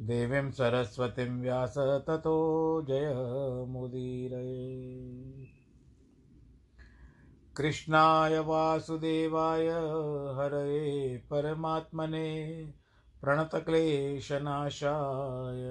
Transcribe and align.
देवीं 0.00 0.50
सरस्वतीं 0.50 1.40
व्यास 1.40 1.74
ततो 1.78 2.82
जयमुदीरये 2.82 4.74
कृष्णाय 7.56 8.38
वासुदेवाय 8.38 9.68
हरये 10.38 11.22
परमात्मने 11.30 12.66
प्रणतक्लेशनाशाय 13.20 15.62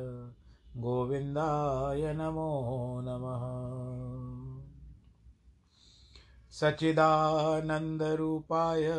गोविन्दाय 0.81 2.13
नमो 2.13 3.01
नमः। 3.03 3.43
सच्चिदानन्दरूपाय 6.51 8.91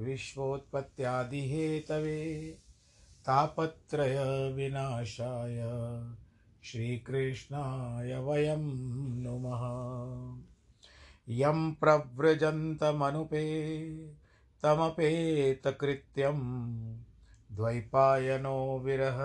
विश्वोत्पत्त्यादिहेतवे 0.00 2.58
तापत्रयविनाशाय 3.26 5.68
श्रीकृष्णाय 6.62 8.18
वयं 8.18 9.22
नुमः। 9.22 9.62
यं 11.28 11.74
प्रव्रजन्तमनुपे, 11.74 13.76
तमपेतकृत्यं 14.62 16.40
द्वैपायनो 17.52 18.78
विरह, 18.78 19.18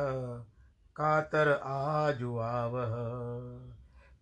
कातर 0.96 1.60
आजुआवः 1.64 2.94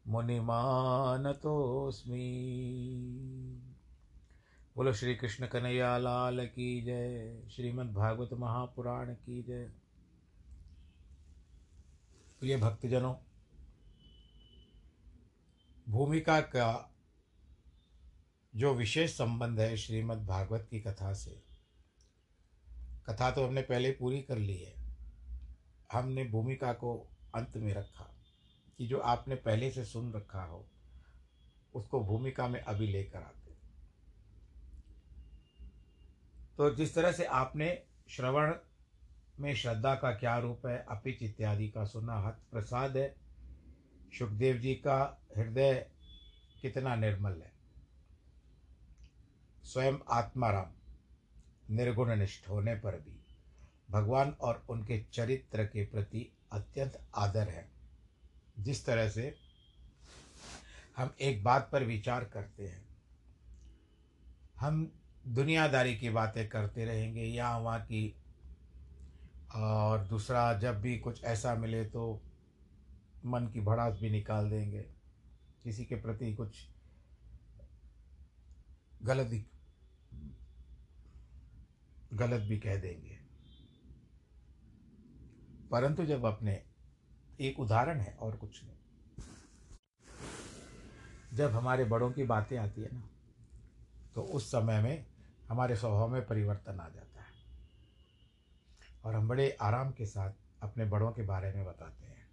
मुनिमानतोऽस्मि। 0.07 1.37
बोलो 4.77 4.93
श्री 4.93 5.15
कृष्ण 5.15 5.47
कन्हैया 5.47 5.99
लाल 5.99 6.47
की 6.47 6.83
जय। 6.83 7.43
श्रीमद् 7.51 7.95
भागवत 7.95 8.33
महापुराण 8.33 9.15
की 9.15 9.43
जय। 9.43 9.73
प्रिय 12.41 12.57
भक्तजनों, 12.57 13.15
भूमिका 15.89 16.41
का 16.41 16.95
जो 18.57 18.75
विशेष 18.75 19.11
संबंध 19.11 19.61
है 19.61 19.77
श्रीमद् 19.77 20.27
भागवत 20.27 20.67
की 20.71 20.81
कथा 20.81 21.13
से 21.13 21.50
कथा 23.11 23.31
तो 23.31 23.47
हमने 23.47 23.63
पहले 23.63 23.91
पूरी 23.91 24.21
कर 24.23 24.39
ली 24.39 24.57
है। 24.57 24.75
हमने 25.93 26.25
भूमिका 26.25 26.73
को 26.73 26.95
अंत 27.35 27.57
में 27.57 27.73
रखा 27.75 28.05
कि 28.79 28.87
जो 28.87 28.99
आपने 28.99 29.35
पहले 29.35 29.71
से 29.71 29.85
सुन 29.85 30.13
रखा 30.13 30.43
हो, 30.43 30.65
उसको 31.75 32.01
भूमिका 32.01 32.49
में 32.49 32.61
अभी 32.61 32.87
लेकर 32.87 33.19
आते 33.19 33.39
तो 36.57 36.75
जिस 36.75 36.95
तरह 36.95 37.13
से 37.13 37.25
आपने 37.25 37.83
श्रवण 38.11 38.55
में 39.41 39.55
श्रद्धा 39.55 39.95
का 39.95 40.11
क्या 40.13 40.39
रूप 40.39 40.67
है, 40.67 40.79
अपिच 40.91 41.23
इत्यादि 41.23 41.69
का 41.69 41.85
सुना 41.85 42.19
हत 42.19 42.41
प्रसाद 42.51 42.97
है, 42.97 43.15
सुखदेव 44.19 44.57
जी 44.57 44.75
का 44.75 44.99
हृदय 45.37 45.75
कितना 46.63 46.95
निर्मल 46.97 47.33
है। 47.33 47.53
स्वयं 49.65 49.99
आत्माराम। 50.11 50.80
निर्गुण 51.71 52.15
निष्ठ 52.17 52.49
होने 52.49 52.75
पर 52.75 52.97
भी 53.01 53.19
भगवान 53.91 54.31
और 54.41 54.63
उनके 54.71 54.99
चरित्र 55.13 55.65
के 55.65 55.85
प्रति 55.85 56.27
अत्यंत 56.53 56.99
आदर 57.15 57.49
है। 57.49 57.69
जिस 58.59 58.85
तरह 58.87 59.09
से 59.09 59.35
हम 60.97 61.15
एक 61.21 61.43
बात 61.45 61.69
पर 61.73 61.85
विचार 61.85 62.25
करते 62.25 62.67
हैं, 62.67 62.85
हम 64.61 64.91
दुनियादारी 65.29 65.97
की 65.97 66.11
बातें 66.11 66.49
करते 66.49 66.85
रहेंगे 66.85 67.25
या 67.25 67.57
वहाँ 67.59 67.81
की, 67.81 68.15
और 69.55 70.05
दूसरा 70.05 70.53
जब 70.59 70.81
भी 70.81 70.99
कुछ 70.99 71.23
ऐसा 71.25 71.55
मिले 71.55 71.85
तो 71.85 72.21
मन 73.27 73.47
की 73.47 73.61
भड़ास 73.61 73.99
भी 73.99 74.11
निकाल 74.11 74.51
देंगे। 74.51 74.85
किसी 75.65 75.85
के 75.85 75.95
प्रति 75.95 76.33
कुछ 76.35 76.67
गलत 79.03 79.33
गलत 82.13 82.41
भी 82.41 82.59
कह 82.59 82.77
देंगे। 82.77 83.19
परंतु 85.71 86.05
जब 86.05 86.25
अपने 86.25 86.63
एक 87.41 87.61
उदाहरण 87.61 88.01
है 88.01 88.15
और 88.15 88.37
कुछ 88.37 88.65
नहीं। 88.65 88.77
जब 91.35 91.51
हमारे 91.51 91.85
बड़ों 91.85 92.13
की 92.13 92.25
बातें 92.25 92.59
आती 92.59 92.81
है 92.81 92.89
ना 92.93 93.09
तो 94.15 94.23
उस 94.23 94.49
समय 94.49 94.83
में 94.83 95.07
हमारे 95.49 95.77
स्वभाव 95.77 96.09
में 96.09 96.27
परिवर्तन 96.27 96.81
आ 96.81 96.89
जाता 96.89 97.21
है। 97.21 97.33
और 99.05 99.15
हम 99.15 99.29
बड़े 99.29 99.51
आराम 99.51 99.91
के 99.91 100.07
साथ 100.07 100.33
अपने 100.63 100.85
बड़ों 100.85 101.13
के 101.13 101.23
बारे 101.23 101.53
में 101.53 101.65
बताते 101.65 102.07
हैं। 102.07 102.29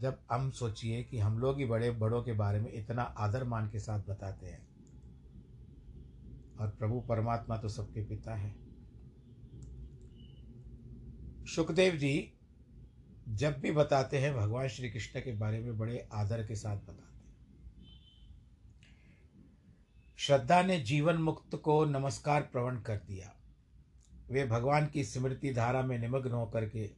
जब 0.00 0.18
हम 0.30 0.50
सोचिए 0.50 1.02
कि 1.04 1.18
हम 1.18 1.38
लोग 1.38 1.58
ही 1.58 1.64
बड़े 1.64 1.90
बड़ों 1.90 2.22
के 2.22 2.32
बारे 2.32 2.60
में 2.60 2.72
इतना 2.72 3.02
आदर 3.02 3.44
मान 3.44 3.70
के 3.70 3.78
साथ 3.78 4.00
बताते 4.00 4.46
हैं 4.46 4.67
और 6.58 6.70
प्रभु 6.70 7.00
परमात्मा 7.00 7.56
तो 7.56 7.68
सबके 7.68 8.04
पिता 8.04 8.34
है। 8.34 8.56
सुखदेव 11.46 11.96
जी 11.96 12.34
जब 13.28 13.58
भी 13.58 13.72
बताते 13.72 14.18
हैं, 14.18 14.34
भगवान 14.34 14.68
श्री 14.68 14.90
कृष्ण 14.90 15.20
के 15.20 15.32
बारे 15.32 15.60
में 15.60 15.78
बड़े 15.78 16.08
आदर 16.12 16.46
के 16.46 16.54
साथ 16.54 16.76
बताते 16.76 17.02
हैं। 17.02 17.08
श्रद्धा 20.16 20.62
ने 20.62 20.80
जीवन 20.80 21.14
मुक्त 21.14 21.56
को 21.56 21.84
नमस्कार 21.84 22.42
प्रवण 22.42 22.80
कर 22.80 22.96
दिया। 22.96 23.34
वे 24.30 24.46
भगवान 24.46 24.86
की 24.86 25.04
स्मृति 25.04 25.52
धारा 25.52 25.82
में 25.82 25.98
निमग्न 25.98 26.32
होकर 26.32 26.68
के 26.68 26.90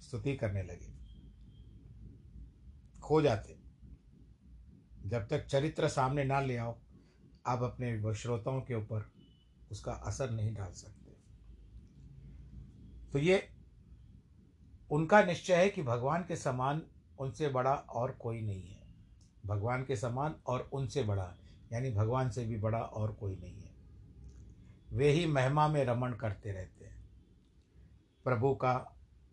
स्तुति 0.00 0.36
करने 0.36 0.62
लगे। 0.62 0.94
खो 3.00 3.22
जाते। 3.22 3.58
जब 5.06 5.28
तक 5.28 5.46
चरित्र 5.46 5.88
सामने 5.88 6.24
ना 6.24 6.40
ले 6.40 6.56
आओ 6.56 6.83
आप 7.46 7.62
अपने 7.62 8.14
श्रोताओं 8.14 8.60
के 8.60 8.74
ऊपर 8.74 9.10
उसका 9.70 9.92
असर 9.92 10.30
नहीं 10.30 10.54
डाल 10.54 10.72
सकते। 10.72 11.16
तो 13.12 13.18
ये 13.18 13.48
उनका 14.90 15.24
निश्चय 15.24 15.54
है 15.54 15.68
कि 15.68 15.82
भगवान 15.82 16.22
के 16.22 16.36
समान 16.36 16.82
उनसे 17.18 17.48
बड़ा 17.48 17.74
और 17.74 18.12
कोई 18.12 18.40
नहीं 18.40 18.68
है। 18.68 18.82
भगवान 19.46 19.84
के 19.84 19.96
समान 19.96 20.34
और 20.46 20.70
उनसे 20.72 21.02
बड़ा, 21.02 21.36
यानी 21.72 21.90
भगवान 21.90 22.30
से 22.30 22.44
भी 22.44 22.58
बड़ा 22.58 22.78
और 22.78 23.12
कोई 23.12 23.36
नहीं 23.36 23.62
है। 23.62 23.74
वे 24.92 25.10
ही 25.10 25.26
महिमा 25.26 25.68
में 25.68 25.84
रमण 25.84 26.12
करते 26.12 26.52
रहते 26.52 26.84
हैं। 26.84 27.08
प्रभु 28.24 28.54
का 28.54 28.74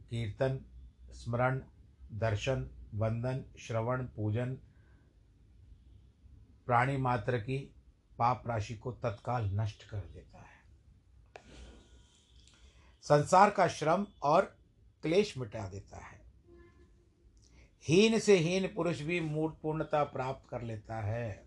कीर्तन, 0.09 0.65
स्मरण, 1.11 1.61
दर्शन, 2.13 2.69
वंदन, 2.93 3.45
श्रवण, 3.59 4.05
पूजन, 4.05 4.53
प्राणी 6.65 6.97
मात्र 6.97 7.37
की 7.37 7.75
पाप 8.21 8.43
राशि 8.47 8.73
को 8.75 8.91
तत्काल 8.93 9.49
नष्ट 9.53 9.83
कर 9.83 9.97
देता 9.97 10.37
है। 10.37 10.59
संसार 13.03 13.49
का 13.49 13.67
श्रम 13.67 14.05
और 14.23 14.41
क्लेश 15.03 15.37
मिटा 15.37 15.67
देता 15.69 15.97
है। 15.97 16.19
हीन 17.85 18.19
से 18.19 18.37
हीन 18.37 18.67
पुरुष 18.67 19.01
भी 19.01 19.19
मूर्त 19.21 19.57
पूर्णता 19.61 20.03
प्राप्त 20.03 20.49
कर 20.49 20.61
लेता 20.61 21.01
है। 21.01 21.43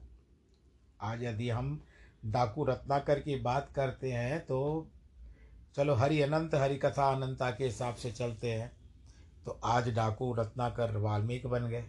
आज 1.01 1.23
यदि 1.25 1.51
हम 1.51 1.85
डाकू 2.25 2.65
रत्नाकर 2.65 3.21
की 3.21 3.37
बात 3.37 3.71
करते 3.73 4.13
हैं 4.13 4.41
तो 4.41 4.91
चलो 5.77 5.95
हरि 5.95 6.21
अनंत, 6.21 6.55
हरि 6.55 6.77
कथा 6.77 7.11
अनंता 7.13 7.51
के 7.51 7.65
हिसाब 7.65 7.95
से 7.95 8.13
चलते 8.13 8.53
हैं। 8.53 8.71
तो 9.45 9.61
आज 9.65 9.89
डाकू 9.95 10.33
रत्नाकर 10.35 10.97
वाल्मीकि 10.97 11.49
बन 11.49 11.69
गए। 11.69 11.85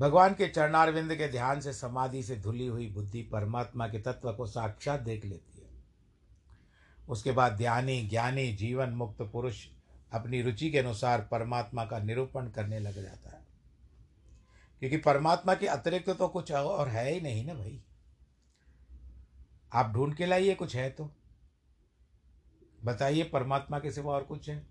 भगवान 0.00 0.34
के 0.34 0.48
चरणारविंद 0.48 1.14
के 1.14 1.28
ध्यान 1.28 1.60
से 1.60 1.72
समाधि 1.72 2.22
से 2.22 2.36
धुली 2.36 2.66
हुई 2.66 2.90
बुद्धि 2.90 3.22
परमात्मा 3.22 3.88
के 3.88 3.98
तत्व 3.98 4.32
को 4.32 4.46
साक्षात 4.46 5.00
देख 5.00 5.24
लेती 5.24 5.60
है। 5.60 5.68
उसके 7.08 7.32
बाद 7.32 7.52
ध्यानी 7.52 8.08
ज्ञानी, 8.08 8.52
जीवन 8.52 8.90
मुक्त 8.90 9.22
पुरुष 9.22 9.66
अपनी 10.12 10.42
रुचि 10.42 10.70
के 10.70 10.78
अनुसार 10.78 11.28
परमात्मा 11.30 11.84
का 11.84 11.98
निरूपण 11.98 12.50
करने 12.50 12.78
लग 12.78 13.02
जाता 13.02 13.30
है। 13.30 13.46
क्योंकि 14.78 14.96
परमात्मा 14.96 15.54
के 15.54 15.66
अतिरिक्त 15.66 16.10
तो 16.10 16.28
कुछ 16.28 16.52
और 16.52 16.88
है 16.88 17.12
ही 17.12 17.20
नहीं 17.20 17.46
ना 17.46 17.54
भाई। 17.54 17.82
आप 19.72 19.92
ढूंढ 19.92 20.14
के 20.14 20.26
लाइए 20.26 20.54
कुछ 20.54 20.76
है 20.76 20.90
तो। 20.90 21.10
बताइए 22.84 23.24
परमात्मा 23.24 23.78
के 23.78 23.92
सिवा 23.92 24.14
और 24.14 24.22
कुछ 24.22 24.48
है। 24.48 24.66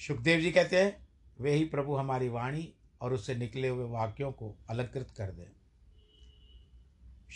सुखदेव 0.00 0.40
जी 0.40 0.50
कहते 0.50 0.84
हैं 0.84 1.07
वे 1.40 1.54
ही 1.54 1.64
प्रभु 1.64 1.96
हमारी 1.96 2.28
वाणी 2.28 2.74
और 3.00 3.12
उससे 3.12 3.34
निकले 3.34 3.68
हुए 3.68 3.84
वाक्यों 3.84 4.32
को 4.32 4.56
अलंकृत 4.70 5.10
कर 5.16 5.30
दें। 5.30 5.52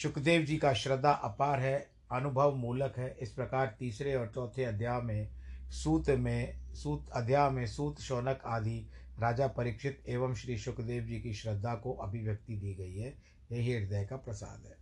सुखदेव 0.02 0.42
जी 0.42 0.56
का 0.56 0.73
श्रद्धा 0.73 1.11
अपार 1.11 1.61
है, 1.61 1.90
अनुभव 2.12 2.54
मूलक 2.54 2.94
है। 2.99 3.16
इस 3.21 3.32
प्रकार 3.32 3.76
तीसरे 3.78 4.14
और 4.14 4.32
चौथे 4.35 4.64
अध्याय 4.64 5.00
में 5.00 5.30
सूत 5.71 6.11
में, 6.11 6.75
सूत 6.75 7.11
अध्याय 7.11 7.50
में 7.50 7.66
सूत, 7.66 8.00
शौनक 8.00 8.40
आदि 8.47 8.90
राजा 9.18 9.47
परीक्षित 9.47 10.04
एवं 10.09 10.35
श्री 10.35 10.59
सुखदेव 10.59 11.04
जी 11.04 11.21
की 11.21 11.32
श्रद्धा 11.32 11.75
को 11.75 11.92
अभिव्यक्ति 11.92 12.56
दी 12.56 12.75
गई 12.75 12.97
है। 12.97 13.23
यही 13.52 13.73
हृदय 13.73 14.04
का 14.04 14.16
प्रसाद 14.16 14.66
है। 14.66 14.76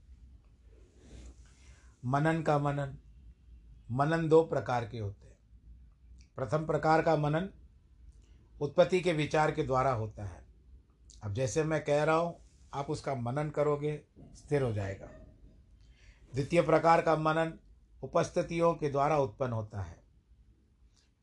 मनन 2.05 2.43
का 2.43 2.59
मनन। 2.59 2.99
मनन 3.91 4.29
दो 4.29 4.43
प्रकार 4.43 4.89
के 4.89 4.99
होते 4.99 5.27
हैं। 5.27 5.39
प्रथम 6.37 6.67
प्रकार 6.67 7.03
का 7.03 7.17
मनन 7.17 7.49
उत्पत्ति 8.61 9.01
के 9.01 9.13
विचार 9.13 9.51
के 9.51 9.63
द्वारा 9.63 9.93
होता 9.93 10.25
है। 10.25 10.45
अब 11.23 11.35
जैसे 11.35 11.65
मैं 11.65 11.85
कह 11.85 12.05
रहा 12.05 12.17
हूँ, 12.17 12.37
आप 12.75 12.91
उसका 12.91 13.15
मनन 13.15 13.51
करोगे, 13.51 14.03
स्थिर 14.35 14.63
हो 14.63 14.73
जाएगा। 14.73 15.07
द्वितीय 16.35 16.63
प्रकार 16.63 17.03
का 17.03 17.17
मनन 17.17 17.59
उपस्थितियों 18.03 18.75
के 18.75 18.89
द्वारा 18.89 19.19
उत्पन्न 19.19 19.53
होता 19.53 19.83
है। 19.83 20.03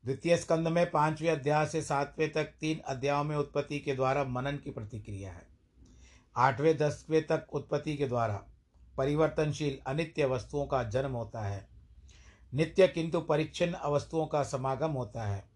द्वितीय 0.04 0.36
स्कंद 0.36 0.68
में 0.68 0.90
पाँचवें 0.90 1.30
अध्याय 1.30 1.66
से 1.66 1.82
सातवें 1.82 2.32
तक 2.32 2.44
तीन 2.44 2.78
अध्यायों 2.78 3.24
में 3.24 3.36
उत्पत्ति 3.36 3.78
के 3.78 3.94
द्वारा 3.94 4.24
मनन 4.24 4.56
की 4.56 4.70
प्रतिक्रिया 4.70 5.32
है। 5.32 5.46
आठवें, 6.36 6.76
दसवें 6.76 7.26
तक 7.26 7.46
उत्पत्ति 7.52 7.96
के 7.96 8.06
द्वारा 8.06 8.46
परिवर्तनशील 8.96 9.78
अनित्य 9.86 10.26
वस्तुओं 10.26 10.66
का 10.66 10.82
जन्म 10.82 11.12
होता 11.12 11.40
है। 11.40 11.68
नित्य 12.54 12.88
किंतु 12.88 13.20
परिच्छिन्न 13.20 13.78
वस्तुओं 13.86 14.26
का 14.26 14.42
समागम 14.42 14.90
होता 14.90 15.24
है। 15.24 15.47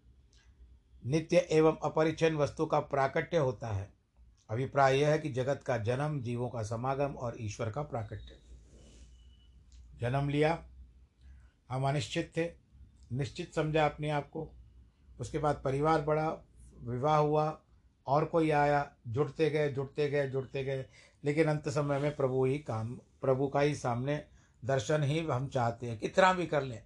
नित्य 1.05 1.37
एवं 1.37 1.77
अपरिच्छन 1.83 2.35
वस्तु 2.35 2.65
का 2.65 2.79
प्राकट्य 2.79 3.37
होता 3.37 3.67
है। 3.67 3.93
अभिप्राय 4.49 4.99
यह 4.99 5.09
है 5.09 5.19
कि 5.19 5.29
जगत 5.29 5.63
का 5.65 5.77
जन्म, 5.77 6.21
जीवों 6.21 6.49
का 6.49 6.63
समागम 6.63 7.13
और 7.13 7.37
ईश्वर 7.39 7.69
का 7.69 7.81
प्राकट्य। 7.81 8.39
जन्म 9.99 10.29
लिया, 10.29 10.65
हम 11.69 11.87
अनिश्चित 11.87 12.33
थे, 12.37 12.51
निश्चित 13.11 13.55
समझा 13.55 13.85
अपने 13.85 14.09
आप 14.09 14.29
को। 14.29 14.49
उसके 15.19 15.39
बाद 15.39 15.61
परिवार 15.65 16.01
बढ़ा, 16.01 16.37
विवाह 16.83 17.17
हुआ, 17.17 17.59
और 18.07 18.25
कोई 18.25 18.49
आया, 18.49 18.91
जुड़ते 19.07 19.49
गए 19.49 19.71
जुड़ते 19.71 20.09
गए 20.09 20.29
जुड़ते 20.29 20.63
गए। 20.63 20.85
लेकिन 21.23 21.47
अंत 21.47 21.69
समय 21.69 21.99
में 21.99 22.15
प्रभु 22.15 22.45
ही 22.45 22.59
काम, 22.59 22.95
प्रभु 22.95 23.47
का 23.47 23.59
ही 23.59 23.75
सामने 23.75 24.23
दर्शन 24.65 25.03
ही 25.03 25.19
हम 25.19 25.47
चाहते 25.47 25.89
हैं, 25.89 25.99
कितना 25.99 26.33
भी 26.33 26.45
कर 26.45 26.63
लें। 26.63 26.83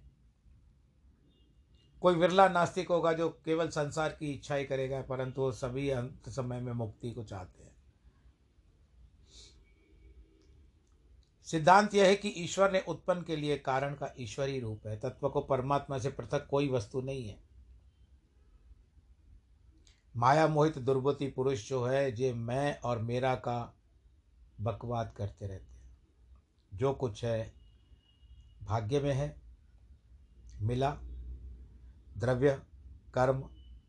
कोई 2.02 2.14
विरला 2.14 2.48
नास्तिक 2.48 2.88
होगा 2.88 3.12
जो 3.12 3.28
केवल 3.28 3.68
संसार 3.68 4.08
की 4.08 4.32
इच्छा 4.32 4.54
ही 4.54 4.64
करेगा, 4.64 5.02
परंतु 5.02 5.40
वो 5.40 5.52
सभी 5.52 5.90
अंत 5.90 6.28
समय 6.28 6.60
में 6.60 6.72
मुक्ति 6.72 7.10
को 7.10 7.24
चाहते 7.24 7.62
हैं। 7.62 7.76
सिद्धांत 11.44 11.94
यह 11.94 12.06
है 12.06 12.16
कि 12.16 12.28
ईश्वर 12.28 12.72
ने 12.72 12.84
उत्पन्न 12.88 13.22
के 13.22 13.36
लिए 13.36 13.58
कारण 13.58 13.94
का 13.94 14.14
ईश्वरी 14.18 14.60
रूप 14.60 14.86
है। 14.86 15.00
तत्व 15.00 15.28
को 15.28 15.40
परमात्मा 15.40 15.98
से 15.98 16.10
पृथक 16.10 16.46
कोई 16.50 16.68
वस्तु 16.68 17.00
नहीं 17.00 17.28
है। 17.28 17.38
माया 20.16 20.48
मोहित 20.48 20.78
दुर्बुति 20.78 21.26
पुरुष 21.26 21.68
जो 21.68 21.84
है, 21.84 22.12
जे 22.12 22.32
मैं 22.32 22.80
और 22.80 22.98
मेरा 22.98 23.34
का 23.34 23.74
बकवाद 24.60 25.14
करते 25.16 25.46
रहते 25.46 25.72
हैं। 25.72 25.98
जो 26.74 26.92
कुछ 26.92 27.24
है, 27.24 27.52
भाग्य 28.62 29.00
में 29.00 29.14
है, 29.14 29.36
मिला। 30.60 30.98
द्रव्य, 32.18 32.62
कर्म, 33.14 33.40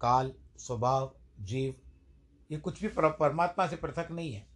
काल, 0.02 0.34
स्वभाव, 0.58 1.16
जीव, 1.40 1.76
ये 2.52 2.58
कुछ 2.58 2.82
भी 2.82 2.88
परमात्मा 2.98 3.68
से 3.68 3.76
पृथक 3.76 4.08
नहीं 4.12 4.34
है। 4.34 4.48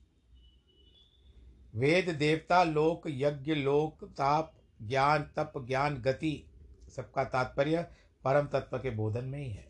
वेद, 1.76 2.10
देवता, 2.10 2.64
लोक, 2.64 3.02
यज्ञ, 3.08 3.56
लोक, 3.56 4.06
ताप, 4.06 4.54
ज्ञान, 4.82 5.24
तप, 5.24 5.54
ज्ञान, 5.58 5.96
गति, 5.96 6.48
सबका 6.96 7.24
तात्पर्य 7.24 7.84
परम 8.24 8.48
तत्व 8.48 8.78
के 8.78 8.90
बोधन 8.90 9.26
में 9.26 9.40
ही 9.40 9.52
है। 9.52 9.70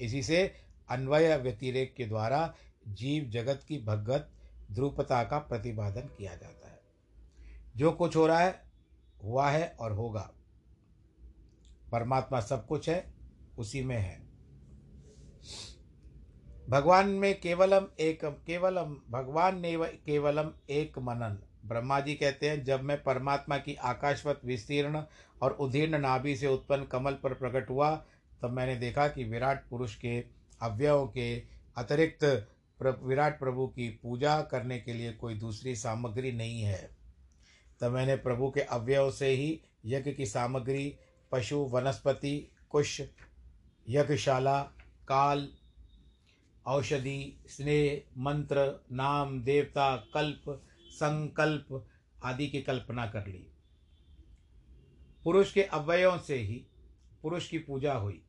इसी 0.00 0.22
से 0.22 0.54
अन्वय 0.90 1.36
व्यतिरेक 1.36 1.94
के 1.94 2.06
द्वारा 2.06 2.54
जीव 2.88 3.24
जगत 3.24 3.60
की 3.68 3.78
भगत 3.78 4.30
ध्रुपता 4.72 5.24
का 5.24 5.38
प्रतिपादन 5.38 6.00
किया 6.00 6.36
जाता 6.36 6.68
है। 6.68 6.80
जो 7.76 7.92
कुछ 7.92 8.16
हो 8.16 8.26
रहा 8.26 8.38
है, 8.38 8.70
हुआ 9.24 9.50
है 9.50 9.76
और 9.80 9.92
होगा। 9.92 10.32
परमात्मा 11.92 12.40
सब 12.40 12.66
कुछ 12.66 12.88
है 12.88 13.15
उसी 13.58 13.84
में 13.84 13.96
है। 13.96 14.26
भगवान 16.68 17.08
में 17.08 17.40
केवलम 17.40 17.86
एक, 18.00 18.24
केवलम, 18.24 18.96
भगवान 19.10 19.60
ने 19.60 19.76
केवलम 19.78 20.50
एक 20.70 20.98
मनन। 20.98 21.38
ब्रह्मा 21.68 22.00
जी 22.00 22.14
कहते 22.14 22.48
हैं, 22.48 22.64
जब 22.64 22.82
मैं 22.82 23.02
परमात्मा 23.02 23.58
की 23.58 23.74
आकाशवत 23.74 24.40
विस्तीर्ण 24.44 25.02
और 25.42 25.52
उदीर्ण 25.52 25.98
नाभि 25.98 26.36
से 26.36 26.46
उत्पन्न 26.46 26.84
कमल 26.84 27.12
पर 27.12 27.34
प्रकट 27.34 27.70
हुआ, 27.70 27.96
तब 28.42 28.50
मैंने 28.50 28.76
देखा 28.76 29.08
कि 29.08 29.24
विराट 29.24 29.68
पुरुष 29.68 29.94
के 29.94 30.24
अवयवों 30.62 31.06
के 31.06 31.42
अतिरिक्त 31.76 32.48
विराट 33.02 33.38
प्रभु 33.38 33.66
की 33.66 33.88
पूजा 33.88 34.42
करने 34.42 34.78
के 34.78 34.92
लिए 34.92 35.12
कोई 35.12 35.34
दूसरी 35.34 35.76
सामग्री 35.76 36.32
नहीं 36.32 36.62
है। 36.62 36.90
तब 37.80 37.90
मैंने 37.90 38.16
प्रभु 38.16 38.50
के 38.50 38.60
अवयव 38.60 39.10
से 39.10 39.28
ही 39.28 39.60
यज्ञ 39.86 40.12
की 40.12 40.26
सामग्री, 40.26 40.96
पशु, 41.32 41.56
वनस्पति, 41.56 42.50
कुश 42.70 43.00
यज्ञशाला, 43.88 44.62
काल, 45.08 45.48
औषधि, 46.66 47.44
स्नेह, 47.46 48.02
मंत्र, 48.18 48.84
नाम, 48.92 49.42
देवता, 49.42 49.96
कल्प, 49.96 50.62
संकल्प 50.90 51.88
आदि 52.24 52.46
की 52.46 52.62
कल्पना 52.62 53.06
कर 53.06 53.26
ली। 53.26 53.50
पुरुष 55.24 55.52
के 55.52 55.62
अवयवों 55.62 56.18
से 56.18 56.36
ही 56.36 56.66
पुरुष 57.22 57.48
की 57.48 57.58
पूजा 57.58 57.94
हुई। 57.94 58.22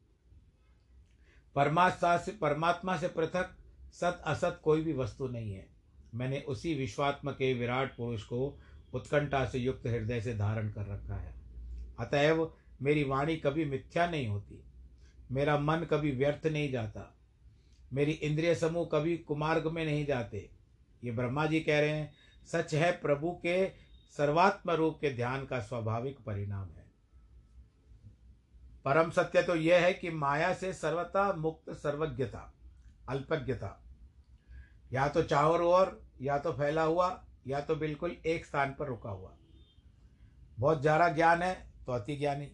परमात्मा 1.56 2.18
से 2.18 2.32
परमात्मा 2.32 2.98
से 2.98 3.08
पृथक, 3.08 3.58
सत, 3.94 4.22
असत 4.26 4.62
कोई 4.64 4.82
भी 4.82 4.94
वस्तु 4.94 5.28
नहीं 5.28 5.54
है। 5.54 5.68
मैंने 6.16 6.40
उसी 6.40 6.76
विश्वात्म 6.76 7.32
के 7.32 7.54
विराट 7.54 7.98
पुरुष 7.98 8.24
को 8.24 8.60
उत्कंठा 8.94 9.46
से 9.46 9.60
युक्त 9.60 9.88
हृदय 9.88 10.22
से 10.22 10.34
धारण 10.34 10.72
कर 10.72 10.86
रखा 10.86 11.16
है। 11.16 11.34
अतएव 12.00 12.54
मेरी 12.82 13.04
वाणी 13.04 13.36
कभी 13.36 13.66
मिथ्या 13.66 14.10
नहीं 14.10 14.28
होती। 14.28 14.64
मेरा 15.30 15.58
मन 15.60 15.86
कभी 15.92 16.12
व्यर्थ 16.12 16.46
नहीं 16.48 16.72
जाता। 16.72 17.14
मेरी 17.92 18.12
इंद्रिय 18.12 18.54
समूह 18.56 18.88
कभी 18.92 19.18
कुमार्ग 19.18 19.68
में 19.68 19.84
नहीं 19.86 20.06
जाते। 20.06 20.50
ये 21.04 21.12
ब्रह्मा 21.12 21.46
जी 21.46 21.60
कह 21.60 21.80
रहे 21.80 21.90
हैं, 21.90 22.12
सच 22.48 22.74
है 22.76 22.92
प्रभु 22.92 23.32
के 23.46 23.66
सर्वात्म 24.18 24.72
रूप 24.72 24.98
के 25.02 25.14
ध्यान 25.16 25.46
का 25.46 25.60
स्वाभाविक 25.60 26.20
परिणाम 26.20 26.70
है। 26.70 26.86
परम 28.86 29.10
सत्य 29.12 29.42
तो 29.44 29.56
यह 29.56 29.86
है 29.86 29.94
कि 29.94 30.10
माया 30.10 30.54
से 30.54 30.74
सर्वथा 30.74 31.32
मुक्त 31.34 31.72
सर्वज्ञता, 31.74 32.54
अल्पज्ञता। 33.10 33.78
या 34.94 35.08
तो 35.08 35.24
चावर 35.24 35.62
ओर 35.62 36.00
या 36.22 36.38
तो 36.38 36.52
फैला 36.52 36.84
हुआ, 36.84 37.10
या 37.48 37.60
तो 37.62 37.76
बिल्कुल 37.76 38.16
एक 38.26 38.46
स्थान 38.46 38.76
पर 38.80 38.88
रुका 38.88 39.10
हुआ। 39.10 39.34
बहुत 40.60 40.82
ज़्यादा 40.82 41.10
ज्ञान 41.10 41.42
है 41.42 41.54
तो 41.86 41.92
अति 41.92 42.16
ज्ञानी। 42.16 42.52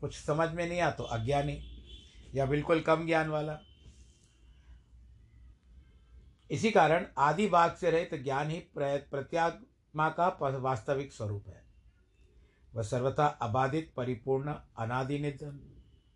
कुछ 0.00 0.16
समझ 0.16 0.48
में 0.50 0.68
नहीं 0.68 0.80
आ 0.80 0.90
तो 0.90 1.04
अज्ञानी 1.04 1.60
या 2.34 2.46
बिल्कुल 2.46 2.80
कम 2.80 3.06
ज्ञान 3.06 3.28
वाला। 3.28 3.58
इसी 6.50 6.70
कारण 6.70 7.06
आदि 7.18 7.48
भाग 7.48 7.74
से 7.74 7.90
रहित 7.90 8.14
ज्ञान 8.14 8.50
ही 8.50 8.58
प्रत्यात्मा 8.76 10.08
का 10.10 10.28
वास्तविक 10.58 11.12
स्वरूप 11.12 11.48
है। 11.48 11.62
वह 12.74 12.82
सर्वथा 12.82 13.26
अबाधित, 13.26 13.92
परिपूर्ण 13.96 14.54
अनादि 14.78 15.18
निधन 15.18 15.60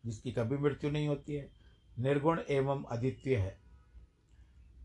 जिसकी 0.06 0.32
कभी 0.32 0.56
मृत्यु 0.56 0.90
नहीं 0.90 1.08
होती 1.08 1.34
है, 1.34 1.48
निर्गुण 1.98 2.40
एवं 2.48 2.84
अद्वितीय 2.84 3.36
है। 3.36 3.60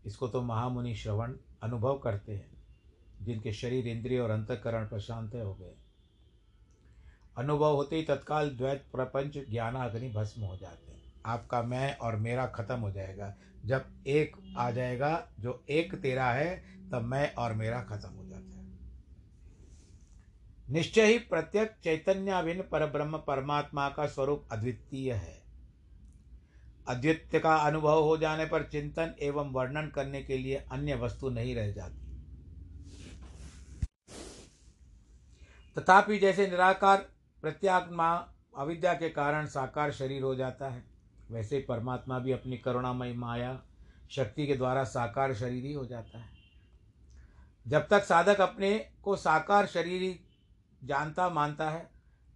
इसको 0.06 0.28
तो 0.28 0.42
महामुनि 0.42 0.94
श्रवण 0.94 1.34
अनुभव 1.62 1.98
करते 1.98 2.32
हैं, 2.32 2.50
जिनके 3.22 3.52
शरीर 3.52 3.86
इंद्रिय 3.88 4.20
और 4.20 4.30
अंतकरण 4.30 4.88
प्रशांत 4.88 5.34
हो 5.34 5.54
गए। 5.54 5.74
अनुभव 7.38 7.74
होते 7.74 7.96
ही 7.96 8.02
तत्काल 8.02 8.50
द्वैत 8.50 8.84
प्रपंच 8.92 9.38
ज्ञानाग्नि 9.50 10.08
भस्म 10.10 10.42
हो 10.42 10.56
जाते 10.56 10.92
हैं। 10.92 11.12
आपका 11.26 11.62
मैं 11.62 11.96
और 11.96 12.16
मेरा 12.16 12.46
खत्म 12.46 12.80
हो 12.80 12.90
जाएगा। 12.90 13.36
जब 13.64 13.84
एक 14.06 14.36
आ 14.58 14.70
जाएगा, 14.70 15.28
जो 15.40 15.64
एक 15.70 15.94
तेरा 15.94 16.30
है, 16.30 16.78
तब 16.90 17.02
मैं 17.02 17.34
और 17.34 17.52
मेरा 17.52 17.82
खत्म 17.82 18.08
हो 18.08 18.24
जाता 18.24 18.58
है। 18.60 18.78
निश्चय 20.70 21.06
ही 21.06 21.18
प्रत्येक 21.18 21.70
चैतन्याभिन्न 21.84 22.62
पर 22.62 22.86
ब्रह्म 22.86 23.18
परमात्मा 23.18 23.88
का 23.88 24.06
स्वरूप 24.06 24.48
अद्वितीय 24.52 25.12
है। 25.12 25.42
अद्वित्य 26.88 27.40
का 27.40 27.56
अनुभव 27.56 28.02
हो 28.02 28.16
जाने 28.16 28.46
पर 28.46 28.62
चिंतन 28.62 29.14
एवं 29.22 29.52
वर्णन 29.52 29.88
करने 29.88 30.22
के 30.22 30.38
लिए 30.38 30.56
अन्य 30.56 30.94
वस्तु 30.94 31.30
नहीं 31.30 31.54
रह 31.54 31.72
जाती। 31.72 32.08
तथापि 35.78 36.18
जैसे 36.18 36.46
निराकार 36.46 37.08
प्रत्यात्मा 37.42 38.32
अविद्या 38.56 38.94
के 38.94 39.08
कारण 39.08 39.46
साकार 39.46 39.92
शरीर 39.92 40.22
हो 40.22 40.34
जाता 40.34 40.68
है। 40.68 40.84
वैसे 41.30 41.56
ही 41.56 41.62
परमात्मा 41.62 42.18
भी 42.18 42.32
अपनी 42.32 42.58
करुणामय 42.58 43.12
माया 43.12 43.62
शक्ति 44.10 44.46
के 44.46 44.56
द्वारा 44.56 44.84
साकार 44.84 45.34
शरीर 45.34 45.64
ही 45.64 45.72
हो 45.72 45.86
जाता 45.86 46.18
है। 46.18 46.30
जब 47.68 47.88
तक 47.88 48.04
साधक 48.04 48.40
अपने 48.40 48.90
को 49.02 49.16
साकार 49.16 49.66
शरीर 49.66 50.20
जानता, 50.84 51.28
मानता 51.28 51.70
है, 51.70 51.90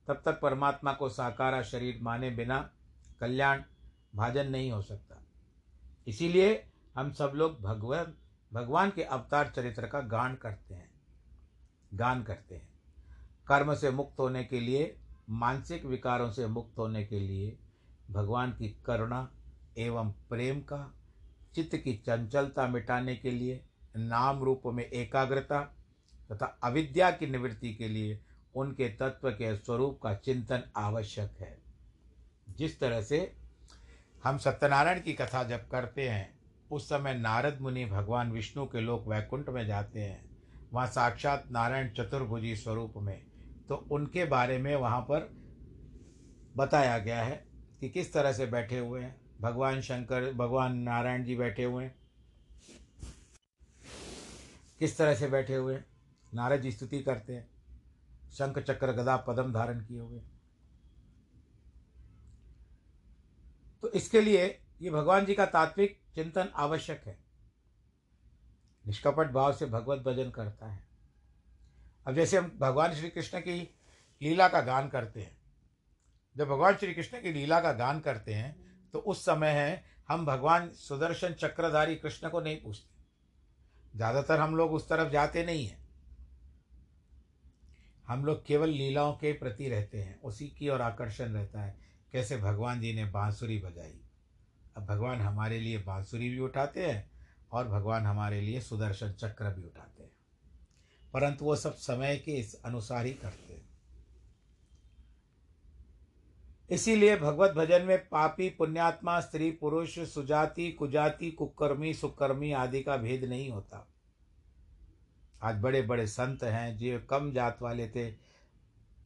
तब 0.06 0.22
तक 0.24 0.40
परमात्मा 0.40 0.92
को 0.92 1.08
साकारा 1.08 1.62
शरीर 1.62 1.98
माने 2.02 2.30
बिना 2.30 2.70
कल्याण, 3.20 3.62
भाजन 4.16 4.46
नहीं 4.46 4.72
हो 4.72 4.82
सकता। 4.82 5.22
इसीलिए 6.08 6.66
हम 6.96 7.12
सब 7.12 7.32
लोग 7.34 7.60
भगवान 7.60 8.14
भगवान 8.52 8.90
के 8.90 9.02
अवतार 9.02 9.52
चरित्र 9.56 9.86
का 9.86 10.00
गान 10.00 10.34
करते 10.34 10.74
हैं। 10.74 10.90
गान 11.94 12.22
करते 12.22 12.54
हैं। 12.54 12.71
कर्म 13.52 13.74
से 13.74 13.90
मुक्त 13.90 14.18
होने 14.18 14.44
के 14.44 14.60
लिए, 14.60 14.96
मानसिक 15.30 15.84
विकारों 15.84 16.30
से 16.30 16.46
मुक्त 16.46 16.78
होने 16.78 17.04
के 17.04 17.20
लिए 17.20 17.58
भगवान 18.10 18.50
की 18.50 18.76
करुणा 18.86 19.30
एवं 19.78 20.10
प्रेम 20.10 20.60
का, 20.60 20.94
चित्त 21.54 21.76
की 21.76 21.94
चंचलता 21.94 22.66
मिटाने 22.66 23.16
के 23.16 23.30
लिए 23.30 23.64
नाम 23.96 24.42
रूप 24.42 24.62
में 24.66 24.84
एकाग्रता 24.84 25.60
तथा 26.32 26.58
अविद्या 26.64 27.10
की 27.10 27.26
निवृत्ति 27.26 27.74
के 27.74 27.88
लिए 27.88 28.20
उनके 28.54 28.88
तत्व 28.88 29.30
के 29.30 29.56
स्वरूप 29.56 30.00
का 30.02 30.14
चिंतन 30.14 30.62
आवश्यक 30.76 31.30
है। 31.40 31.58
जिस 32.58 32.80
तरह 32.80 33.02
से 33.02 33.36
हम 34.24 34.38
सत्यनारायण 34.38 35.00
की 35.00 35.12
कथा 35.12 35.44
जब 35.44 35.68
करते 35.68 36.08
हैं, 36.08 36.38
उस 36.70 36.88
समय 36.88 37.14
नारद 37.14 37.58
मुनि 37.60 37.84
भगवान 37.84 38.32
विष्णु 38.32 38.66
के 38.66 38.80
लोक 38.80 39.08
वैकुंठ 39.08 39.48
में 39.48 39.66
जाते 39.66 40.00
हैं। 40.00 40.24
वहाँ 40.72 40.86
साक्षात 40.86 41.44
नारायण 41.50 41.90
चतुर्भुजी 41.90 42.56
स्वरूप 42.56 42.94
में 42.96 43.31
तो 43.72 43.76
उनके 43.90 44.24
बारे 44.24 44.56
में 44.58 44.74
वहाँ 44.76 45.00
पर 45.00 45.28
बताया 46.56 46.98
गया 46.98 47.22
है 47.22 47.36
कि 47.80 47.88
किस 47.88 48.12
तरह 48.12 48.32
से 48.32 48.46
बैठे 48.46 48.78
हुए 48.78 49.02
हैं। 49.02 49.14
भगवान 49.40 49.80
शंकर, 49.80 50.32
भगवान 50.32 50.76
नारायण 50.78 51.24
जी 51.24 51.36
बैठे 51.36 51.64
हुए 51.64 51.84
हैं। 51.84 51.94
किस 54.78 54.98
तरह 54.98 55.14
से 55.14 55.28
बैठे 55.28 55.54
हुए 55.54 55.74
हैं। 55.74 55.84
नारद 56.34 56.60
जी 56.60 56.72
स्तुति 56.72 57.02
करते 57.02 57.32
हैं। 57.32 57.48
शंख 58.32 58.58
चक्र 58.58 58.92
गदा 58.92 59.16
पदम 59.16 59.52
धारण 59.52 59.80
किए 59.80 60.00
हुए 60.00 60.20
तो 63.82 63.92
इसके 63.92 64.20
लिए 64.20 64.46
ये 64.82 64.90
भगवान 64.90 65.26
जी 65.26 65.34
का 65.34 65.46
तात्विक 65.46 66.00
चिंतन 66.14 66.52
आवश्यक 66.56 67.02
है। 67.06 67.18
निष्कपट 68.84 69.30
भाव 69.30 69.52
से 69.52 69.66
भगवत 69.66 70.02
भजन 70.02 70.30
करता 70.30 70.66
है। 70.66 70.91
अब 72.06 72.14
जैसे 72.14 72.36
हम 72.36 72.50
भगवान 72.60 72.94
श्री 72.94 73.08
कृष्ण 73.10 73.40
की 73.40 73.58
लीला 74.20 74.48
का 74.48 74.60
गान 74.62 74.88
करते 74.88 75.20
हैं, 75.20 75.36
जब 76.36 76.48
भगवान 76.48 76.76
श्री 76.76 76.94
कृष्ण 76.94 77.20
की 77.22 77.32
लीला 77.32 77.60
का 77.60 77.72
गान 77.74 78.00
करते 78.00 78.34
हैं 78.34 78.54
तो 78.94 78.98
उस 79.00 79.24
समय 79.24 79.50
है, 79.50 79.84
हम 80.08 80.24
भगवान 80.26 80.68
सुदर्शन 80.70 81.32
चक्रधारी 81.32 81.94
कृष्ण 81.96 82.28
को 82.28 82.40
नहीं 82.40 82.60
पूछते। 82.60 82.90
ज़्यादातर 83.94 84.40
हम 84.40 84.56
लोग 84.56 84.72
उस 84.72 84.88
तरफ़ 84.88 85.12
जाते 85.12 85.44
नहीं 85.44 85.66
हैं। 85.66 85.80
हम 88.06 88.24
लोग 88.24 88.44
केवल 88.46 88.68
लीलाओं 88.70 89.12
के 89.12 89.32
प्रति 89.32 89.68
रहते 89.68 89.98
हैं, 89.98 90.20
उसी 90.20 90.48
की 90.48 90.68
ओर 90.68 90.82
आकर्षण 90.82 91.32
रहता 91.32 91.62
है, 91.62 91.76
कैसे 92.12 92.36
भगवान 92.36 92.80
जी 92.80 92.92
ने 92.94 93.04
बांसुरी 93.06 93.58
बजाई। 93.58 94.00
अब 94.76 94.86
भगवान 94.86 95.20
हमारे 95.20 95.60
लिए 95.60 95.78
बांसुरी 95.78 96.28
भी 96.28 96.38
उठाते 96.40 96.86
हैं, 96.86 97.10
और 97.52 97.68
भगवान 97.68 98.06
हमारे 98.06 98.40
लिए 98.40 98.60
सुदर्शन 98.60 99.12
चक्र 99.12 99.50
भी 99.50 99.62
उठाते 99.62 100.02
हैं। 100.02 100.11
परंतु 101.12 101.44
वो 101.44 101.56
सब 101.56 101.74
समय 101.74 102.16
के 102.16 102.32
इस 102.32 102.54
अनुसार 102.54 103.06
ही 103.06 103.14
करते 103.14 103.54
हैं। 103.54 103.62
इसीलिए 106.70 107.16
भगवत 107.16 107.50
भजन 107.50 107.82
में 107.82 108.08
पापी, 108.08 108.50
पुण्यात्मा, 108.50 109.20
स्त्री, 109.20 109.50
पुरुष, 109.50 109.98
सुजाति, 109.98 110.72
कुजाति, 110.72 111.30
कुकर्मी, 111.30 111.94
सुकर्मी 111.94 112.52
आदि 112.52 112.82
का 112.82 112.96
भेद 112.96 113.24
नहीं 113.24 113.50
होता। 113.50 113.88
आज 115.42 115.54
बड़े 115.54 115.82
बड़े 115.82 116.06
संत 116.06 116.42
हैं 116.42 116.78
जो 116.78 117.00
कम 117.10 117.32
जात 117.32 117.62
वाले 117.62 117.88
थे। 117.88 118.10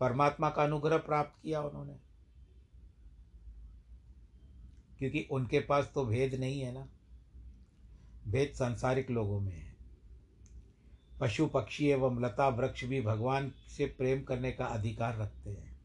परमात्मा 0.01 0.51
का 0.51 0.65
अनुग्रह 0.65 0.99
प्राप्त 0.99 1.43
किया 1.43 1.61
उन्होंने। 1.61 1.97
क्योंकि 4.99 5.29
उनके 5.31 5.61
पास 5.61 5.91
तो 5.95 6.05
भेद 6.05 6.35
नहीं 6.35 6.61
है 6.61 6.73
ना। 6.73 6.89
भेद 8.29 8.53
सांसारिक 8.55 9.11
लोगों 9.11 9.41
में 9.41 9.61
है। 9.61 9.66
पशु 11.21 11.47
पक्षी 11.47 11.89
एवं 11.89 12.25
लता 12.25 12.49
वृक्ष 12.49 12.85
भी 12.85 13.01
भगवान 13.01 13.53
से 13.69 13.87
प्रेम 13.87 14.23
करने 14.23 14.53
का 14.53 14.65
अधिकार 14.65 15.17
रखते 15.19 15.51
हैं। 15.51 15.77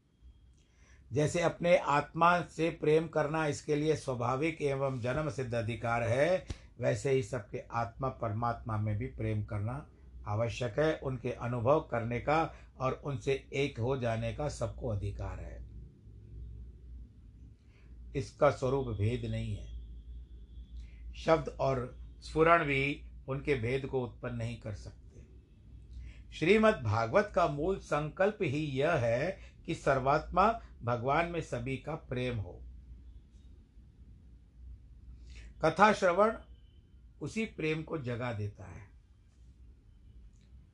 जैसे 1.12 1.40
अपने 1.40 1.76
आत्मा 1.76 2.40
से 2.40 2.70
प्रेम 2.70 3.08
करना 3.08 3.46
इसके 3.46 3.76
लिए 3.76 3.96
स्वाभाविक 3.96 4.62
एवं 4.62 5.00
जन्म 5.00 5.30
सिद्ध 5.30 5.54
अधिकार 5.54 6.02
है, 6.02 6.46
वैसे 6.80 7.10
ही 7.10 7.22
सबके 7.22 7.62
आत्मा 7.72 8.08
परमात्मा 8.08 8.76
में 8.76 8.98
भी 8.98 9.06
प्रेम 9.06 9.44
करना 9.44 9.86
आवश्यक 10.26 10.78
है। 10.78 10.98
उनके 10.98 11.32
अनुभव 11.32 11.80
करने 11.80 12.20
का 12.20 12.54
और 12.80 12.92
उनसे 12.92 13.48
एक 13.52 13.80
हो 13.80 13.96
जाने 13.96 14.34
का 14.34 14.48
सबको 14.48 14.88
अधिकार 14.88 15.40
है। 15.40 15.64
इसका 18.16 18.50
स्वरूप 18.50 18.86
भेद 18.86 19.30
नहीं 19.30 19.56
है। 19.56 19.72
शब्द 21.14 21.56
और 21.60 21.98
स्फुरण 22.20 22.64
भी 22.64 23.02
उनके 23.28 23.54
भेद 23.54 23.86
को 23.86 24.02
उत्पन्न 24.02 24.34
नहीं 24.34 24.60
कर 24.60 24.74
सकते। 24.74 25.01
श्रीमद् 26.32 26.84
भागवत 26.84 27.32
का 27.34 27.46
मूल 27.46 27.78
संकल्प 27.78 28.38
ही 28.42 28.58
यह 28.58 28.92
है 28.92 29.52
कि 29.66 29.74
सर्वात्मा 29.74 30.60
भगवान 30.82 31.26
में 31.26 31.40
सभी 31.40 31.76
का 31.76 31.94
प्रेम 31.94 32.38
हो। 32.38 32.62
कथा 35.64 35.92
श्रवण 35.92 36.36
उसी 37.20 37.44
प्रेम 37.44 37.82
को 37.82 37.98
जगा 37.98 38.32
देता 38.32 38.64
है। 38.64 38.90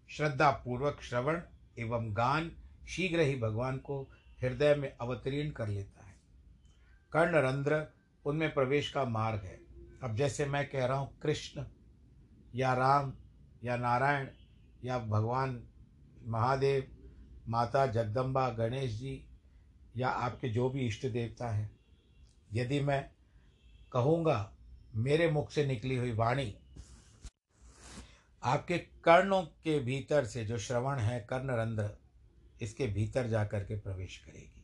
श्रद्धा 0.08 0.50
पूर्वक 0.50 1.00
श्रवण 1.02 1.40
एवं 1.78 2.16
गान 2.16 2.52
शीघ्र 2.88 3.20
ही 3.20 3.36
भगवान 3.36 3.76
को 3.76 4.02
हृदय 4.42 4.74
में 4.74 4.96
अवतीर्ण 5.00 5.50
कर 5.50 5.68
लेता 5.68 6.06
है। 6.06 6.14
कर्ण 7.12 7.36
रंध्र 7.36 7.86
उनमें 8.24 8.54
प्रवेश 8.54 8.90
का 8.90 9.04
मार्ग 9.04 9.40
है। 9.40 9.60
अब 10.02 10.16
जैसे 10.16 10.46
मैं 10.46 10.70
कह 10.70 10.86
रहा 10.86 10.96
हूँ, 10.96 11.18
कृष्ण 11.18 11.64
या 12.54 12.74
राम 12.74 13.12
या 13.64 13.76
नारायण 13.76 14.28
या 14.84 14.98
भगवान 14.98 15.62
महादेव, 16.24 16.86
माता 17.48 17.86
जगदम्बा, 17.86 18.50
गणेश 18.50 18.90
जी 18.90 19.28
या 19.96 20.08
आपके 20.08 20.48
जो 20.48 20.70
भी 20.70 20.86
इष्ट 20.86 21.06
देवता 21.06 21.50
हैं। 21.50 21.78
यदि 22.52 22.80
मैं 22.80 23.10
कहूँगा, 23.92 24.52
मेरे 24.94 25.30
मुख 25.30 25.50
से 25.50 25.66
निकली 25.66 25.96
हुई 25.96 26.12
वाणी 26.12 26.56
आपके 28.42 28.78
कर्णों 28.78 29.42
के 29.42 29.80
भीतर 29.80 30.24
से 30.24 30.44
जो 30.44 30.58
श्रवण 30.58 30.98
है 30.98 31.20
कर्ण 31.20 31.48
कर्णरंध्र, 31.48 31.90
इसके 32.62 32.86
भीतर 32.86 33.28
जा 33.28 33.44
कर 33.44 33.64
के 33.64 33.76
प्रवेश 33.76 34.18
करेगी। 34.18 34.62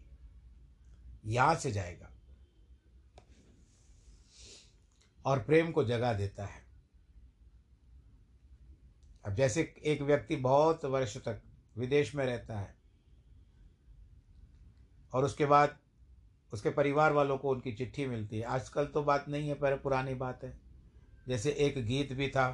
यहाँ 1.35 1.55
से 1.55 1.73
जाएगा 1.73 2.11
और 5.25 5.39
प्रेम 5.39 5.73
को 5.73 5.85
जगा 5.85 6.13
देता 6.13 6.45
है। 6.45 6.64
अब 9.25 9.35
जैसे 9.35 9.75
एक 9.85 10.03
व्यक्ति 10.03 10.37
बहुत 10.37 10.85
वर्ष 10.85 11.17
तक 11.17 11.43
विदेश 11.79 12.15
में 12.15 12.25
रहता 12.27 12.59
है 12.59 12.75
और 15.13 15.25
उसके 15.25 15.47
बाद 15.47 15.77
उसके 16.53 16.71
परिवार 16.71 17.13
वालों 17.13 17.39
को 17.39 17.51
उनकी 17.51 17.73
चिट्ठी 17.73 18.07
मिलती 18.07 18.39
है। 18.39 18.43
आजकल 18.43 18.87
तो 18.87 19.03
बात 19.03 19.29
नहीं 19.29 19.49
है, 19.49 19.55
पर 19.55 19.77
पुरानी 19.77 20.15
बात 20.15 20.45
है। 20.45 20.53
जैसे 21.29 21.51
एक 21.51 21.79
गीत 21.87 22.13
भी 22.13 22.29
था, 22.29 22.49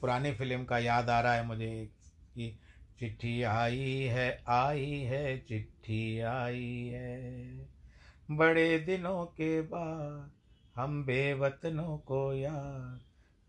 पुरानी 0.00 0.32
फ़िल्म 0.32 0.64
का 0.64 0.78
याद 0.78 1.10
आ 1.10 1.20
रहा 1.20 1.34
है 1.34 1.46
मुझे 1.46 1.90
कि 2.34 2.58
चिट्ठी 2.98 3.42
आई 3.42 4.02
है 4.02 4.44
आई 4.48 4.90
है, 4.90 5.38
चिट्ठी 5.38 6.20
आई 6.20 6.90
है। 6.94 7.68
बड़े 8.30 8.78
दिनों 8.78 9.24
के 9.26 9.60
बाद 9.60 10.30
हम 10.76 11.04
बेवतनों 11.04 11.98
को 11.98 12.34
याद, 12.34 13.00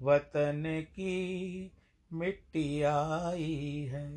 वतन 0.02 0.64
की 0.66 1.72
मिट्टी 2.14 2.82
आई 2.84 3.86
है। 3.92 4.08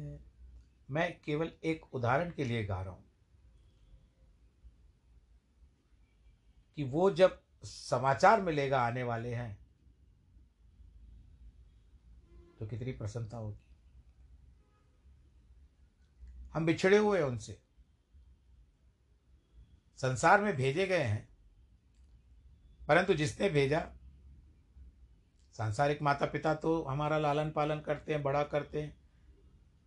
मैं 0.88 1.08
केवल 1.20 1.52
एक 1.64 1.94
उदाहरण 1.94 2.30
के 2.30 2.44
लिए 2.44 2.64
गा 2.64 2.80
रहा 2.82 2.92
हूँ 2.92 3.04
कि 6.78 6.84
वो 6.84 7.10
जब 7.12 7.38
समाचार 7.64 8.42
मिलेगा 8.42 8.80
आने 8.80 9.02
वाले 9.02 9.34
हैं 9.34 9.56
तो 12.58 12.66
कितनी 12.66 12.92
प्रसन्नता 12.92 13.36
होगी। 13.36 13.64
हम 16.54 16.66
बिछड़े 16.66 16.98
हुए 16.98 17.18
हैं 17.18 17.26
उनसे। 17.26 17.58
संसार 19.98 20.40
में 20.40 20.54
भेजे 20.56 20.86
गए 20.86 21.02
हैं, 21.02 21.28
परंतु 22.80 23.14
जिसने 23.14 23.48
भेजा 23.50 23.78
सांसारिक 25.56 26.02
माता 26.02 26.26
पिता 26.26 26.54
तो 26.54 26.82
हमारा 26.82 27.18
लालन 27.18 27.50
पालन 27.50 27.80
करते 27.80 28.12
हैं, 28.12 28.22
बड़ा 28.22 28.42
करते 28.42 28.82
हैं, 28.82 28.96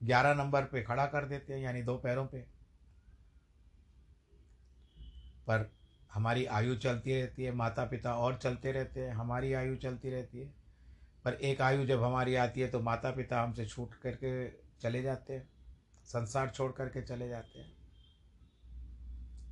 ग्यारह 0.04 0.34
नंबर 0.34 0.64
पे 0.64 0.84
खड़ा 0.84 1.06
कर 1.06 1.26
देते 1.26 1.54
हैं, 1.54 1.62
यानी 1.62 1.82
दो 1.82 1.98
पैरों 1.98 2.28
पे। 2.28 2.40
पर 5.48 5.72
हमारी 6.14 6.46
आयु 6.46 6.76
चलती 6.76 7.14
रहती 7.14 7.44
है 7.44 7.52
माता 7.52 7.86
पिता 7.86 8.14
और 8.14 8.38
चलते 8.38 8.72
रहते 8.72 9.00
हैं, 9.00 9.14
हमारी 9.14 9.54
आयु 9.54 9.76
चलती 9.76 10.10
रहती 10.10 10.40
है। 10.40 10.54
पर 11.26 11.34
एक 11.34 11.62
आयु 11.62 11.86
जब 11.86 12.04
हमारी 12.04 12.36
आती 12.36 12.62
है 12.62 12.68
तो 12.68 12.80
माता 12.80 13.12
पिता 13.12 13.44
हमसे 13.44 13.66
छूट 13.66 13.94
करके 13.94 14.50
चले 14.82 15.02
जाते 15.02 15.34
हैं, 15.34 15.50
संसार 16.06 16.50
छोड़ 16.50 16.72
करके 16.72 17.02
चले 17.02 17.30
जाते 17.30 17.60
हैं। 17.60 17.72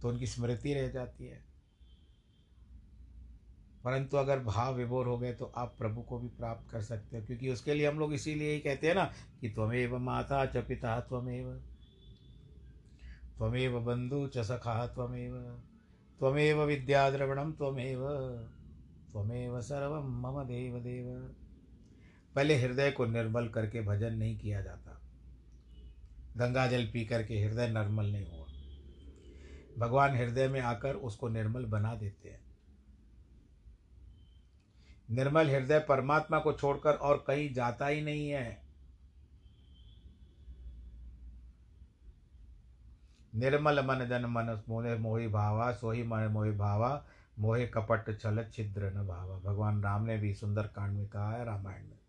तो 0.01 0.09
उनकी 0.09 0.27
स्मृति 0.27 0.73
रह 0.73 0.87
जाती 0.87 1.25
है। 1.25 1.56
परंतु 3.87 4.17
अगर 4.17 4.39
भाव 4.39 4.75
विभोर 4.75 5.07
हो 5.07 5.17
गए 5.17 5.33
तो 5.33 5.45
आप 5.57 5.75
प्रभु 5.77 6.01
को 6.01 6.17
भी 6.19 6.27
प्राप्त 6.27 6.71
कर 6.71 6.81
सकते 6.81 7.17
हो, 7.17 7.25
क्योंकि 7.25 7.49
उसके 7.49 7.73
लिए 7.73 7.87
हम 7.87 7.99
लोग 7.99 8.13
इसीलिए 8.13 8.53
ही 8.53 8.59
कहते 8.59 8.87
हैं 8.87 8.95
ना 8.95 9.03
कि 9.41 9.49
त्वमेव 9.49 9.97
माता 9.97 10.45
च 10.45 10.57
पिता 10.57 10.99
त्वमेव। 10.99 11.51
त्वमेव 13.37 13.79
बंधु 13.79 14.27
च 14.27 14.37
सखा 14.37 14.87
त्वमेव। 14.87 15.35
त्वमेव 16.19 16.63
विद्याद्रवणम 16.63 17.51
त्वमेव। 17.51 18.01
त्वमेव 19.11 19.61
सर्व 19.61 19.95
मम 20.01 20.43
देव 20.43 20.79
देव 20.79 21.35
पहले 22.35 22.55
हृदय 22.55 22.91
को 22.91 23.05
निर्मल 23.05 23.47
करके 23.47 23.81
भजन 23.81 24.13
नहीं 24.13 24.37
किया 24.39 24.61
जाता। 24.61 24.99
गंगा 26.37 26.67
जल 26.67 26.85
पी 26.85 27.05
करके 27.05 27.39
हृदय 27.43 27.67
निर्मल 27.67 28.05
नहीं 28.05 28.27
हुआ। 28.31 28.45
भगवान 29.79 30.15
हृदय 30.15 30.47
में 30.47 30.61
आकर 30.61 30.95
उसको 30.95 31.29
निर्मल 31.29 31.65
बना 31.65 31.95
देते 31.95 32.29
हैं। 32.29 32.46
निर्मल 35.11 35.49
हृदय 35.49 35.79
परमात्मा 35.79 36.39
को 36.39 36.53
छोड़कर 36.53 36.93
और 36.93 37.23
कहीं 37.27 37.53
जाता 37.53 37.87
ही 37.87 38.01
नहीं 38.01 38.29
है। 38.29 38.67
निर्मल 43.35 43.85
मन 43.85 44.05
जन 44.05 44.25
मन, 44.25 44.63
मोहे 44.69 44.95
मोहि 44.95 45.27
भावा, 45.27 45.71
सोही 45.71 46.03
मन 46.03 46.19
मोहि 46.19 46.51
भावा, 46.51 47.05
मोहे 47.39 47.67
कपट 47.67 48.21
छल 48.21 48.45
छिद्र 48.53 48.91
न 48.91 49.07
भावा। 49.07 49.39
भगवान 49.39 49.83
राम 49.83 50.03
ने 50.03 50.17
भी 50.17 50.33
सुंदर 50.33 50.63
कांड 50.67 50.97
में 50.97 51.07
कहा 51.07 51.31
है 51.31 51.45
रामायण 51.45 51.83
में। 51.83 51.99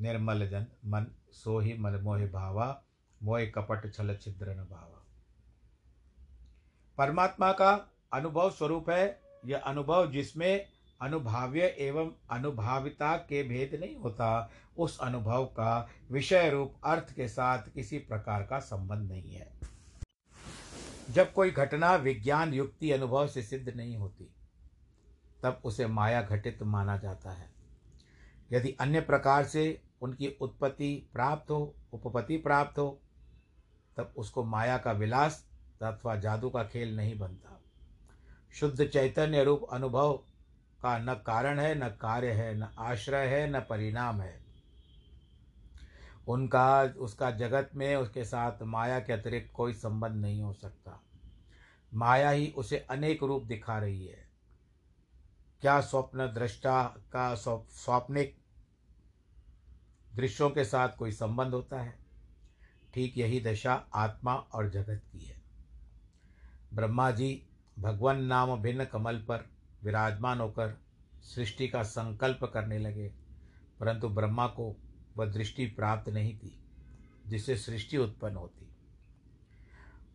निर्मल 0.00 0.48
जन 0.48 0.66
मन, 0.86 1.06
सोही 1.32 1.78
मन 1.78 1.92
मोहि 1.92 2.26
भावा, 2.26 2.82
मोहे 3.22 3.46
कपट 3.46 3.94
छल 3.94 4.16
छिद्र 4.16 4.50
न 4.50 4.64
भावा। 4.64 5.04
परमात्मा 6.98 7.52
का 7.52 7.88
अनुभव 8.12 8.50
स्वरूप 8.50 8.90
है, 8.90 9.20
यह 9.44 9.58
अनुभव 9.58 10.12
जिसमें 10.12 10.68
अनुभाव्य 11.02 11.60
एवं 11.60 12.12
अनुभाविता 12.30 13.16
के 13.16 13.42
भेद 13.42 13.80
नहीं 13.80 13.96
होता। 13.96 14.50
उस 14.78 14.98
अनुभव 14.98 15.44
का 15.44 15.88
विषय 16.10 16.50
रूप 16.50 16.74
अर्थ 16.84 17.14
के 17.14 17.28
साथ 17.28 17.62
किसी 17.74 17.98
प्रकार 17.98 18.42
का 18.42 18.58
संबंध 18.58 19.10
नहीं 19.10 19.34
है। 19.34 19.60
जब 21.10 21.32
कोई 21.32 21.50
घटना 21.50 21.94
विज्ञान 21.94 22.54
युक्ति 22.54 22.90
अनुभव 22.90 23.28
से 23.28 23.42
सिद्ध 23.42 23.72
नहीं 23.76 23.96
होती, 23.96 24.34
तब 25.42 25.60
उसे 25.64 25.86
माया 25.86 26.22
घटित 26.22 26.62
माना 26.62 26.96
जाता 26.96 27.30
है। 27.30 27.50
यदि 28.52 28.76
अन्य 28.80 29.00
प्रकार 29.00 29.44
से 29.44 29.82
उनकी 30.02 30.36
उत्पत्ति 30.40 31.10
प्राप्त 31.12 31.50
हो, 31.50 31.74
उपपत्ति 31.92 32.36
प्राप्त 32.36 32.78
हो, 32.78 33.00
तब 33.96 34.12
उसको 34.16 34.44
माया 34.44 34.78
का 34.78 34.92
विलास 34.92 35.46
अथवा 35.82 36.16
जादू 36.16 36.50
का 36.50 36.64
खेल 36.64 36.96
नहीं 36.96 37.18
बनता। 37.18 37.60
शुद्ध 38.54 38.86
चैतन्य 38.86 39.44
रूप 39.44 39.66
अनुभव 39.72 40.22
का 40.82 40.98
न 40.98 41.14
कारण 41.14 41.60
है, 41.60 41.74
न 41.74 41.88
कार्य 41.88 42.32
है, 42.32 42.58
न 42.58 42.62
आश्रय 42.78 43.26
है, 43.26 43.50
न 43.50 43.60
परिणाम 43.60 44.20
है। 44.20 44.44
उनका, 46.28 46.82
उसका 46.82 47.30
जगत 47.30 47.70
में, 47.74 47.96
उसके 47.96 48.24
साथ 48.24 48.52
माया 48.62 49.00
के 49.00 49.12
अतिरिक्त 49.12 49.52
कोई 49.54 49.74
संबंध 49.74 50.12
नहीं 50.12 50.42
हो 50.42 50.52
सकता। 50.52 51.02
माया 51.94 52.30
ही 52.30 52.54
उसे 52.56 52.78
अनेक 52.78 53.22
रूप 53.22 53.42
दिखा 53.42 53.78
रही 53.78 54.06
है। 54.06 54.28
क्या 55.60 55.80
स्वप्न 55.80 56.26
दृष्टा 56.26 56.84
का 56.84 57.34
स्वप्निक 57.34 58.38
दृश्यों 60.14 60.50
के 60.50 60.64
साथ 60.64 60.88
कोई 60.88 61.12
संबंध 61.12 61.54
होता 61.54 61.80
है? 61.80 61.98
ठीक 62.94 63.18
यही 63.18 63.40
दशा 63.40 63.74
आत्मा 63.94 64.34
और 64.34 64.70
जगत 64.70 65.02
की 65.12 65.20
है। 65.20 65.42
ब्रह्मा 66.74 67.10
जी, 67.10 67.46
भगवान 67.78 68.24
नाम 68.24 68.62
भिन्न 68.62 68.84
कमल 68.84 69.16
पर 69.18 69.59
विराजमान 69.84 70.40
होकर 70.40 70.80
सृष्टि 71.22 71.68
का 71.68 71.82
संकल्प 71.82 72.44
करने 72.44 72.78
लगे, 72.78 73.08
परंतु 73.80 74.08
ब्रह्मा 74.08 74.46
को 74.46 74.76
वह 75.16 75.26
दृष्टि 75.26 75.66
प्राप्त 75.66 76.08
नहीं 76.08 76.38
थी, 76.38 76.64
जिससे 77.26 77.56
सृष्टि 77.56 77.96
उत्पन्न 77.96 78.36
होती। 78.36 78.68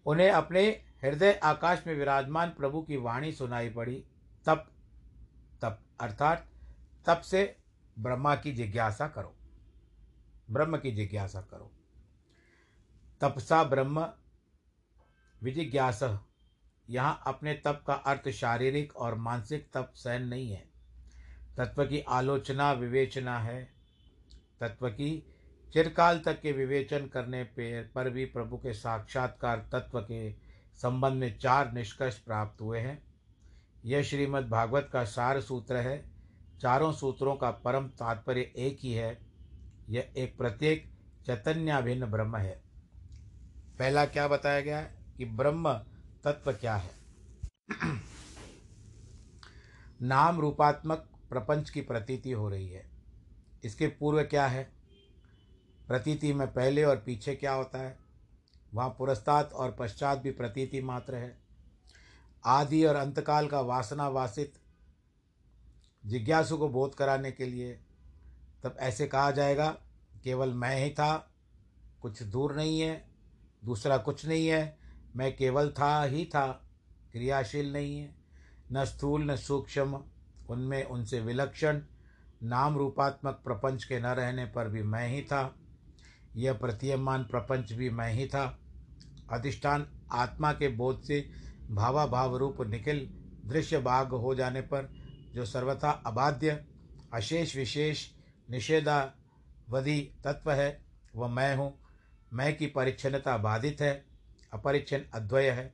उन्हें 0.06 0.32
अपने 0.32 0.67
हृदय 1.04 1.34
आकाश 1.34 1.84
में 1.88 1.95
विराजमान 1.95 2.49
प्रभु 2.49 2.82
की 2.82 2.97
वाणी 2.97 3.32
सुनाई 3.32 3.69
पड़ी, 3.69 4.06
तब 4.45 4.71
तब, 5.62 5.80
अर्थात 5.99 6.49
तब 7.06 7.21
से 7.21 7.58
ब्रह्मा 7.99 8.36
की 8.36 8.51
जिज्ञासा 8.51 9.08
करो। 9.08 9.36
ब्रह्म 10.51 10.78
की 10.78 10.91
जिज्ञासा 10.91 11.41
करो। 11.41 11.71
तपसा 13.21 13.63
ब्रह्म, 13.63 14.13
विजिज्ञास 15.43 16.04
यहाँ 16.89 17.24
अपने 17.28 17.54
तप 17.54 17.84
का 17.88 17.93
अर्थ 17.93 18.30
शारीरिक 18.30 18.95
और 18.95 19.15
मानसिक 19.15 19.67
तप 19.74 19.91
सहन 19.95 20.21
नहीं 20.21 20.52
है। 20.52 20.63
तत्व 21.58 21.86
की 21.86 22.00
आलोचना 22.00 22.71
विवेचना 22.71 23.39
है। 23.39 23.63
तत्व 24.60 24.89
की 24.89 25.28
चिरकाल 25.74 26.19
तक 26.19 26.41
के 26.41 26.52
विवेचन 26.52 27.08
करने 27.08 27.43
पर 27.60 28.10
भी 28.10 28.26
प्रभु 28.26 28.58
के 28.58 28.74
साक्षात्कार 28.74 29.69
तत्व 29.71 30.00
के 30.00 30.32
संबंध 30.82 31.13
में 31.13 31.38
चार 31.38 31.71
निष्कर्ष 31.74 32.17
प्राप्त 32.17 32.62
हुए 32.62 32.80
हैं। 32.80 33.04
यह 33.86 34.04
श्रीमद् 34.04 34.50
भागवत 34.50 34.89
का 34.93 35.04
सार 35.04 35.41
सूत्र 35.41 35.76
है। 35.76 36.06
चारों 36.62 36.91
सूत्रों 36.93 37.36
का 37.36 37.52
परम 37.52 37.88
तात्पर्य 37.88 38.41
एक 38.41 38.78
ही 38.82 38.93
है। 38.93 39.17
यह 39.89 40.13
एक 40.17 40.38
प्रत्येक 40.38 40.89
चैतन्याभिन्न 41.26 42.06
ब्रह्म 42.06 42.38
है। 42.38 42.62
पहला 43.80 44.06
क्या 44.06 44.28
बताया 44.28 44.62
गया 44.62 44.78
है 44.78 44.95
कि 45.17 45.26
ब्रह्म 45.26 45.82
तत्व 46.25 46.53
क्या 46.53 46.75
है? 46.75 46.91
नाम 50.01 50.39
रूपात्मक 50.39 51.09
प्रपंच 51.29 51.69
की 51.69 51.81
प्रतीति 51.81 52.31
हो 52.31 52.49
रही 52.49 52.69
है। 52.69 52.89
इसके 53.63 53.88
पूर्व 53.88 54.23
क्या 54.23 54.47
है? 54.47 54.71
प्रतीति 55.88 56.33
में 56.33 56.53
पहले 56.53 56.83
और 56.83 56.95
पीछे 56.95 57.35
क्या 57.35 57.53
होता 57.53 57.79
है? 57.79 57.99
वहाँ 58.73 58.89
पुरस्तात 58.89 59.53
और 59.53 59.71
पश्चात 59.71 60.17
भी 60.17 60.31
प्रतीति 60.31 60.81
मात्र 60.81 61.15
है। 61.15 61.38
आदि 62.45 62.85
और 62.85 62.95
अंतकाल 62.95 63.47
का 63.47 63.61
वासना 63.61 64.07
वासित 64.07 64.53
जिज्ञासु 66.05 66.57
को 66.57 66.69
बोध 66.69 66.95
कराने 66.95 67.31
के 67.31 67.45
लिए 67.45 67.73
तब 68.63 68.77
ऐसे 68.79 69.07
कहा 69.07 69.31
जाएगा, 69.31 69.77
केवल 70.23 70.53
मैं 70.53 70.83
ही 70.83 70.89
था, 70.89 71.31
कुछ 72.01 72.23
दूर 72.23 72.55
नहीं 72.55 72.79
है, 72.81 73.09
दूसरा 73.65 73.97
कुछ 73.97 74.25
नहीं 74.25 74.47
है 74.47 74.85
मैं 75.15 75.36
केवल 75.36 75.69
था 75.69 76.04
ही 76.04 76.25
था, 76.25 76.47
क्रियाशील 77.12 77.73
नहीं 77.73 77.97
है, 77.97 78.15
न 78.71 78.86
स्थूल 78.86 79.32
न 79.32 79.36
सूक्ष्म, 79.36 80.04
उनमें 80.49 80.84
उनसे 80.84 81.19
विलक्षण, 81.19 81.82
नाम 82.43 82.78
रूपात्मक 82.78 83.34
प्रपंच 83.34 83.84
के 83.84 83.99
न 83.99 84.06
रहने 84.06 84.45
पर 84.45 84.67
भी 84.67 84.84
मैं 84.84 85.08
ही 85.10 85.21
था, 85.21 85.56
यह 86.36 86.54
प्रतीयमान 86.54 87.23
प्रपंच 87.23 87.73
भी 87.73 87.89
मैं 87.89 88.13
ही 88.13 88.28
था। 88.28 88.60
अधिष्ठान 89.32 89.88
आत्मा 90.12 90.54
के 90.54 90.67
बोध 90.67 91.01
से 91.01 91.30
भावा 91.71 92.06
भाव 92.06 92.38
रूप 92.38 92.62
निखिल 92.62 93.10
दृश्य 93.45 93.80
भाग 93.80 94.08
हो 94.08 94.36
जाने 94.36 94.62
पर, 94.62 94.89
जो 95.36 95.45
सर्वथा 95.45 95.91
अबाध्य, 95.91 96.65
अशेष 97.13 97.56
विशेष, 97.56 98.10
निषेधावधि 98.49 100.13
तत्व 100.23 100.51
है, 100.51 100.86
वह 101.15 101.28
मैं 101.28 101.56
हूँ, 101.56 101.80
मैं 102.34 102.58
की 102.58 102.67
परिच्छनता 102.67 103.38
बाधित 103.38 103.82
है। 103.82 104.14
अपरिच्छन 104.53 105.05
अद्वय 105.13 105.49
है। 105.49 105.73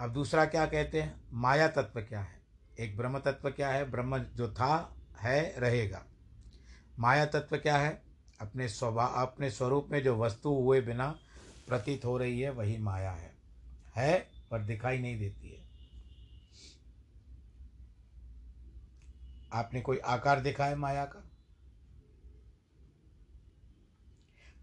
अब 0.00 0.12
दूसरा 0.12 0.44
क्या 0.44 0.66
कहते 0.66 1.02
हैं? 1.02 1.20
माया 1.32 1.68
तत्व 1.68 2.00
क्या 2.00 2.20
है? 2.20 2.40
एक 2.80 2.96
ब्रह्म 2.96 3.18
तत्व 3.18 3.50
क्या 3.50 3.68
है? 3.68 3.90
ब्रह्म 3.90 4.18
जो 4.18 4.52
था, 4.52 4.96
है, 5.20 5.60
रहेगा। 5.60 6.06
माया 6.98 7.26
तत्व 7.26 7.58
क्या 7.58 7.76
है? 7.76 8.02
अपने 8.40 8.68
स्वभाव 8.68 9.26
अपने 9.26 9.50
स्वरूप 9.50 9.88
में 9.90 10.02
जो 10.02 10.16
वस्तु 10.16 10.50
हुए 10.50 10.80
बिना 10.80 11.18
प्रतीत 11.68 12.04
हो 12.04 12.18
रही 12.18 12.40
है, 12.40 12.50
वही 12.50 12.78
माया 12.78 13.12
है। 13.12 13.36
है, 13.96 14.30
पर 14.50 14.62
दिखाई 14.62 14.98
नहीं 14.98 15.18
देती 15.18 15.48
है। 15.48 15.66
आपने 19.52 19.80
कोई 19.80 19.98
आकार 19.98 20.40
देखा 20.40 20.64
है 20.64 20.74
माया 20.74 21.04
का? 21.04 21.25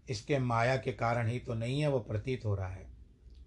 इसके 0.08 0.38
माया 0.38 0.76
के 0.76 0.92
कारण 0.92 1.28
ही 1.28 1.38
तो 1.38 1.54
नहीं 1.54 1.80
है, 1.80 1.88
वो 1.88 1.98
प्रतीत 1.98 2.44
हो 2.44 2.54
रहा 2.54 2.68
है। 2.68 2.86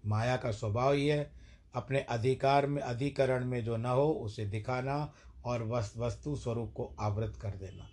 माया 0.06 0.36
का 0.36 0.50
स्वभाव 0.50 0.92
ही 0.92 1.08
है, 1.08 1.32
अपने 1.74 2.00
अधिकार 2.00 2.66
में, 2.66 2.82
अधिकरण 2.82 3.44
में 3.44 3.64
जो 3.64 3.76
न 3.76 3.86
हो, 3.86 4.12
उसे 4.12 4.46
दिखाना 4.46 5.12
और 5.44 5.62
वस्तु 5.96 6.36
स्वरूप 6.36 6.72
को 6.72 6.96
आवृत 7.00 7.36
कर 7.42 7.50
देना। 7.50 7.88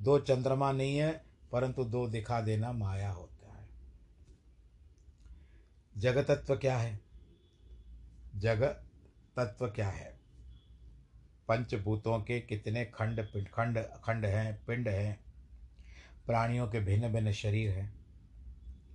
दो 0.00 0.18
चंद्रमा 0.18 0.72
नहीं 0.72 0.98
है, 0.98 1.24
परंतु 1.52 1.84
दो 1.84 2.08
दिखा 2.08 2.40
देना 2.40 2.72
माया 2.72 3.10
होता 3.10 3.52
है। 3.54 3.68
जगत 5.98 6.30
तत्व 6.30 6.56
क्या 6.56 6.78
है? 6.78 7.00
जगत 8.36 8.84
तत्व 9.36 9.66
क्या 9.66 9.88
है? 9.88 10.18
पंचभूतों 11.48 12.18
के 12.20 12.40
कितने 12.40 12.84
खंड 12.84 13.20
खंड 13.54 13.78
खंड 13.78 14.24
हैं, 14.26 14.64
पिंड 14.64 14.88
हैं 14.88 15.23
प्राणियों 16.26 16.68
के 16.68 16.80
भिन्न 16.80 17.12
भिन्न 17.12 17.32
शरीर 17.32 17.70
हैं। 17.70 17.94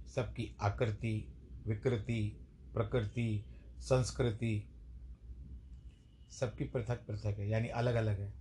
सबकी 0.08 0.56
आकृति, 0.62 1.34
विकृति, 1.68 2.48
प्रकृति, 2.74 3.46
संस्कृति 3.80 4.70
सबकी 6.32 6.63
पृथक 6.63 7.08
पृथक 7.08 7.26
है, 7.26 7.50
यानी 7.50 7.68
अलग 7.68 7.96
अलग 7.96 8.20
है। 8.20 8.34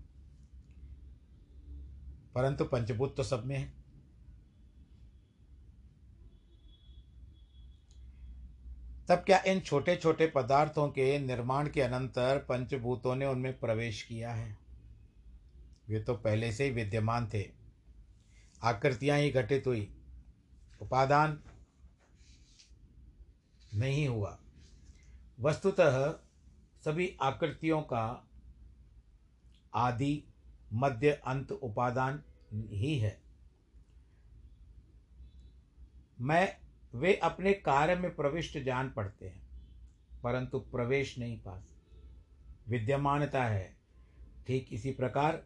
परंतु 2.35 2.65
पंचभूत 2.65 3.17
तो 3.17 3.23
सब 3.23 3.47
में 3.47 3.59
है। 3.59 3.73
तब 9.09 9.17
क्या 9.17 9.43
इन 9.47 9.61
छोटे 9.61 9.97
छोटे 9.97 10.27
पदार्थों 10.27 10.89
के 10.89 11.19
निर्माण 11.19 11.69
के 11.69 11.83
अनंतर 11.83 12.39
पंचभूतों 12.39 13.17
ने 13.17 13.27
उनमें 13.27 13.59
प्रवेश 13.59 14.03
किया 14.03 14.33
है? 14.33 14.59
वे 15.89 16.01
तो 16.01 16.15
पहले 16.15 16.53
से 16.53 16.65
ही 16.65 16.71
विद्यमान 16.71 17.31
थे। 17.35 17.58
आकृतियाँ 18.63 19.19
ही 19.19 19.31
घटित 19.31 19.67
हुई। 19.67 19.95
उपादान 20.83 21.43
नहीं 23.75 24.09
हुआ। 24.09 24.39
वस्तुतः 25.41 26.13
सभी 26.85 27.17
आकृतियों 27.23 27.81
का 27.83 28.29
आदि 29.75 30.25
मध्य 30.73 31.11
अंत 31.27 31.53
उपादान 31.53 32.23
ही 32.55 32.99
है। 32.99 33.21
मैं, 36.21 36.57
वे 36.95 37.15
अपने 37.15 37.53
कार्य 37.53 37.95
में 37.95 38.15
प्रविष्ट 38.15 38.59
जान 38.59 38.91
पड़ते 38.91 39.27
हैं, 39.27 39.43
परंतु 40.23 40.59
प्रवेश 40.59 41.19
नहीं 41.19 41.39
पास 41.39 41.75
विद्यमानता 42.69 43.45
है। 43.45 43.77
ठीक 44.47 44.69
इसी 44.73 44.93
प्रकार 44.93 45.43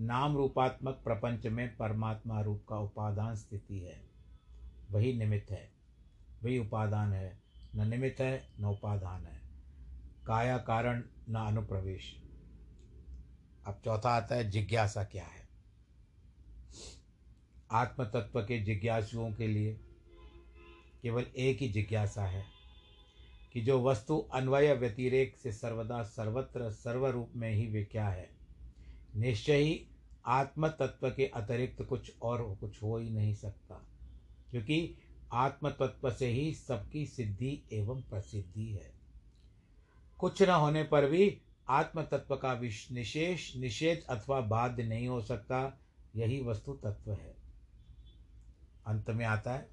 नाम 0.00 0.36
रूपात्मक 0.36 0.94
प्रपंच 1.04 1.46
में 1.46 1.76
परमात्मा 1.76 2.40
रूप 2.40 2.66
का 2.68 2.76
उपादान 2.76 3.34
स्थिति 3.34 3.78
है। 3.78 4.10
वही 4.90 5.18
निमित्त 5.18 5.50
है। 5.50 5.72
वही 6.44 6.58
उपादान 6.58 7.12
है। 7.12 7.42
न 7.74 7.88
निमित्त 7.88 8.20
है, 8.20 8.48
न 8.60 8.64
उपादान 8.64 9.26
है। 9.26 9.40
काया 10.26 10.58
कारण, 10.58 11.02
न 11.28 11.34
अनुप्रवेश। 11.34 12.22
अब 13.66 13.80
चौथा 13.84 14.10
आता 14.10 14.34
है, 14.34 14.50
जिज्ञासा 14.50 15.04
क्या 15.04 15.24
है? 15.24 15.48
आत्म 17.70 18.04
तत्व 18.04 18.42
के 18.42 18.60
जिज्ञासुओं 18.60 19.32
के 19.32 19.46
लिए 19.46 19.80
केवल 21.02 21.22
एक 21.22 21.58
ही 21.58 21.68
जिज्ञासा 21.68 22.24
है 22.24 22.44
कि 23.52 23.60
जो 23.60 23.82
वस्तु 23.82 24.18
अन्वय 24.18 24.74
व्यतिरेक 24.74 25.36
से 25.36 25.52
सर्वदा 25.52 26.02
सर्वत्र 26.02 26.70
सर्वरूप 26.70 27.30
में 27.36 27.50
ही 27.50 27.66
वे 27.66 27.84
क्या 27.84 28.08
है? 28.08 28.33
निश्चय 29.14 29.56
ही 29.56 29.86
आत्म 30.26 30.68
तत्व 30.70 31.08
के 31.10 31.26
अतिरिक्त 31.26 31.82
कुछ 31.82 32.12
और 32.22 32.42
कुछ 32.54 32.82
हो 32.82 32.96
ही 32.98 33.10
नहीं 33.10 33.34
सकता, 33.34 33.74
क्योंकि 34.50 34.96
आत्म 35.32 35.70
तत्व 35.70 36.10
से 36.10 36.26
ही 36.26 36.52
सबकी 36.54 37.04
सिद्धि 37.06 37.60
एवं 37.72 38.02
प्रसिद्धि 38.02 38.66
है। 38.66 38.92
कुछ 40.18 40.42
न 40.42 40.50
होने 40.50 40.82
पर 40.82 41.08
भी 41.10 41.40
आत्म 41.68 42.02
तत्व 42.02 42.36
का 42.36 42.54
निशेष, 42.92 43.54
निषेध 43.56 44.04
अथवा 44.10 44.40
बाध्य 44.40 44.82
नहीं 44.82 45.08
हो 45.08 45.20
सकता, 45.20 45.78
यही 46.16 46.40
वस्तु 46.42 46.72
तत्व 46.74 47.12
है। 47.12 47.34
अंत 48.86 49.10
में 49.10 49.24
आता 49.24 49.52
है 49.52 49.68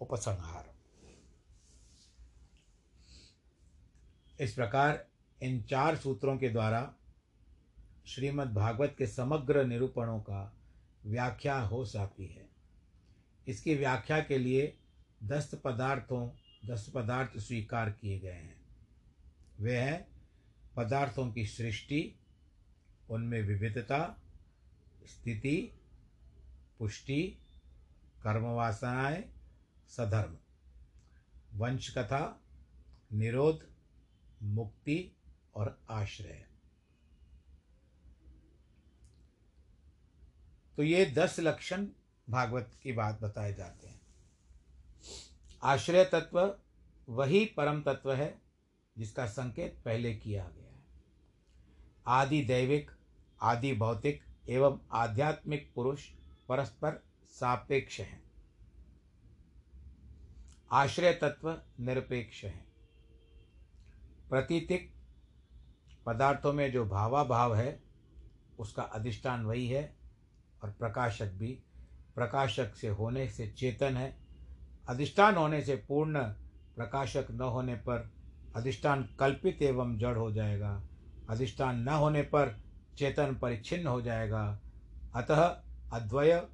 उपसंहार। 0.00 0.74
इस 4.40 4.52
प्रकार 4.54 5.06
इन 5.40 5.62
चार 5.62 5.96
सूत्रों 5.96 6.36
के 6.38 6.48
द्वारा 6.48 6.80
श्रीमद् 8.08 8.54
भागवत 8.54 8.94
के 8.98 9.06
समग्र 9.06 9.64
निरूपणों 9.64 10.20
का 10.20 10.56
व्याख्या 11.06 11.60
हो 11.60 11.84
जाती 11.84 12.26
है। 12.26 12.48
इसकी 13.48 13.74
व्याख्या 13.74 14.20
के 14.20 14.38
लिए 14.38 14.78
दस 15.22 15.54
पदार्थों 15.54 16.30
दस 16.66 16.92
पदार्थ 16.94 17.38
स्वीकार 17.38 17.90
किए 17.90 18.18
गए 18.18 18.32
हैं। 18.32 18.60
वे 19.60 19.78
हैं 19.78 20.08
पदार्थों 20.76 21.32
की 21.32 21.46
सृष्टि, 21.46 22.14
उनमें 23.10 23.42
विविधता, 23.42 24.18
स्थिति, 25.06 25.72
पुष्टि, 26.78 27.38
कर्मवासनाएँ, 28.22 29.24
सधर्म 29.88 30.36
वंश 31.54 31.90
कथा 31.90 32.40
निरोध, 33.12 33.66
मुक्ति 34.42 35.16
और 35.54 35.80
आश्रय। 35.90 36.46
तो 40.78 40.82
ये 40.82 41.06
दस 41.06 41.40
लक्षण 41.40 41.86
भागवत 42.30 42.70
की 42.82 42.92
बात 42.92 43.20
बताए 43.20 43.54
जाते 43.54 43.86
हैं। 43.86 44.00
आश्रय 45.62 46.04
तत्व 46.04 46.54
वही 47.08 47.44
परम 47.44 47.82
तत्व 47.82 48.12
है 48.12 48.42
जिसका 48.98 49.26
संकेत 49.26 49.82
पहले 49.84 50.14
किया 50.14 50.48
गया 50.48 50.70
है। 50.70 50.84
आदि 52.06 52.44
दैविक, 52.44 52.90
आदि 53.42 53.74
भौतिक 53.74 54.22
एवं 54.48 54.80
आध्यात्मिक 54.92 55.72
पुरुष 55.74 56.06
परस्पर 56.48 57.02
सापेक्ष 57.30 58.00
हैं। 58.00 58.22
आश्रय 60.72 61.12
तत्व 61.12 61.62
निरपेक्ष 61.80 62.44
है। 62.44 62.66
प्रतीतिक 64.30 64.94
पदार्थों 66.06 66.52
में 66.52 66.72
जो 66.72 66.84
भावाभाव 66.84 67.54
है, 67.54 67.82
उसका 68.58 68.82
अधिष्ठान 68.82 69.44
वही 69.44 69.68
है 69.68 69.97
और 70.62 70.70
प्रकाशक 70.70 71.32
भी। 71.32 71.62
प्रकाशक 72.14 72.74
से 72.76 72.88
होने 72.88 73.28
से 73.28 73.48
चेतन 73.48 73.96
है। 73.96 74.18
अधिष्ठान 74.88 75.34
होने 75.34 75.62
से 75.62 75.76
पूर्ण। 75.76 76.22
प्रकाशक 76.76 77.26
न 77.30 77.40
होने 77.40 77.74
पर 77.74 78.10
अधिष्ठान 78.56 79.16
कल्पित 79.20 79.62
एवं 79.62 79.98
जड़ 79.98 80.18
हो 80.18 80.32
जाएगा। 80.32 80.82
अधिष्ठान 81.30 81.78
न 81.78 81.88
होने 81.88 82.22
पर 82.22 82.60
चेतन 82.98 83.38
परिच्छिन्न 83.42 83.86
हो 83.86 84.02
जाएगा। 84.02 84.60
अतः 85.14 85.62
अद्वय 85.92 86.48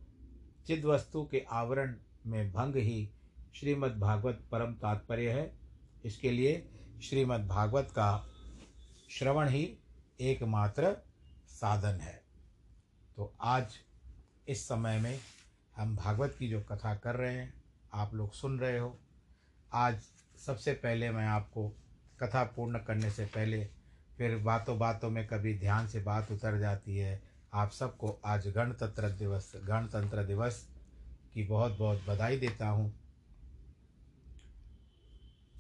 चिद्वस्तु 0.67 1.29
के 1.31 1.45
आवरण 1.51 1.95
में 2.27 2.53
भंग 2.53 2.77
ही 2.77 3.11
श्रीमद् 3.55 4.01
भागवत 4.01 4.49
परम 4.53 4.75
तात्पर्य 4.75 5.31
है। 5.31 5.59
इसके 6.05 6.31
लिए 6.31 6.71
श्रीमद् 7.03 7.49
भागवत 7.49 7.89
का 7.91 8.27
श्रवण 9.11 9.49
ही 9.49 9.79
एकमात्र 10.21 10.97
साधन 11.47 12.01
है। 12.01 12.25
तो 13.17 13.35
आज 13.41 13.75
इस 14.49 14.65
समय 14.65 14.99
में 15.01 15.21
हम 15.77 15.97
भागवत 15.97 16.37
की 16.39 16.49
जो 16.49 16.61
कथा 16.61 16.95
कर 16.95 17.15
रहे 17.15 17.35
हैं, 17.35 17.55
आप 17.93 18.15
लोग 18.15 18.33
सुन 18.33 18.59
रहे 18.59 18.79
हो। 18.79 18.99
आज 19.73 20.03
सबसे 20.47 20.73
पहले 20.73 21.11
मैं 21.11 21.27
आपको 21.27 21.69
कथा 22.21 22.45
पूर्ण 22.45 22.79
करने 22.79 23.11
से 23.11 23.27
पहले 23.27 23.65
फिर 24.19 24.37
बातों 24.39 24.79
बातों 24.79 25.11
में 25.11 25.27
कभी 25.27 25.59
ध्यान 25.59 25.89
से 25.89 26.01
बात 26.03 26.33
उतर 26.33 26.59
जाती 26.59 26.97
है। 26.97 27.23
आप 27.55 27.71
सबको 27.71 28.21
आज 28.25 28.49
गणतंत्र 28.49 29.11
दिवस 29.11 29.53
गणतंत्र 29.57 30.25
दिवस 30.25 30.69
की 31.35 31.43
बहुत 31.43 31.79
बहुत 31.79 32.05
बधाई 32.09 32.37
देता 32.37 32.69
हूँ। 32.69 32.95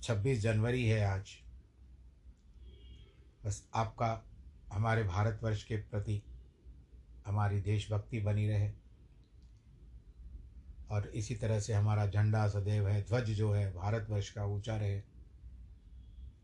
छब्बीस 0.03 0.41
जनवरी 0.41 0.89
है 0.89 1.05
आज। 1.05 1.31
बस 3.47 3.69
आपका, 3.75 4.25
हमारे 4.73 5.03
भारतवर्ष 5.03 5.65
के 5.65 5.77
प्रति 5.77 6.23
हमारी 7.27 7.61
देशभक्ति 7.61 8.21
बनी 8.21 8.49
रहे। 8.49 8.73
और 10.91 11.07
इसी 11.07 11.35
तरह 11.35 11.61
से 11.61 11.73
हमारा 11.73 12.07
झंडा 12.07 12.49
सदैव 12.49 12.89
है, 12.89 13.03
ध्वज 13.03 13.25
जो 13.25 13.53
है, 13.53 13.75
भारतवर्ष 13.75 14.31
का 14.31 14.45
ऊँचा 14.45 14.77
रहे। 14.77 15.03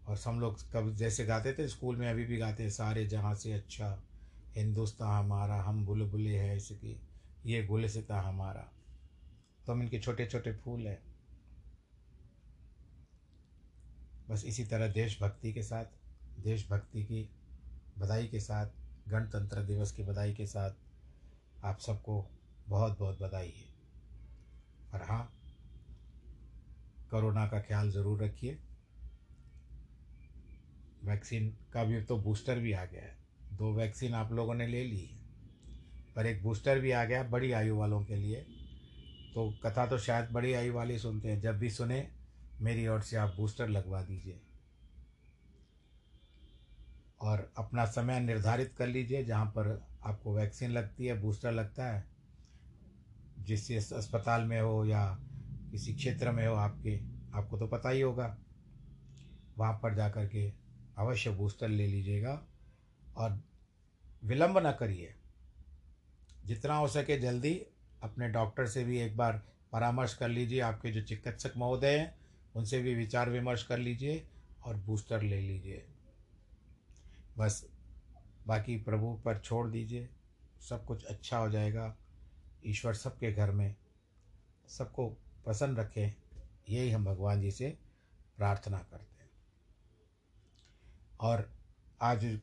और 0.07 0.21
हम 0.27 0.41
लोग 0.41 0.73
कब 0.73 0.95
जैसे 0.95 1.25
गाते 1.25 1.53
थे, 1.53 1.69
स्कूल 1.69 1.97
में 1.97 2.11
अभी 2.11 2.25
भी 2.25 2.37
गाते 2.37 2.63
हैं, 2.63 2.71
सारे 2.71 3.07
जहाँ 3.07 3.35
से 3.35 3.53
अच्छा 3.53 4.03
हिंदुस्तान 4.57 5.25
हमारा, 5.25 5.63
हम 5.63 5.87
बुलबुले 5.87 6.39
हैं 6.39 6.57
इसकी, 6.57 7.01
ये 7.47 7.67
गुल 7.67 7.81
गुलसिता 7.81 8.21
हमारा। 8.21 8.69
तो 9.67 9.73
हम 9.73 9.83
इनके 9.83 10.01
छोटे 10.01 10.27
छोटे 10.27 10.53
फूल 10.53 10.87
हैं। 10.87 11.03
बस 14.31 14.45
इसी 14.45 14.65
तरह 14.65 14.89
देशभक्ति 14.89 15.53
के 15.53 15.63
साथ, 15.63 15.85
देशभक्ति 16.41 17.05
की 17.05 17.29
बधाई 17.99 18.27
के 18.27 18.41
साथ 18.41 18.67
गणतंत्र 19.11 19.63
दिवस 19.65 19.93
की 19.93 20.03
बधाई 20.03 20.35
के 20.35 20.47
साथ 20.47 21.65
आप 21.65 21.79
सबको 21.79 22.25
बहुत 22.69 22.99
बहुत 22.99 23.23
बधाई 23.23 23.49
है। 23.49 23.69
और 24.95 25.03
हाँ 25.03 25.23
कोरोना 27.11 27.47
का 27.47 27.61
ख्याल 27.61 27.91
ज़रूर 27.91 28.23
रखिए। 28.25 28.59
वैक्सीन 31.05 31.49
का 31.73 31.85
भी 31.85 32.03
तो 32.03 32.17
बूस्टर 32.19 32.59
भी 32.59 32.73
आ 32.73 32.85
गया 32.85 33.03
है। 33.03 33.17
दो 33.53 33.73
वैक्सीन 33.73 34.15
आप 34.15 34.33
लोगों 34.33 34.55
ने 34.55 34.67
ले 34.67 34.85
ली 34.85 35.01
है, 35.01 35.19
पर 36.17 36.27
एक 36.27 36.43
बूस्टर 36.43 36.79
भी 36.79 36.91
आ 36.91 37.05
गया 37.05 37.23
बड़ी 37.23 37.53
आयु 37.53 37.77
वालों 37.77 38.05
के 38.05 38.17
लिए। 38.17 38.47
तो 39.35 39.51
कथा 39.63 39.87
तो 39.87 39.99
शायद 39.99 40.31
बड़ी 40.31 40.53
आयु 40.53 40.73
वाले 40.75 40.99
सुनते 40.99 41.29
हैं, 41.29 41.41
जब 41.41 41.59
भी 41.59 41.71
सुने, 41.71 42.07
मेरी 42.61 42.87
ओर 42.89 43.01
से 43.01 43.17
आप 43.17 43.35
बूस्टर 43.37 43.69
लगवा 43.69 44.03
दीजिए। 44.03 44.41
और 47.21 47.53
अपना 47.57 47.85
समय 47.85 48.21
निर्धारित 48.21 48.75
कर 48.79 48.87
लीजिए 48.87 49.25
जहाँ 49.25 49.47
पर 49.47 49.87
आपको 50.05 50.35
वैक्सीन 50.35 50.71
लगती 50.71 51.07
है, 51.07 51.21
बूस्टर 51.21 51.53
लगता 51.53 51.87
है। 51.87 52.05
जिस 53.39 53.93
अस्पताल 53.93 54.43
में 54.43 54.61
हो 54.61 54.85
या 54.85 55.19
किसी 55.71 55.95
क्षेत्र 55.95 56.31
में 56.31 56.47
हो 56.47 56.55
आपके, 56.55 57.01
आपको 57.35 57.59
तो 57.59 57.67
पता 57.67 57.89
ही 57.89 58.01
होगा। 58.01 58.39
वहाँ 59.59 59.81
पर 59.83 59.95
जा 59.95 60.09
कर 60.09 60.27
के 60.27 60.53
अवश्य 60.99 61.31
बूस्टर 61.31 61.69
ले 61.69 61.87
लीजिएगा 61.87 62.47
और 63.17 63.43
विलंब 64.25 64.59
ना 64.59 64.73
करिए। 64.73 65.15
जितना 66.47 66.77
हो 66.77 66.89
सके 66.89 67.19
जल्दी 67.19 67.63
अपने 68.03 68.29
डॉक्टर 68.29 68.67
से 68.67 68.85
भी 68.85 68.99
एक 68.99 69.17
बार 69.17 69.43
परामर्श 69.73 70.15
कर 70.15 70.29
लीजिए। 70.29 70.61
आपके 70.61 70.91
जो 70.91 71.03
चिकित्सक 71.03 71.53
महोदय 71.57 71.99
हैं, 71.99 72.19
उनसे 72.57 72.83
भी 72.83 72.95
विचार 72.95 73.31
विमर्श 73.31 73.63
कर 73.63 73.79
लीजिए 73.79 74.29
और 74.65 74.77
बूस्टर 74.77 75.23
ले 75.23 75.41
लीजिए। 75.41 75.87
बस 77.39 77.67
बाकी 78.47 78.77
प्रभु 78.77 79.21
पर 79.25 79.39
छोड़ 79.39 79.69
दीजिए। 79.69 80.09
सब 80.61 80.85
कुछ 80.85 81.05
अच्छा 81.05 81.39
हो 81.39 81.51
जाएगा। 81.51 81.97
ईश्वर 82.67 82.95
सबके 82.95 83.33
घर 83.33 83.51
में 83.51 83.77
सबको 84.69 85.09
प्रसन्न 85.45 85.77
रखें। 85.77 86.15
यही 86.69 86.91
हम 86.91 87.05
भगवान 87.05 87.41
जी 87.41 87.51
से 87.51 87.79
प्रार्थना 88.37 88.79
करते 88.79 89.23
हैं। 89.23 89.31
और 91.21 91.53
आज 92.03 92.41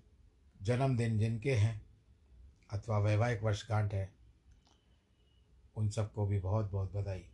जन्मदिन 0.61 1.19
जिनके 1.19 1.55
हैं, 1.55 1.85
अथवा 2.71 2.99
वैवाहिक 2.99 3.43
वर्षगांठ 3.43 3.93
है, 3.93 4.13
उन 5.75 5.89
सबको 5.89 6.25
भी 6.25 6.39
बहुत 6.39 6.71
बहुत 6.71 6.93
बधाई। 6.93 7.29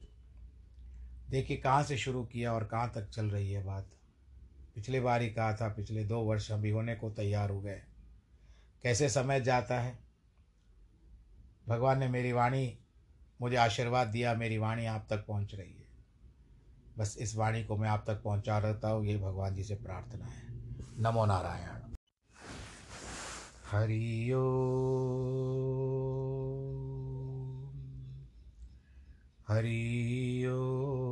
देखिए 1.30 1.58
कहाँ 1.58 1.84
से 1.84 1.98
शुरू 1.98 2.24
किया 2.24 2.54
और 2.54 2.66
कहाँ 2.66 2.92
तक 2.96 3.10
चल 3.10 3.26
रही 3.26 3.52
है 3.52 3.64
बात। 3.64 3.90
पिछले 4.76 5.00
बार 5.00 5.22
ही 5.22 5.30
कहा 5.30 5.54
था, 5.54 5.68
पिछले 5.68 6.04
दो 6.04 6.20
वर्ष 6.20 6.52
अभी 6.52 6.70
होने 6.70 6.96
को 6.96 7.10
तैयार 7.10 7.50
हो 7.50 7.62
गए। 7.62 7.82
कैसे 8.84 9.10
समय 9.10 9.42
जाता 9.42 9.80
है? 9.80 10.00
भगवान 11.68 12.00
ने 12.00 12.08
मेरी 12.08 12.32
वाणी, 12.32 12.80
मुझे 13.42 13.56
आशीर्वाद 13.56 14.08
दिया, 14.08 14.34
मेरी 14.34 14.58
वाणी 14.58 14.86
आप 14.86 15.08
तक 15.10 15.26
पहुँच 15.26 15.56
रही 15.56 15.74
है। 15.74 15.84
बस 16.98 17.18
इस 17.20 17.36
वाणी 17.36 17.64
को 17.64 17.78
मैं 17.78 17.90
आप 17.90 18.04
तक 18.08 18.24
पहुँचा 18.24 18.58
रहता 18.58 18.90
हूँ 18.90 19.06
ये 19.06 19.18
भगवान 19.18 19.56
जी 19.56 19.64
से 19.64 19.76
प्रार्थना 19.76 20.26
है। 20.26 20.44
नमो 21.02 21.26
नारायण। 21.26 21.84
हरि 23.72 24.34
ओ 30.46 31.03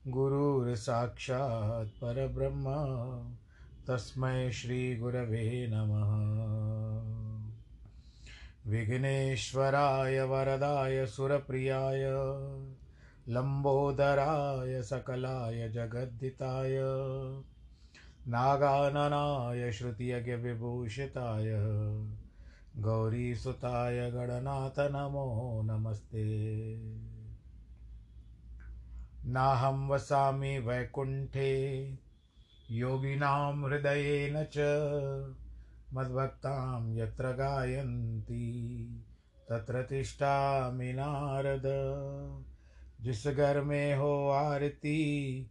गुरुर्साक्षात् 0.06 1.88
परब्रह्म, 1.88 2.64
तस्मै 3.88 4.50
श्रीगुरवे 4.52 5.68
नमः। 5.70 6.06
विघ्नेश्वराय 8.70 10.22
वरदाय 10.22 11.06
सुरप्रियाय, 11.06 12.02
लम्बोदराय 13.28 14.82
सकलाय 14.82 15.68
जगद्दिताय 15.68 16.78
नागाननाय 18.28 19.72
श्रुतियज्ञविभूषिताय। 19.72 21.44
गौरीसुताय 22.76 24.10
गणनाथ 24.10 24.90
नमो 24.90 25.62
नमस्ते। 25.64 26.36
नाहं 29.24 29.88
वसामि 29.88 30.58
वैकुण्ठे, 30.58 31.88
योगिनां 32.70 33.64
हृदयेन 33.64 34.44
च, 34.44 34.54
मद्भक्तां 35.94 36.96
यत्र 36.96 37.32
गायन्ति, 37.32 38.46
तत्र 39.48 39.82
तिष्ठामि 39.82 40.92
नारद। 40.92 41.62
जिस 43.00 43.26
घर 43.26 43.60
में 43.60 43.96
हो 43.96 44.28
आरती 44.28 45.50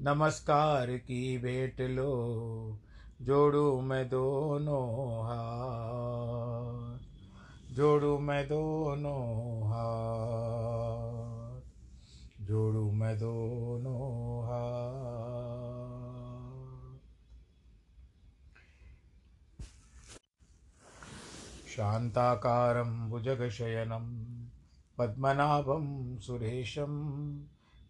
नमस्कार 0.00 0.86
की 0.86 1.38
भेंट 1.38 1.80
लो, 1.80 2.78
जोड़ू 3.22 3.80
मैं 3.80 4.08
दोनों 4.08 5.22
हाथ, 5.24 6.98
जोड़ू 7.74 8.18
मैं 8.18 8.48
दोनों 8.48 9.62
हाथ, 9.68 11.60
जोड़ू 12.44 12.92
मैं 12.92 13.16
दोनों 13.16 14.42
हाथ। 14.44 14.96
शान्ताकारं 21.68 23.10
भुजगशयनं, 23.10 24.34
पद्मनाभं 24.98 26.18
सुरेशं 26.18 26.92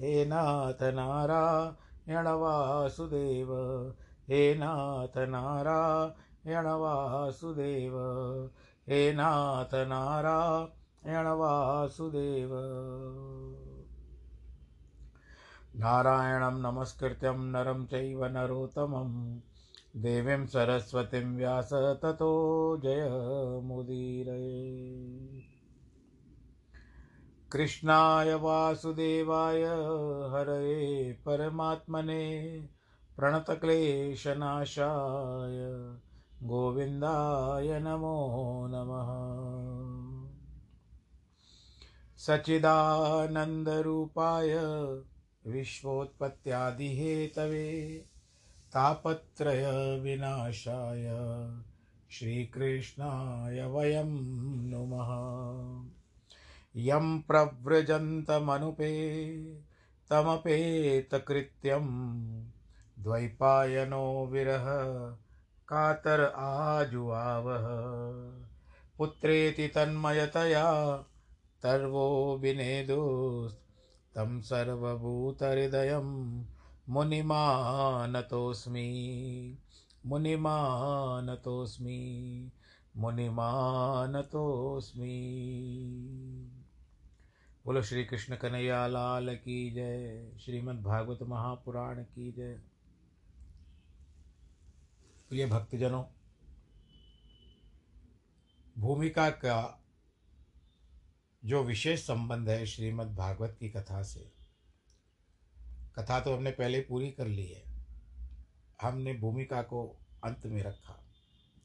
हे 0.00 0.24
नाथ 0.24 0.82
नारायण 0.82 2.26
वासुदेव, 2.26 3.54
हे 4.28 4.54
नाथ 4.54 5.18
नारायण 5.18 6.66
वासुदेव, 6.66 7.92
हे 8.88 9.12
नाथ 9.12 9.74
नारायण 9.74 11.26
वासुदेव। 11.26 12.50
नारायणं 15.76 16.60
नमस्कृत्यं 16.60 17.38
नरं 17.38 17.86
चैव 17.86 18.24
नरोत्तमं, 18.24 19.38
देवीं 19.96 20.46
सरस्वतीं 20.46 21.36
व्यास 21.36 21.72
ततो 21.72 22.76
जयमुदीरये 22.76 23.86
कृष्णाय 27.52 28.34
वासुदेवाय 28.34 29.62
हरये 30.32 31.12
परमात्मने 31.12 32.24
प्रणतक्लेशनाशाय 33.16 35.58
गोविन्दाय 36.42 37.80
नमो 37.80 38.66
नमः। 38.70 39.10
सच्चिदानन्दरूपाय 42.16 44.56
विश्वोत्पत्त्यादिहेतवे 45.46 48.04
तापत्रयविनाशाय 48.74 51.04
श्रीकृष्णाय 52.10 53.66
वयं 53.66 54.10
नुमः। 54.70 55.10
यं 56.76 57.20
प्रव्रजन्तमनुपे 57.20 59.14
तमपेतकृत्यं 60.10 61.86
द्वैपायनो 62.98 64.26
विरह 64.26 64.64
कातर 65.68 66.20
आजुआवः 66.36 67.66
पुत्रेति 68.98 69.68
तन्मयतया 69.68 70.96
तर्वो 71.62 72.38
विनेदुस्तं 72.42 74.40
सर्वभूतहृदयं 74.40 76.04
मुनिमानतोऽस्मि। 76.88 77.98
मुनिमानतोऽस्मि। 80.06 81.10
मुनिमानतोऽस्मि। 82.96 83.82
बोलो, 87.66 87.82
श्री 87.82 88.04
कृष्ण 88.04 88.36
कन्हैया 88.36 88.86
लाल 88.86 89.36
की 89.36 89.70
जय, 89.70 90.32
श्रीमद् 90.40 90.82
भागवत 90.82 91.18
महापुराण 91.22 92.02
की 92.04 92.32
जय। 92.32 92.52
प्रिय 95.28 95.46
भक्तजनों, 95.46 96.04
भूमिका 98.78 99.30
का 99.30 99.84
जो 101.44 101.64
विशेष 101.64 102.06
संबंध 102.06 102.48
है 102.48 102.66
श्रीमद् 102.66 103.16
भागवत 103.16 103.56
की 103.60 103.68
कथा 103.68 104.02
से, 104.02 104.32
कथा 105.96 106.20
तो 106.20 106.36
हमने 106.36 106.50
पहले 106.50 106.80
पूरी 106.80 107.10
कर 107.10 107.26
ली 107.26 107.46
है। 107.46 107.64
हमने 108.82 109.14
भूमिका 109.14 109.62
को 109.62 110.00
अंत 110.24 110.46
में 110.46 110.62
रखा 110.62 111.04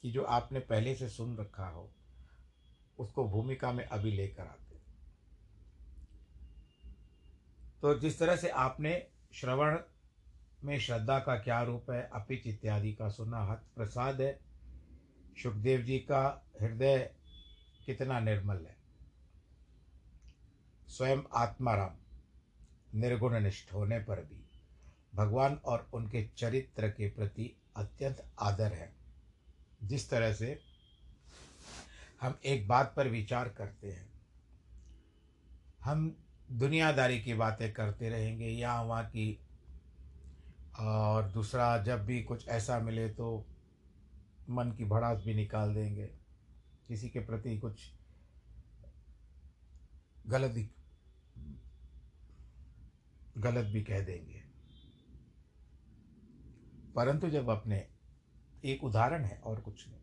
कि 0.02 0.12
जो 0.12 0.24
आपने 0.24 0.60
पहले 0.60 0.96
से 0.96 1.10
सुन 1.10 1.38
रखा 1.38 1.68
हो, 1.68 1.92
उसको 3.00 3.30
भूमिका 3.30 3.72
में 3.72 3.86
अभी 3.86 4.12
लेकर 4.12 4.44
आते 4.44 4.61
तो 7.82 8.00
जिस 8.00 8.20
तरह 8.20 8.36
से 8.36 8.50
आपने 8.50 9.08
श्रवण 9.34 9.80
में 10.64 10.80
श्रद्धा 10.80 11.20
का 11.20 11.36
क्या 11.36 11.62
रूप 11.62 11.92
है, 11.92 12.10
अपिच 12.14 12.48
इत्यादि 12.48 12.94
का 12.94 13.10
सुना, 13.10 13.44
हत 13.46 13.64
प्रसाद 13.76 14.22
है, 14.22 14.40
सुखदेव 15.44 15.82
जी 15.82 16.00
का 16.00 16.46
हृदय 16.62 17.14
कितना 17.86 18.20
निर्मल 18.20 18.56
है। 18.56 18.76
स्वयं 20.88 21.18
आत्माराम 21.36 21.96
निर्गुण 23.00 23.40
निष्ठ 23.40 23.74
होने 23.74 24.00
पर 24.00 24.20
भी 24.20 24.46
भगवान 25.16 25.56
और 25.56 25.90
उनके 25.94 26.30
चरित्र 26.38 26.90
के 26.90 27.10
प्रति 27.10 27.56
अत्यंत 27.76 28.26
आदर 28.40 28.74
है। 28.74 28.94
जिस 29.84 30.10
तरह 30.10 30.34
से 30.34 30.60
हम 32.22 32.40
एक 32.46 32.68
बात 32.68 32.94
पर 32.96 33.08
विचार 33.08 33.50
करते 33.50 33.92
हैं, 33.92 34.10
हम 35.84 36.18
दुनियादारी 36.52 37.20
की 37.22 37.34
बातें 37.34 37.72
करते 37.74 38.10
रहेंगे, 38.10 38.48
या 38.48 38.82
वहाँ 38.82 39.04
की, 39.06 39.40
और 40.80 41.30
दूसरा 41.30 41.78
जब 41.78 42.06
भी 42.06 42.22
कुछ 42.24 42.48
ऐसा 42.48 42.80
मिले 42.80 43.08
तो 43.10 43.46
मन 44.50 44.72
की 44.72 44.86
भड़ास 44.86 45.24
भी 45.26 45.34
निकाल 45.34 45.74
देंगे। 45.76 46.06
किसी 46.88 47.10
के 47.10 47.20
प्रति 47.20 47.58
कुछ 47.58 47.92
गलत 50.28 50.56
गलत 53.38 53.66
भी 53.66 53.82
कह 53.84 54.00
देंगे। 54.00 54.44
परंतु 56.96 57.30
जब 57.30 57.50
अपने 57.50 57.86
एक 58.66 58.84
उदाहरण 58.84 59.24
है 59.24 59.38
और 59.38 59.60
कुछ 59.60 59.88
नहीं, 59.88 60.00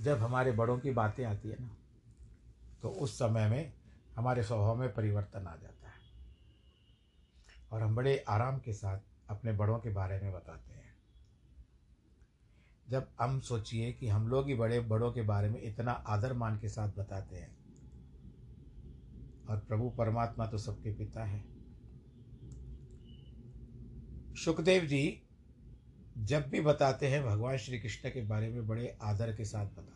जब 0.00 0.18
हमारे 0.18 0.52
बड़ों 0.52 0.78
की 0.78 0.90
बातें 0.90 1.24
आती 1.24 1.48
है 1.48 1.56
ना 1.60 1.76
तो 2.82 2.88
उस 2.88 3.14
समय 3.14 3.48
में 3.48 3.72
हमारे 4.16 4.42
स्वभाव 4.42 4.76
में 4.76 4.92
परिवर्तन 4.94 5.46
आ 5.46 5.56
जाता 5.56 5.88
है। 5.88 6.02
और 7.72 7.82
हम 7.82 7.94
बड़े 7.94 8.16
आराम 8.28 8.58
के 8.58 8.72
साथ 8.72 8.98
अपने 9.28 9.52
बड़ों 9.52 9.78
के 9.78 9.90
बारे 9.90 10.20
में 10.20 10.32
बताते 10.32 10.72
हैं। 10.72 10.92
जब 12.90 13.08
हम 13.20 13.40
सोचिए 13.40 13.92
कि 13.92 14.08
हम 14.08 14.28
लोग 14.28 14.48
ही 14.48 14.54
बड़े 14.54 14.80
बड़ों 14.80 15.12
के 15.12 15.22
बारे 15.22 15.48
में 15.48 15.60
इतना 15.62 15.92
आदर 15.92 16.32
मान 16.32 16.58
के 16.58 16.68
साथ 16.68 16.88
बताते 16.88 17.36
हैं, 17.36 17.56
और 19.48 19.58
प्रभु 19.58 19.90
परमात्मा 19.90 20.46
तो 20.46 20.58
सबके 20.58 20.92
पिता 20.94 21.24
है। 21.24 21.44
सुखदेव 24.34 24.84
जी 24.84 25.20
जब 26.18 26.48
भी 26.48 26.60
बताते 26.60 27.08
हैं, 27.08 27.24
भगवान 27.24 27.56
श्री 27.56 27.78
कृष्ण 27.78 28.08
के 28.08 28.22
बारे 28.22 28.48
में 28.48 28.66
बड़े 28.66 28.96
आदर 29.02 29.34
के 29.36 29.44
साथ 29.44 29.66
बताते 29.66 29.82
हैं। 29.82 29.93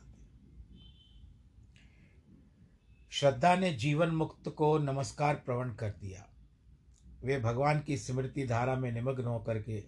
श्रद्धा 3.11 3.57
ने 3.57 3.73
जीवन 3.73 4.09
मुक्त 4.09 4.49
को 4.49 4.79
नमस्कार 4.79 5.35
प्रवण 5.35 5.75
कर 5.75 5.91
दिया। 5.91 6.29
वे 7.25 7.41
भगवान 7.41 7.81
की 7.81 7.99
स्मृति 7.99 8.47
धारा 8.47 8.77
में 8.77 8.93
निमग्न 8.93 9.25
होकर 9.25 9.63
के 9.63 9.85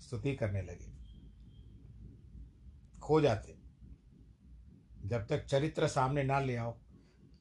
स्तुति 0.00 0.36
करने 0.36 0.62
लगे। 0.62 0.92
खो 3.00 3.20
जाते। 3.20 3.58
जब 5.04 5.26
तक 5.26 5.44
चरित्र 5.44 5.88
सामने 5.88 6.22
ना 6.22 6.40
ले 6.40 6.56
आओ, 6.56 6.78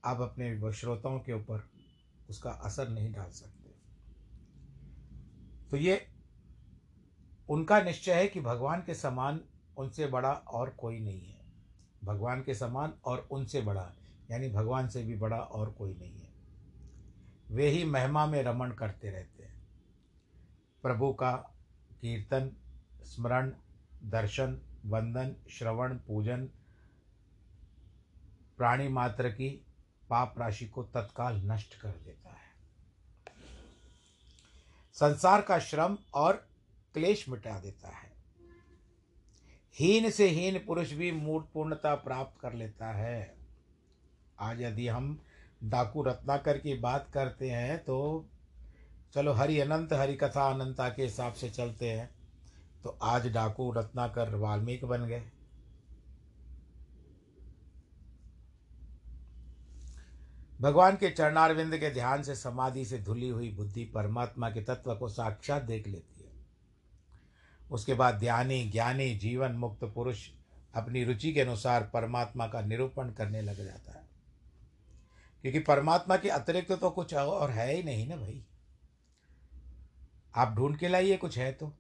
आप 0.06 0.22
अपने 0.22 0.74
श्रोताओं 0.74 1.20
के 1.20 1.34
ऊपर 1.34 1.70
उसका 2.30 2.50
असर 2.50 2.90
नहीं 2.90 3.14
डाल 3.14 3.30
सकते। 3.30 3.70
तो 5.72 5.78
ये 5.78 6.08
उनका 7.50 7.82
निश्चय 7.82 8.14
है 8.14 8.28
कि 8.28 8.42
भगवान 8.42 8.82
के 8.82 8.94
समान 8.94 9.42
उनसे 9.78 10.08
बड़ा 10.08 10.32
और 10.32 10.70
कोई 10.70 11.00
नहीं 11.00 11.30
है। 11.30 11.42
भगवान 12.04 12.44
के 12.44 12.56
समान 12.56 12.94
और 13.06 13.28
उनसे 13.32 13.62
बड़ा 13.62 13.96
यानी 14.32 14.50
भगवान 14.50 14.88
से 14.88 15.04
भी 15.04 15.16
बड़ा 15.16 15.38
और 15.38 15.72
कोई 15.72 15.94
नहीं 15.94 16.20
है। 16.20 16.30
वे 17.52 17.70
ही 17.70 17.84
महिमा 17.86 18.26
में 18.26 18.44
रमण 18.44 18.72
करते 18.72 19.10
रहते 19.10 19.44
हैं। 19.44 19.68
प्रभु 20.84 21.14
का 21.14 21.32
कीर्तन, 22.02 22.52
स्मरण, 23.04 23.54
दर्शन, 24.04 24.62
वंदन, 24.86 25.36
श्रवण, 25.50 25.98
पूजन, 25.98 26.50
प्राणी 28.58 28.88
मात्र 28.88 29.30
की 29.30 29.66
पाप 30.10 30.40
राशि 30.40 30.68
को 30.68 30.84
तत्काल 30.84 31.42
नष्ट 31.46 31.82
कर 31.82 31.92
देता 31.92 32.30
है। 32.30 32.50
संसार 34.94 35.42
का 35.42 35.60
श्रम 35.60 35.98
और 36.14 36.48
क्लेश 36.94 37.30
मिटा 37.30 37.60
देता 37.60 37.88
है। 37.88 38.12
हीन 39.76 40.10
से 40.10 40.30
हीन 40.30 40.66
पुरुष 40.66 40.92
भी 40.92 41.12
मूर्त 41.12 41.48
पूर्णता 41.54 41.96
प्राप्त 41.96 42.42
कर 42.42 42.54
लेता 42.54 42.92
है। 42.92 43.39
आज 44.40 44.62
यदि 44.62 44.88
हम 44.88 45.18
डाकू 45.64 46.04
रत्नाकर 46.04 46.58
की 46.58 46.74
बात 46.74 47.08
करते 47.14 47.50
हैं 47.50 47.78
तो 47.80 48.26
चलो 49.14 49.34
हरि 49.34 49.60
अनंत, 49.60 49.94
हरि 49.94 50.16
कथा 50.16 50.50
अनंता 50.50 50.90
के 50.90 51.04
हिसाब 51.04 51.34
से 51.34 51.50
चलते 51.50 51.90
हैं। 51.92 52.10
तो 52.84 52.90
आज 52.90 53.28
डाकू 53.28 53.72
रत्नाकर 53.72 54.36
वाल्मीकि 54.36 54.86
बन 54.86 55.06
गए। 55.06 55.24
भगवान 60.62 60.96
के 60.96 61.10
चरणारविंद 61.10 61.78
के 61.78 61.90
ध्यान 61.90 62.24
से 62.24 62.36
समाधि 62.36 62.86
से 62.86 62.98
धुली 63.00 63.30
हुई 63.30 63.52
बुद्धि 63.52 63.84
परमात्मा 63.86 64.50
के 64.50 64.62
तत्व 64.62 64.96
को 64.96 65.10
साक्षात 65.10 65.64
देख 65.64 65.88
लेती 65.88 66.24
है। 66.24 66.32
उसके 67.72 67.94
बाद 67.94 68.16
ध्यानी 68.16 68.64
ज्ञानी, 68.64 69.14
जीवन 69.16 69.52
मुक्त 69.52 69.84
पुरुष 69.86 70.28
अपनी 70.76 71.04
रुचि 71.04 71.34
के 71.34 71.42
अनुसार 71.42 71.90
परमात्मा 71.94 72.48
का 72.48 72.62
निरूपण 72.62 73.12
करने 73.12 73.42
लग 73.42 73.66
जाता 73.66 73.92
है। 73.92 73.99
क्योंकि 75.42 75.60
परमात्मा 75.60 76.18
के 76.18 76.30
अतिरिक्त 76.30 76.72
तो 76.72 76.90
कुछ 76.90 77.14
और 77.14 77.52
है 77.52 77.76
ही 77.76 77.84
नहीं 77.84 78.08
ना 78.08 78.16
भाई। 78.16 78.46
आप 80.36 80.54
ढूंढ 80.56 80.78
के 80.78 80.88
लाइए, 80.88 81.18
कुछ 81.18 81.38
है 81.38 81.52
तो। 81.52 81.74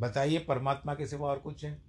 बताइए, 0.00 0.38
परमात्मा 0.38 0.94
के 0.94 1.06
सिवा 1.06 1.28
और 1.28 1.38
कुछ 1.38 1.64
है? 1.64 1.82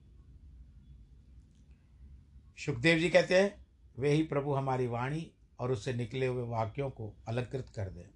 सुखदेव 2.57 2.99
जी 2.99 3.09
कहते 3.09 3.41
हैं, 3.41 3.65
वे 3.99 4.11
ही 4.11 4.23
प्रभु 4.23 4.53
हमारी 4.53 4.87
वाणी 4.87 5.31
और 5.59 5.71
उससे 5.71 5.93
निकले 5.93 6.25
हुए 6.25 6.43
वाक्यों 6.43 6.89
को 6.89 7.13
अलंकृत 7.27 7.69
कर 7.75 7.89
दें। 7.89 8.09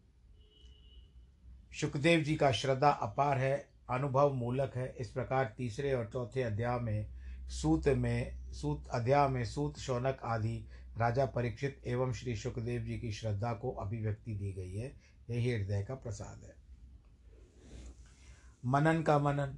सुखदेव 1.82 2.20
जी 2.22 2.36
का 2.36 2.52
श्रद्धा 2.52 2.90
अपार 2.90 3.38
है, 3.38 3.70
अनुभव 3.90 4.34
मूलक 4.34 4.76
है। 4.76 4.96
इस 5.00 5.10
प्रकार 5.10 5.54
तीसरे 5.58 5.94
और 5.94 6.10
चौथे 6.14 6.42
अध्याय 6.42 6.80
में 6.80 7.08
सूत 7.50 7.88
में, 7.88 8.52
सूत 8.52 8.88
अध्याय 8.88 9.28
में 9.28 9.46
सूत, 9.46 9.78
शौनक 9.78 10.20
आदि 10.24 10.70
राजा 10.98 11.26
परीक्षित 11.26 11.82
एवं 11.88 12.14
श्री 12.14 12.36
सुखदेव 12.36 12.82
जी 12.82 13.00
की 13.00 13.12
श्रद्धा 13.12 13.54
को 13.54 13.72
अभिव्यक्ति 13.72 14.36
दी 14.36 14.54
गई 14.54 14.74
है। 14.74 14.96
यही 15.30 15.52
हृदय 15.52 15.84
का 15.84 15.96
प्रसाद 15.96 16.44
है। 16.44 16.56
मनन 18.66 19.02
का 19.02 19.20
मनन। 19.20 19.58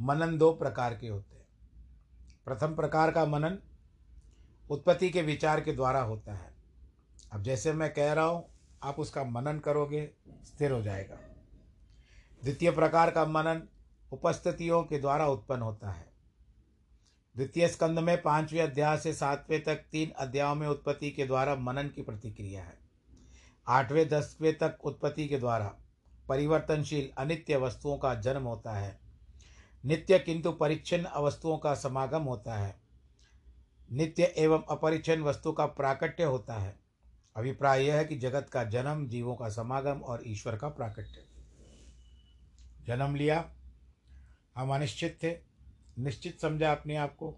मनन 0.00 0.38
दो 0.38 0.52
प्रकार 0.52 0.94
के 0.94 1.08
होते 1.08 1.36
हैं। 1.36 1.46
प्रथम 2.44 2.74
प्रकार 2.74 3.10
का 3.10 3.26
मनन 3.26 3.58
उत्पत्ति 4.70 5.10
के 5.10 5.22
विचार 5.22 5.60
के 5.60 5.72
द्वारा 5.72 6.00
होता 6.00 6.34
है। 6.34 6.54
अब 7.32 7.42
जैसे 7.42 7.72
मैं 7.72 7.94
कह 7.94 8.12
रहा 8.12 8.24
हूँ, 8.24 8.48
आप 8.82 8.98
उसका 8.98 9.24
मनन 9.24 9.58
करोगे, 9.58 10.10
स्थिर 10.28 10.72
हो 10.72 10.82
जाएगा। 10.82 11.16
द्वितीय 12.42 12.70
प्रकार 12.70 13.10
का 13.10 13.24
मनन 13.26 13.68
उपस्थितियों 14.12 14.82
के 14.82 14.98
द्वारा 14.98 15.26
उत्पन्न 15.26 15.62
होता 15.62 15.90
है। 15.90 16.15
द्वितीय 17.36 17.68
स्कंद 17.68 17.98
में 17.98 18.22
पाँचवें 18.22 18.62
अध्याय 18.62 18.98
से 18.98 19.12
सातवें 19.12 19.62
तक 19.62 19.76
तीन 19.76 20.10
अध्यायों 20.10 20.54
में 20.54 20.68
उत्पत्ति 20.68 21.10
के 21.10 21.26
द्वारा 21.26 21.54
मनन 21.54 21.88
की 21.88 22.02
प्रतिक्रिया 22.02 22.62
है। 22.64 22.78
आठवें, 23.68 24.08
दसवें 24.08 24.58
तक 24.58 24.78
उत्पत्ति 24.84 25.28
के 25.28 25.38
द्वारा 25.38 25.76
परिवर्तनशील 26.28 27.10
अनित्य 27.18 27.56
वस्तुओं 27.56 27.98
का 27.98 28.14
जन्म 28.14 28.42
होता 28.42 28.72
है। 28.72 29.00
नित्य 29.84 30.18
किंतु 30.18 30.52
परिच्छिन्न 30.52 31.08
वस्तुओं 31.16 31.58
का 31.58 31.74
समागम 31.74 32.22
होता 32.22 32.54
है। 32.54 32.80
नित्य 33.92 34.22
एवं 34.22 34.64
अपरिच्छिन्न 34.70 35.24
वस्तु 35.24 35.52
का 35.52 35.66
प्राकट्य 35.66 36.24
होता 36.24 36.54
है। 36.54 36.80
अभिप्राय 37.36 37.86
यह 37.86 37.94
है 37.94 38.04
कि 38.04 38.16
जगत 38.16 38.50
का 38.52 38.64
जन्म, 38.64 39.08
जीवों 39.08 39.36
का 39.36 39.48
समागम 39.48 39.98
और 39.98 40.22
ईश्वर 40.26 40.56
का 40.56 40.68
प्राकट्य। 40.68 41.24
जन्म 42.86 43.16
लिया। 43.16 43.50
हम 44.56 44.74
अनिश्चित 44.74 45.18
थे। 45.22 45.45
निश्चित 45.98 46.40
समझा 46.40 46.72
अपने 46.72 46.96
आप 46.96 47.16
को। 47.16 47.34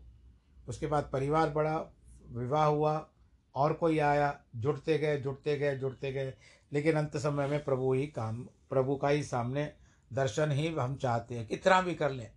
उसके 0.69 0.87
बाद 0.87 1.11
परिवार 1.13 1.51
बढ़ा, 1.51 1.87
विवाह 2.31 2.65
हुआ, 2.65 3.09
और 3.55 3.73
कोई 3.73 3.99
आया, 3.99 4.41
जुड़ते 4.57 4.99
गए 4.99 5.21
जुड़ते 5.21 5.59
गए 5.59 5.77
जुड़ते 5.77 6.13
गए। 6.13 6.35
लेकिन 6.73 6.97
अंत 6.97 7.17
समय 7.17 7.47
में 7.47 7.65
प्रभु 7.65 7.93
ही 7.93 8.07
काम, 8.07 8.43
प्रभु 8.71 8.97
का 8.97 9.09
ही 9.09 9.23
सामने 9.23 9.73
दर्शन 10.13 10.51
ही 10.51 10.69
हम 10.69 10.97
चाहते 10.97 11.35
हैं 11.35 11.47
कितना 11.47 11.81
भी 11.83 11.95
कर 11.95 12.11
लें। 12.11 12.31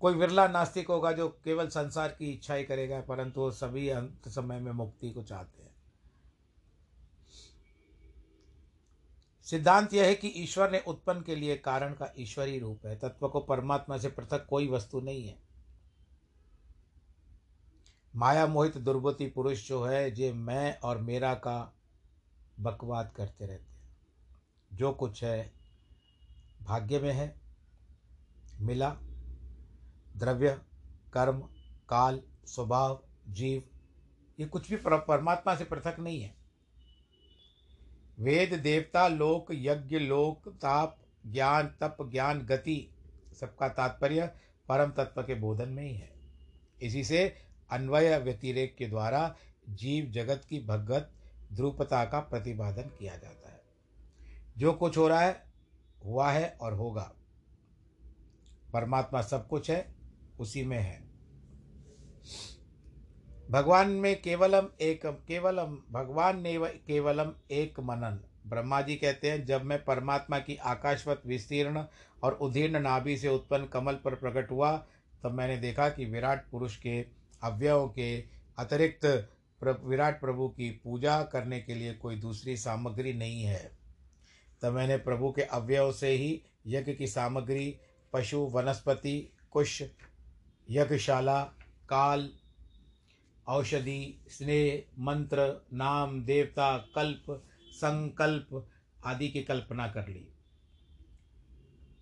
कोई 0.00 0.14
विरला 0.14 0.48
नास्तिक 0.48 0.88
होगा 0.88 1.12
जो 1.12 1.28
केवल 1.28 1.68
संसार 1.68 2.08
की 2.08 2.30
इच्छा 2.30 2.54
ही 2.54 2.64
करेगा, 2.64 3.00
परंतु 3.00 3.40
वो 3.40 3.50
सभी 3.50 3.88
अंत 3.88 4.28
समय 4.28 4.60
में 4.60 4.72
मुक्ति 4.72 5.10
को 5.10 5.22
चाहते 5.22 5.62
हैं। 5.62 5.63
सिद्धांत 9.44 9.94
यह 9.94 10.06
है 10.06 10.14
कि 10.14 10.28
ईश्वर 10.28 10.70
ने 10.70 10.80
उत्पन्न 10.86 11.22
के 11.22 11.36
लिए 11.36 11.56
कारण 11.56 11.94
का 11.94 12.12
ईश्वरी 12.18 12.58
रूप 12.58 12.86
है। 12.86 12.96
तत्व 12.96 13.28
को 13.28 13.40
परमात्मा 13.40 13.98
से 13.98 14.08
पृथक 14.08 14.46
कोई 14.46 14.68
वस्तु 14.68 15.00
नहीं 15.00 15.28
है। 15.28 15.38
माया 18.16 18.46
मोहित 18.46 18.78
दुर्बुति 18.78 19.26
पुरुष 19.26 19.68
जो 19.68 19.84
है 19.84 20.10
जे 20.10 20.32
मैं 20.32 20.78
और 20.78 20.98
मेरा 20.98 21.34
का 21.34 21.74
बकवाद 22.60 23.12
करते 23.16 23.46
रहते 23.46 23.72
हैं। 23.72 23.98
जो 24.72 24.92
कुछ 24.92 25.24
है, 25.24 25.52
भाग्य 26.62 26.98
में 26.98 27.12
है, 27.12 27.40
मिला, 28.60 28.90
द्रव्य, 30.16 30.60
कर्म, 31.12 31.40
काल, 31.88 32.22
स्वभाव, 32.44 33.04
जीव, 33.28 33.62
ये 34.40 34.46
कुछ 34.46 34.70
भी 34.70 34.76
परमात्मा 34.86 35.56
से 35.56 35.64
पृथक 35.64 35.96
नहीं 35.98 36.20
है। 36.20 36.33
वेद 38.18 38.54
देवता, 38.54 39.08
लोक, 39.08 39.46
यज्ञ, 39.52 39.98
लोक, 39.98 40.48
ताप, 40.48 40.98
ज्ञान, 41.26 41.66
तप, 41.80 41.96
ज्ञान, 42.12 42.38
गति, 42.38 42.94
सबका 43.40 43.68
तात्पर्य 43.68 44.26
परम 44.68 44.90
तत्व 44.90 45.22
के 45.22 45.34
बोधन 45.34 45.68
में 45.68 45.82
ही 45.82 45.94
है। 45.94 46.14
इसी 46.82 47.04
से 47.04 47.34
अन्वय 47.70 48.18
व्यतिरेक 48.18 48.76
के 48.76 48.86
द्वारा 48.86 49.36
जीव 49.68 50.06
जगत 50.06 50.42
की 50.48 50.60
भगत 50.60 51.12
ध्रुपता 51.52 52.04
का 52.04 52.20
प्रतिपादन 52.20 52.82
किया 52.82 53.16
जाता 53.16 53.48
है। 53.48 53.62
जो 54.58 54.72
कुछ 54.72 54.98
हो 54.98 55.08
रहा 55.08 55.20
है, 55.20 55.44
हुआ 56.04 56.30
है 56.30 56.58
और 56.60 56.72
होगा। 56.72 57.12
परमात्मा 58.72 59.22
सब 59.22 59.48
कुछ 59.48 59.70
है, 59.70 59.94
उसी 60.40 60.64
में 60.64 60.78
है। 60.78 61.13
भगवान 63.54 63.90
में 63.90 64.22
केवलम 64.22 64.66
एक, 64.80 65.06
केवलम, 65.06 65.78
भगवान 65.90 66.40
ने 66.42 66.58
केवलम 66.58 67.32
एक 67.50 67.80
मनन। 67.80 68.18
ब्रह्मा 68.46 68.80
जी 68.80 68.96
कहते 68.96 69.30
हैं, 69.30 69.46
जब 69.46 69.62
मैं 69.62 69.84
परमात्मा 69.84 70.38
की 70.38 70.56
आकाशवत 70.56 71.22
विस्तीर्ण 71.26 71.84
और 72.22 72.32
उदीर्ण 72.32 72.80
नाभि 72.80 73.16
से 73.16 73.28
उत्पन्न 73.28 73.66
कमल 73.66 73.94
पर 73.94 74.14
प्रकट 74.14 74.50
हुआ, 74.50 74.86
तब 75.22 75.32
मैंने 75.32 75.56
देखा 75.56 75.88
कि 75.88 76.04
विराट 76.04 76.50
पुरुष 76.50 76.76
के 76.76 77.06
अवयवों 77.42 77.88
के 77.88 78.24
अतिरिक्त 78.58 79.30
विराट 79.84 80.20
प्रभु 80.20 80.48
की 80.48 80.70
पूजा 80.70 81.22
करने 81.22 81.60
के 81.60 81.74
लिए 81.74 81.94
कोई 81.94 82.16
दूसरी 82.16 82.56
सामग्री 82.56 83.12
नहीं 83.12 83.42
है। 83.42 83.72
तब 84.62 84.72
मैंने 84.72 84.96
प्रभु 84.96 85.32
के 85.32 85.42
अवयव 85.42 85.92
से 85.92 86.08
ही 86.08 86.42
यज्ञ 86.66 86.92
की 86.92 87.06
सामग्री, 87.06 87.76
पशु, 88.12 88.38
वनस्पति, 88.38 89.32
कुश, 89.50 89.82
यज्ञशाला, 90.70 91.42
काल 91.88 92.30
औषधि, 93.46 94.24
स्नेह, 94.28 94.84
मंत्र, 94.98 95.66
नाम, 95.72 96.24
देवता, 96.24 96.78
कल्प, 96.78 97.44
संकल्प 97.70 98.68
आदि 99.04 99.28
की 99.28 99.42
कल्पना 99.42 99.88
कर 99.88 100.08
ली। 100.08 100.28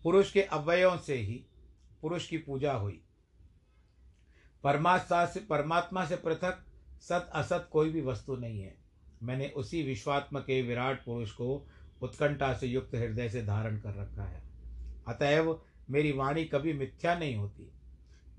पुरुष 0.03 0.32
के 0.32 0.43
अवयवों 0.43 0.97
से 0.97 1.14
ही 1.14 1.45
पुरुष 2.03 2.28
की 2.28 2.38
पूजा 2.38 2.72
हुई। 2.72 3.05
परमात्मा 4.64 5.26
से 5.26 5.40
परमात्मा 5.40 6.07
से 6.07 6.16
पृथक, 6.16 6.66
सत, 7.01 7.30
असत 7.34 7.68
कोई 7.72 7.90
भी 7.90 8.01
वस्तु 8.01 8.36
नहीं 8.36 8.62
है। 8.62 8.76
मैंने 9.22 9.49
उसी 9.49 9.82
विश्वात्म 9.82 10.40
के 10.40 10.62
विराट 10.62 11.05
पुरुष 11.05 11.30
को 11.30 11.68
उत्कंठा 12.03 12.55
से 12.55 12.66
युक्त 12.66 12.95
हृदय 12.95 13.28
से 13.28 13.43
धारण 13.43 13.78
कर 13.78 13.95
रखा 13.95 14.24
है। 14.24 14.43
अतएव 15.09 15.62
मेरी 15.90 16.12
वाणी 16.12 16.45
कभी 16.45 16.72
मिथ्या 16.72 17.18
नहीं 17.18 17.36
होती। 17.36 17.72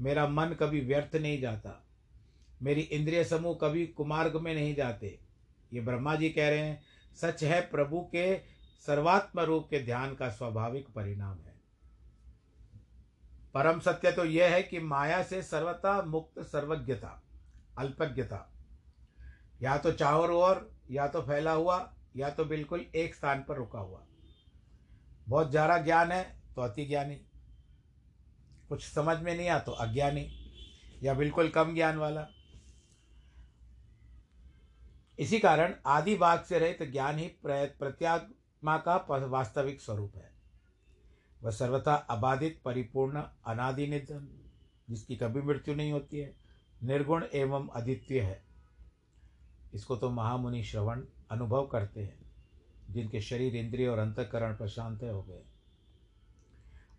मेरा 0.01 0.27
मन 0.27 0.47
कभी 0.47 0.81
व्यर्थ 0.81 1.15
नहीं 1.15 1.41
जाता। 1.41 1.82
मेरी 2.63 2.81
इंद्रिय 2.81 3.23
समूह 3.23 3.57
कभी 3.61 3.85
कुमार्ग 3.87 4.35
में 4.35 4.53
नहीं 4.55 4.73
जाते। 4.75 5.17
ये 5.71 5.81
ब्रह्मा 5.81 6.15
जी 6.15 6.29
कह 6.29 6.49
रहे 6.49 6.59
हैं, 6.59 6.81
सच 7.17 7.43
है 7.43 7.59
प्रभु 7.61 8.01
के 8.11 8.35
सर्वात्म 8.85 9.39
रूप 9.41 9.67
के 9.69 9.79
ध्यान 9.79 10.13
का 10.15 10.29
स्वाभाविक 10.29 10.87
परिणाम 10.95 11.37
है। 11.37 11.53
परम 13.55 13.79
सत्य 13.79 14.11
तो 14.11 14.25
यह 14.25 14.49
है 14.49 14.61
कि 14.63 14.79
माया 14.81 15.21
से 15.23 15.41
सर्वता 15.43 16.01
मुक्त 16.01 16.41
सर्वज्ञता, 16.41 17.21
अल्पज्ञता। 17.79 18.49
या 19.61 19.77
तो 19.77 19.91
चारों 19.91 20.37
ओर 20.37 20.69
या 20.91 21.07
तो 21.07 21.21
फैला 21.21 21.51
हुआ, 21.51 21.77
या 22.15 22.29
तो 22.29 22.45
बिल्कुल 22.45 22.85
एक 22.95 23.15
स्थान 23.15 23.43
पर 23.47 23.55
रुका 23.55 23.79
हुआ। 23.79 24.03
बहुत 25.27 25.51
ज़्यादा 25.51 25.77
ज्ञान 25.77 26.11
है 26.11 26.23
तो 26.55 26.61
अति 26.61 26.85
ज्ञानी। 26.85 27.15
कुछ 28.69 28.83
समझ 28.83 29.17
में 29.19 29.35
नहीं 29.37 29.49
आ 29.49 29.59
तो 29.59 29.71
अज्ञानी, 29.71 30.27
या 31.03 31.13
बिल्कुल 31.13 31.49
कम 31.49 31.73
ज्ञान 31.73 31.97
वाला। 31.97 32.27
इसी 35.23 35.39
कारण 35.39 35.73
आदि 35.85 36.15
भाग 36.15 36.43
से 36.43 36.59
रहित 36.59 36.83
ज्ञान 36.83 37.17
ही 37.17 37.27
प्रत्यात्मा 37.45 38.77
का 38.77 38.95
वास्तविक 39.09 39.81
स्वरूप 39.81 40.15
है। 40.15 40.31
वह 41.43 41.51
सर्वथा 41.51 41.93
अबाधित, 41.93 42.61
परिपूर्ण 42.65 43.23
अनादि 43.45 43.87
निधन 43.87 44.27
जिसकी 44.89 45.15
कभी 45.15 45.41
मृत्यु 45.41 45.75
नहीं 45.75 45.91
होती 45.91 46.19
है, 46.19 46.35
निर्गुण 46.83 47.25
एवं 47.33 47.67
अद्वितीय 47.67 48.21
है। 48.21 48.43
इसको 49.73 49.95
तो 49.95 50.09
महामुनि 50.09 50.63
श्रवण 50.63 51.03
अनुभव 51.31 51.67
करते 51.67 52.01
हैं, 52.01 52.19
जिनके 52.89 53.21
शरीर 53.21 53.55
इंद्रिय 53.55 53.87
और 53.87 53.99
अंतकरण 53.99 54.55
प्रशांत 54.55 55.03
हो 55.03 55.23
गए। 55.23 55.43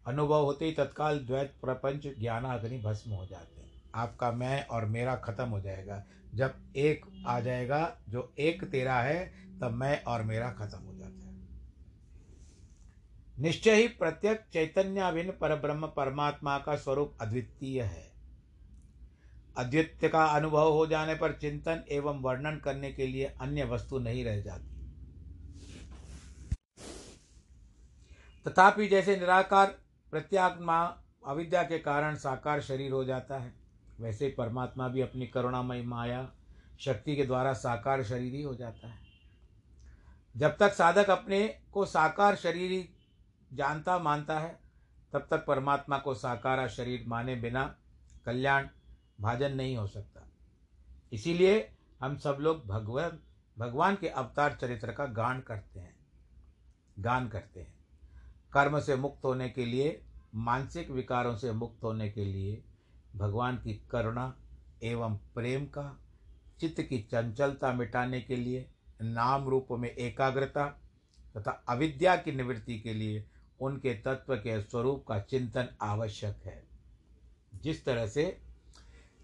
अनुभव 0.07 0.45
होते 0.45 0.65
ही 0.65 0.73
तत्काल 0.73 1.19
द्वैत 1.19 1.55
प्रपंच 1.61 2.07
ज्ञानाग्नि 2.19 2.79
भस्म 2.79 3.11
हो 3.11 3.27
जाते 3.27 3.61
हैं। 3.61 3.74
आपका 3.95 4.33
मैं 4.33 4.67
और 4.67 4.85
मेरा 4.85 5.17
खत्म 5.17 5.49
हो 5.49 5.61
जाएगा। 5.61 6.05
जब 6.35 6.55
एक 6.77 7.25
आ 7.27 7.41
जाएगा, 7.41 7.97
जो 8.09 8.35
एक 8.39 8.65
तेरा 8.65 9.01
है, 9.01 9.35
तब 9.61 9.71
मैं 9.71 10.03
और 10.03 10.23
मेरा 10.23 10.51
खत्म 10.51 10.79
हो 10.79 10.95
जाता 10.95 11.29
है। 11.29 11.35
निश्चय 13.39 13.75
ही 13.75 13.89
प्रत्येक 13.89 14.41
चैतन्याभिन्न 14.53 15.31
पर 15.31 15.57
ब्रह्म 15.57 15.87
परमात्मा 15.87 16.59
का 16.59 16.77
स्वरूप 16.77 17.19
अद्वितीय 17.21 17.83
है। 17.83 18.13
अद्वित्य 19.57 20.09
का 20.09 20.25
अनुभव 20.25 20.73
हो 20.73 20.87
जाने 20.87 21.15
पर 21.15 21.33
चिंतन 21.33 21.85
एवं 21.89 22.23
वर्णन 22.23 22.61
करने 22.65 22.93
के 22.93 23.07
लिए 23.07 23.25
अन्य 23.25 23.65
वस्तु 23.65 23.99
नहीं 23.99 24.25
रह 24.25 24.41
जाती। 24.41 24.75
तथापि 28.47 28.89
जैसे 28.89 29.17
निराकार 29.17 29.67
प्रत्यात्मा 30.11 30.99
अविद्या 31.27 31.63
के 31.63 31.79
कारण 31.79 32.15
साकार 32.15 32.61
शरीर 32.61 32.93
हो 32.93 33.05
जाता 33.05 33.39
है 33.39 33.64
वैसे 34.01 34.35
परमात्मा 34.39 34.89
भी 34.89 35.01
अपनी 35.01 35.27
करुणामय 35.27 35.83
माया 35.83 36.33
शक्ति 36.81 37.17
के 37.17 37.27
द्वारा 37.27 37.53
साकार 37.53 38.05
शरीर 38.05 38.35
ही 38.35 38.43
हो 38.43 38.55
जाता 38.55 38.89
है। 38.89 39.05
जब 40.37 40.57
तक 40.57 40.73
साधक 40.73 41.11
अपने 41.11 41.61
को 41.73 41.87
साकार 41.87 42.37
शरीर 42.37 42.89
जानता, 43.53 43.99
मानता 43.99 44.41
है, 44.41 44.61
तब 45.13 45.27
तक 45.31 45.47
परमात्मा 45.47 45.99
को 45.99 46.15
साकार 46.15 46.69
शरीर 46.69 47.05
माने 47.09 47.37
बिना 47.37 47.77
कल्याण, 48.27 48.69
भाजन 49.21 49.53
नहीं 49.53 49.77
हो 49.77 49.87
सकता। 49.87 50.29
इसीलिए 51.13 51.73
हम 52.01 52.17
सब 52.17 52.37
लोग 52.41 52.67
भगवान 52.67 53.19
भगवान 53.59 53.97
के 53.97 54.09
अवतार 54.09 54.59
चरित्र 54.61 54.93
का 54.93 55.07
गान 55.07 55.41
करते 55.41 55.81
हैं। 55.81 55.97
गान 56.99 57.29
करते 57.29 57.61
हैं। 57.61 57.75
कर्म 58.53 58.81
से 58.81 58.97
मुक्त 58.97 59.25
होने 59.25 59.49
के 59.49 59.65
लिए, 59.65 60.05
मानसिक 60.35 60.91
विकारों 60.91 61.37
से 61.37 61.53
मुक्त 61.53 61.85
होने 61.85 62.11
के 62.11 62.25
लिए 62.25 62.65
भगवान 63.17 63.57
की 63.57 63.89
करुणा 63.91 64.37
एवं 64.83 65.17
प्रेम 65.17 65.65
का, 65.65 66.01
चित्त 66.61 66.83
की 66.83 66.99
चंचलता 66.99 67.73
मिटाने 67.73 68.21
के 68.21 68.37
लिए, 68.37 68.71
नाम 69.03 69.49
रूप 69.49 69.69
में 69.71 69.91
एकाग्रता 69.91 70.67
तथा 71.37 71.65
अविद्या 71.69 72.17
की 72.17 72.33
निवृत्ति 72.33 72.81
के 72.81 72.95
लिए 72.95 73.27
उनके 73.61 73.95
तत्व 73.95 74.37
के 74.37 74.63
स्वरूप 74.63 75.05
का 75.09 75.21
चिंतन 75.21 75.69
आवश्यक 75.83 76.37
है। 76.45 76.65
जिस 77.63 77.85
तरह 77.85 78.07
से 78.07 78.41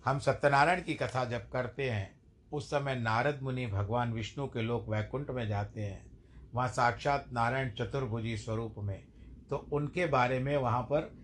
हम 0.05 0.19
सत्यनारायण 0.19 0.83
की 0.83 0.95
कथा 0.95 1.25
जब 1.25 1.51
करते 1.51 1.91
हैं, 1.91 2.21
उस 2.53 2.71
समय 2.71 2.97
नारद 2.97 3.41
मुनि 3.43 3.67
भगवान 3.67 4.13
विष्णु 4.13 4.47
के 4.47 4.63
लोक 4.63 4.89
वैकुंठ 4.89 5.31
में 5.31 5.49
जाते 5.49 5.83
हैं। 5.83 6.11
वहाँ 6.55 6.69
साक्षात 6.69 7.27
नारायण 7.33 7.71
चतुर्भुजी 7.71 8.37
स्वरूप 8.37 8.75
में। 8.79 9.05
तो 9.51 9.57
उनके 9.57 10.07
बारे 10.07 10.39
में 10.39 10.57
वहाँ 10.57 10.83
पर 10.83 11.15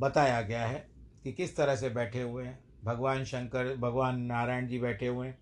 बताया 0.00 0.42
गया 0.42 0.66
है 0.66 0.91
कि 1.22 1.32
किस 1.32 1.56
तरह 1.56 1.76
से 1.76 1.88
बैठे 1.90 2.22
हुए 2.22 2.44
हैं? 2.44 2.58
भगवान 2.84 3.24
शंकर, 3.24 3.76
भगवान 3.76 4.20
नारायण 4.20 4.66
जी 4.66 4.78
बैठे 4.78 5.06
हुए 5.06 5.26
हैं। 5.28 5.38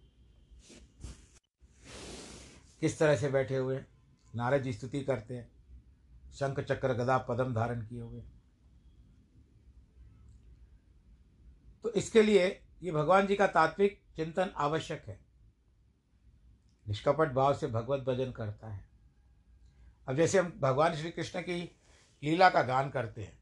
किस 2.81 2.99
तरह 2.99 3.17
से 3.17 3.29
बैठे 3.29 3.57
हुए 3.57 3.77
हैं? 3.77 3.87
नारद 4.35 4.63
जी 4.63 4.73
स्तुति 4.73 5.01
करते 5.01 5.37
हैं। 5.37 5.51
शंख 6.33 6.61
चक्र 6.61 6.95
गदा 6.95 7.19
पदम 7.19 7.55
धारण 7.55 7.87
किए 7.87 8.01
हुए 8.01 8.23
तो 11.85 11.93
इसके 11.93 12.23
लिए 12.23 12.47
ये 12.83 12.93
भगवान 12.93 13.27
जी 13.27 13.37
का 13.37 13.47
तात्विक 13.47 14.01
चिंतन 14.17 14.51
आवश्यक 14.57 15.05
है। 15.09 15.19
निष्कपट 16.87 17.33
भाव 17.33 17.55
से 17.55 17.67
भगवत 17.67 18.01
भजन 18.01 18.33
करता 18.33 18.69
है। 18.69 18.85
अब 20.09 20.17
जैसे 20.17 20.39
हम 20.39 20.53
भगवान 20.61 20.97
श्री 20.97 21.11
कृष्ण 21.11 21.41
की 21.41 21.61
लीला 22.23 22.49
का 22.51 22.63
गान 22.63 22.91
करते 22.91 23.23
हैं 23.23 23.40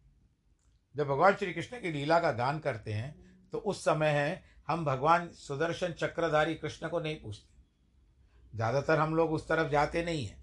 जब 0.98 1.06
भगवान 1.06 1.34
श्री 1.34 1.52
कृष्ण 1.52 1.80
की 1.80 1.90
लीला 1.92 2.18
का 2.20 2.30
गान 2.32 2.58
करते 2.58 2.92
हैं 2.92 3.14
तो 3.52 3.58
उस 3.58 3.80
समय 3.80 4.08
है, 4.08 4.42
हम 4.68 4.84
भगवान 4.84 5.28
सुदर्शन 5.28 5.92
चक्रधारी 5.92 6.54
कृष्ण 6.54 6.88
को 6.88 7.00
नहीं 7.00 7.20
पूछते। 7.20 8.56
ज़्यादातर 8.56 8.98
हम 8.98 9.14
लोग 9.14 9.32
उस 9.32 9.46
तरफ़ 9.48 9.70
जाते 9.70 10.04
नहीं 10.04 10.26
हैं। 10.26 10.38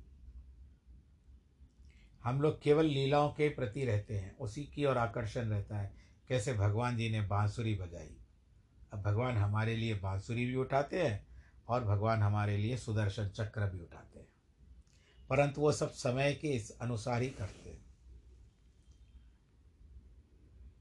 हम 2.23 2.41
लोग 2.41 2.61
केवल 2.61 2.85
लीलाओं 2.85 3.29
के 3.29 3.49
प्रति 3.49 3.85
रहते 3.85 4.17
हैं, 4.17 4.37
उसी 4.37 4.63
की 4.65 4.85
ओर 4.85 4.97
आकर्षण 4.97 5.49
रहता 5.49 5.77
है, 5.77 5.91
कैसे 6.29 6.53
भगवान 6.53 6.97
जी 6.97 7.09
ने 7.09 7.21
बांसुरी 7.21 7.75
बजाई। 7.75 8.15
अब 8.93 9.01
भगवान 9.01 9.37
हमारे 9.37 9.75
लिए 9.75 9.93
बांसुरी 9.93 10.45
भी 10.45 10.55
उठाते 10.55 11.03
हैं, 11.03 11.27
और 11.67 11.83
भगवान 11.83 12.21
हमारे 12.21 12.57
लिए 12.57 12.77
सुदर्शन 12.77 13.29
चक्र 13.29 13.65
भी 13.65 13.79
उठाते 13.79 14.19
हैं। 14.19 14.27
परंतु 15.29 15.61
वो 15.61 15.71
सब 15.71 15.89
समय 15.89 16.33
के 16.33 16.47
इस 16.47 16.77
अनुसार 16.81 17.21
ही 17.21 17.29
करते 17.29 17.69
हैं। 17.69 17.74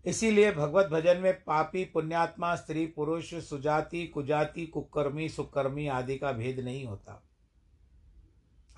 इसीलिए 0.07 0.53
भगवत 0.53 0.87
भजन 0.87 1.17
में 1.17 1.45
पापी, 1.45 1.85
पुण्यात्मा, 1.85 2.57
स्त्री, 2.57 2.87
पुरुष, 2.87 3.35
सुजाति, 3.35 4.07
कुजाति, 4.07 4.67
कुकर्मी, 4.67 5.29
सुकर्मी 5.29 5.87
आदि 5.87 6.19
का 6.19 6.33
भेद 6.33 6.61
नहीं 6.61 6.87
होता। 6.87 7.23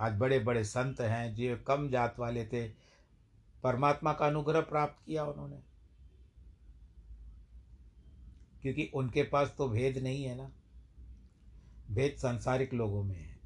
आज 0.01 0.13
बड़े 0.13 0.39
बड़े 0.39 0.65
संत 0.65 1.01
हैं 1.01 1.35
जो 1.35 1.57
कम 1.67 1.89
जात 1.89 2.19
वाले 2.19 2.47
थे। 2.47 2.69
परमात्मा 3.63 4.13
का 4.13 4.27
अनुग्रह 4.27 4.61
प्राप्त 4.61 5.07
किया 5.07 5.25
उन्होंने। 5.25 5.59
क्योंकि 8.63 8.91
उनके 8.95 9.23
पास 9.23 9.55
तो 9.59 9.69
भेद 9.69 9.99
नहीं 9.99 10.25
है 10.25 10.37
ना। 10.37 10.51
भेद 11.91 12.17
सांसारिक 12.19 12.75
लोगों 12.75 13.03
में 13.03 13.21
है। 13.21 13.37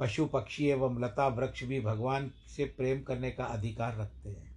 पशु 0.00 0.26
पक्षी 0.26 0.66
एवं 0.66 1.04
लता 1.04 1.28
वृक्ष 1.28 1.64
भी 1.64 1.80
भगवान 1.80 2.28
से 2.28 2.64
प्रेम 2.64 3.02
करने 3.02 3.30
का 3.30 3.44
अधिकार 3.44 3.96
रखते 3.96 4.30
हैं। 4.30 4.51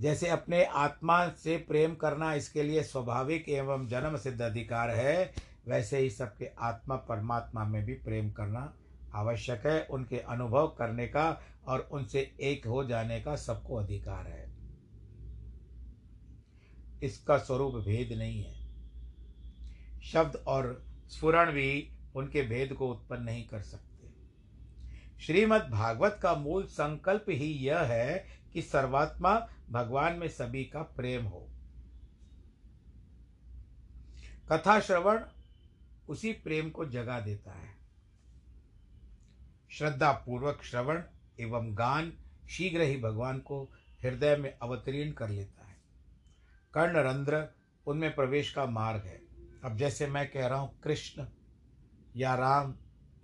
जैसे 0.00 0.28
अपने 0.28 0.64
आत्मा 0.64 1.28
से 1.28 1.56
प्रेम 1.56 1.94
करना 1.94 2.34
इसके 2.34 2.62
लिए 2.62 2.82
स्वाभाविक 2.82 3.48
एवं 3.48 3.86
जन्म 3.86 4.16
सिद्ध 4.16 4.40
अधिकार 4.42 4.90
है, 4.90 5.32
वैसे 5.66 5.98
ही 5.98 6.10
सबके 6.10 6.50
आत्मा 6.58 6.96
परमात्मा 6.96 7.64
में 7.64 7.84
भी 7.84 7.94
प्रेम 7.94 8.30
करना 8.30 8.74
आवश्यक 9.14 9.66
है। 9.66 9.84
उनके 9.84 10.18
अनुभव 10.18 10.66
करने 10.66 11.06
का 11.06 11.42
और 11.66 11.88
उनसे 11.92 12.34
एक 12.40 12.66
हो 12.66 12.84
जाने 12.84 13.20
का 13.20 13.36
सबको 13.36 13.76
अधिकार 13.76 14.26
है। 14.26 14.56
इसका 17.02 17.38
स्वरूप 17.38 17.74
भेद 17.74 18.18
नहीं 18.18 18.42
है। 18.42 18.66
शब्द 20.02 20.36
और 20.36 20.84
स्फुरण 21.08 21.52
भी 21.52 21.92
उनके 22.16 22.42
भेद 22.42 22.72
को 22.72 22.88
उत्पन्न 22.88 23.22
नहीं 23.22 23.48
कर 23.48 23.60
सकते। 23.60 24.08
श्रीमद् 25.20 25.70
भागवत 25.70 26.18
का 26.22 26.34
मूल 26.34 26.64
संकल्प 26.64 27.24
ही 27.28 27.52
यह 27.52 27.78
है 27.78 28.26
कि 28.52 28.62
सर्वात्मा 28.62 29.48
भगवान 29.70 30.12
में 30.12 30.28
सभी 30.28 30.64
का 30.64 30.82
प्रेम 30.82 31.24
हो। 31.24 31.48
कथा 34.52 34.80
श्रवण 34.80 35.24
उसी 36.08 36.32
प्रेम 36.32 36.70
को 36.70 36.84
जगा 36.84 37.20
देता 37.20 37.52
है। 37.52 37.76
श्रद्धा 39.70 40.12
पूर्वक 40.12 40.62
श्रवण 40.62 41.02
एवं 41.40 41.78
गान 41.78 42.12
शीघ्र 42.50 42.80
ही 42.80 42.96
भगवान 42.96 43.38
को 43.38 43.64
हृदय 44.02 44.36
में 44.36 44.58
अवतीर्ण 44.58 45.12
कर 45.12 45.28
लेता 45.28 45.66
है। 45.66 45.76
कर्ण 46.74 46.96
रंध्र 46.96 47.48
उनमें 47.86 48.14
प्रवेश 48.14 48.52
का 48.52 48.66
मार्ग 48.66 49.02
है। 49.02 49.20
अब 49.64 49.76
जैसे 49.76 50.06
मैं 50.06 50.30
कह 50.30 50.46
रहा 50.46 50.58
हूँ, 50.58 50.80
कृष्ण 50.80 51.26
या 52.16 52.34
राम 52.34 52.74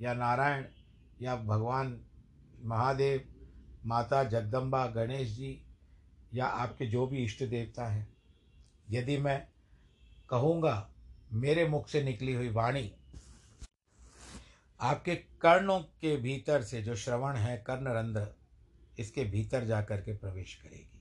या 0.01 0.15
नारायण 0.15 0.65
या 1.23 1.37
भगवान 1.37 2.01
महादेव, 2.65 3.29
माता 3.87 4.25
जगदम्बा, 4.25 4.87
गणेश 4.87 5.29
जी 5.29 5.62
या 6.35 6.47
आपके 6.47 6.87
जो 6.87 7.07
भी 7.07 7.25
इष्ट 7.25 7.45
देवता 7.45 7.87
हैं। 7.87 8.17
यदि 8.91 9.17
मैं 9.17 9.49
कहूँगा, 10.29 10.91
मेरे 11.33 11.69
मुख 11.69 11.89
से 11.89 12.03
निकली 12.03 12.33
हुई 12.33 12.49
वाणी, 12.49 12.95
आपके 14.81 15.15
कर्णों 15.15 15.81
के 15.81 16.17
भीतर 16.17 16.63
से 16.63 16.83
जो 16.83 16.97
श्रवण 16.97 17.37
है, 17.37 17.65
कर्णरंध्र, 17.67 18.29
इसके 18.99 19.25
भीतर 19.25 19.65
जा 19.65 19.83
कर 19.83 20.01
के 20.01 20.17
प्रवेश 20.17 20.55
करेगी। 20.55 21.01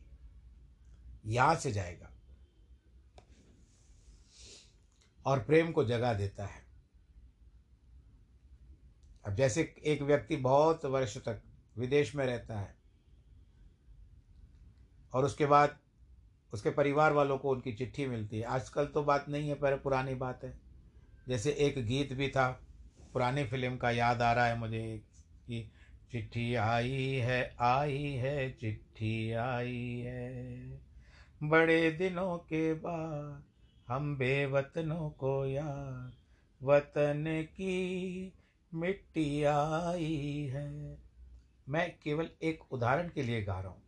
यहाँ 1.25 1.55
से 1.55 1.71
जाएगा। 1.71 2.11
और 5.25 5.43
प्रेम 5.43 5.71
को 5.71 5.85
जगा 5.85 6.13
देता 6.13 6.45
है। 6.45 6.65
अब 9.25 9.35
जैसे 9.35 9.75
एक 9.83 10.01
व्यक्ति 10.01 10.35
बहुत 10.35 10.85
वर्ष 10.85 11.17
तक 11.17 11.41
विदेश 11.77 12.15
में 12.15 12.25
रहता 12.25 12.59
है 12.59 12.80
और 15.13 15.25
उसके 15.25 15.45
बाद 15.45 15.77
उसके 16.53 16.69
परिवार 16.69 17.13
वालों 17.13 17.37
को 17.37 17.49
उनकी 17.49 17.73
चिट्ठी 17.73 18.05
मिलती 18.05 18.37
है। 18.37 18.43
आजकल 18.43 18.85
तो 18.85 19.03
बात 19.03 19.25
नहीं 19.29 19.49
है, 19.49 19.55
पर 19.55 19.75
पुरानी 19.75 20.15
बात 20.15 20.43
है। 20.43 20.53
जैसे 21.27 21.51
एक 21.51 21.85
गीत 21.85 22.13
भी 22.13 22.27
था, 22.27 22.49
पुरानी 23.13 23.43
फ़िल्म 23.43 23.77
का 23.77 23.91
याद 23.91 24.21
आ 24.21 24.33
रहा 24.33 24.45
है 24.45 24.57
मुझे 24.59 25.01
कि 25.47 25.71
चिट्ठी 26.11 26.55
आई 26.55 27.15
है 27.15 27.55
आई 27.59 28.03
है, 28.03 28.51
चिट्ठी 28.51 29.31
आई 29.31 30.03
है। 30.05 30.81
बड़े 31.43 31.91
दिनों 31.91 32.37
के 32.37 32.73
बाद 32.73 33.43
हम 33.87 34.17
बेवतनों 34.17 35.09
को 35.09 35.45
यार 35.45 36.11
वतन 36.61 37.23
की 37.27 38.33
मिट्टी 38.73 39.43
आई 39.43 40.51
है। 40.53 40.97
मैं 41.69 41.89
केवल 42.03 42.29
एक 42.43 42.73
उदाहरण 42.73 43.09
के 43.09 43.23
लिए 43.23 43.41
गा 43.41 43.59
रहा 43.59 43.71
हूँ। 43.71 43.80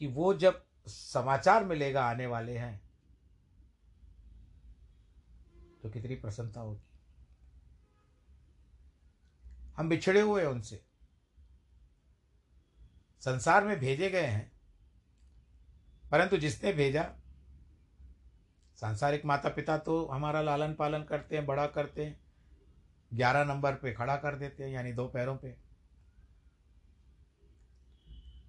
कि 0.00 0.06
वो 0.06 0.32
जब 0.34 0.64
समाचार 0.86 1.64
मिलेगा 1.64 2.04
आने 2.04 2.26
वाले 2.26 2.56
हैं 2.58 2.80
तो 5.82 5.90
कितनी 5.90 6.14
प्रसन्नता 6.14 6.60
होगी। 6.60 6.80
हम 9.76 9.88
बिछड़े 9.88 10.20
हुए 10.20 10.42
हैं 10.42 10.48
उनसे। 10.48 10.82
संसार 13.22 13.64
में 13.64 13.78
भेजे 13.78 14.10
गए 14.10 14.26
हैं, 14.26 14.50
परंतु 16.10 16.36
जिसने 16.36 16.72
भेजा, 16.72 17.02
सांसारिक 18.78 19.24
माता 19.24 19.48
पिता 19.48 19.76
तो 19.78 20.04
हमारा 20.06 20.40
लालन 20.42 20.74
पालन 20.74 21.04
करते 21.04 21.36
हैं, 21.36 21.46
बड़ा 21.46 21.66
करते 21.66 22.04
हैं, 22.04 22.18
ग्यारह 23.14 23.44
नंबर 23.44 23.74
पे 23.74 23.92
खड़ा 23.92 24.16
कर 24.16 24.36
देते 24.36 24.64
हैं, 24.64 24.70
यानी 24.70 24.92
दो 24.92 25.06
पैरों 25.08 25.36
पे। 25.36 25.50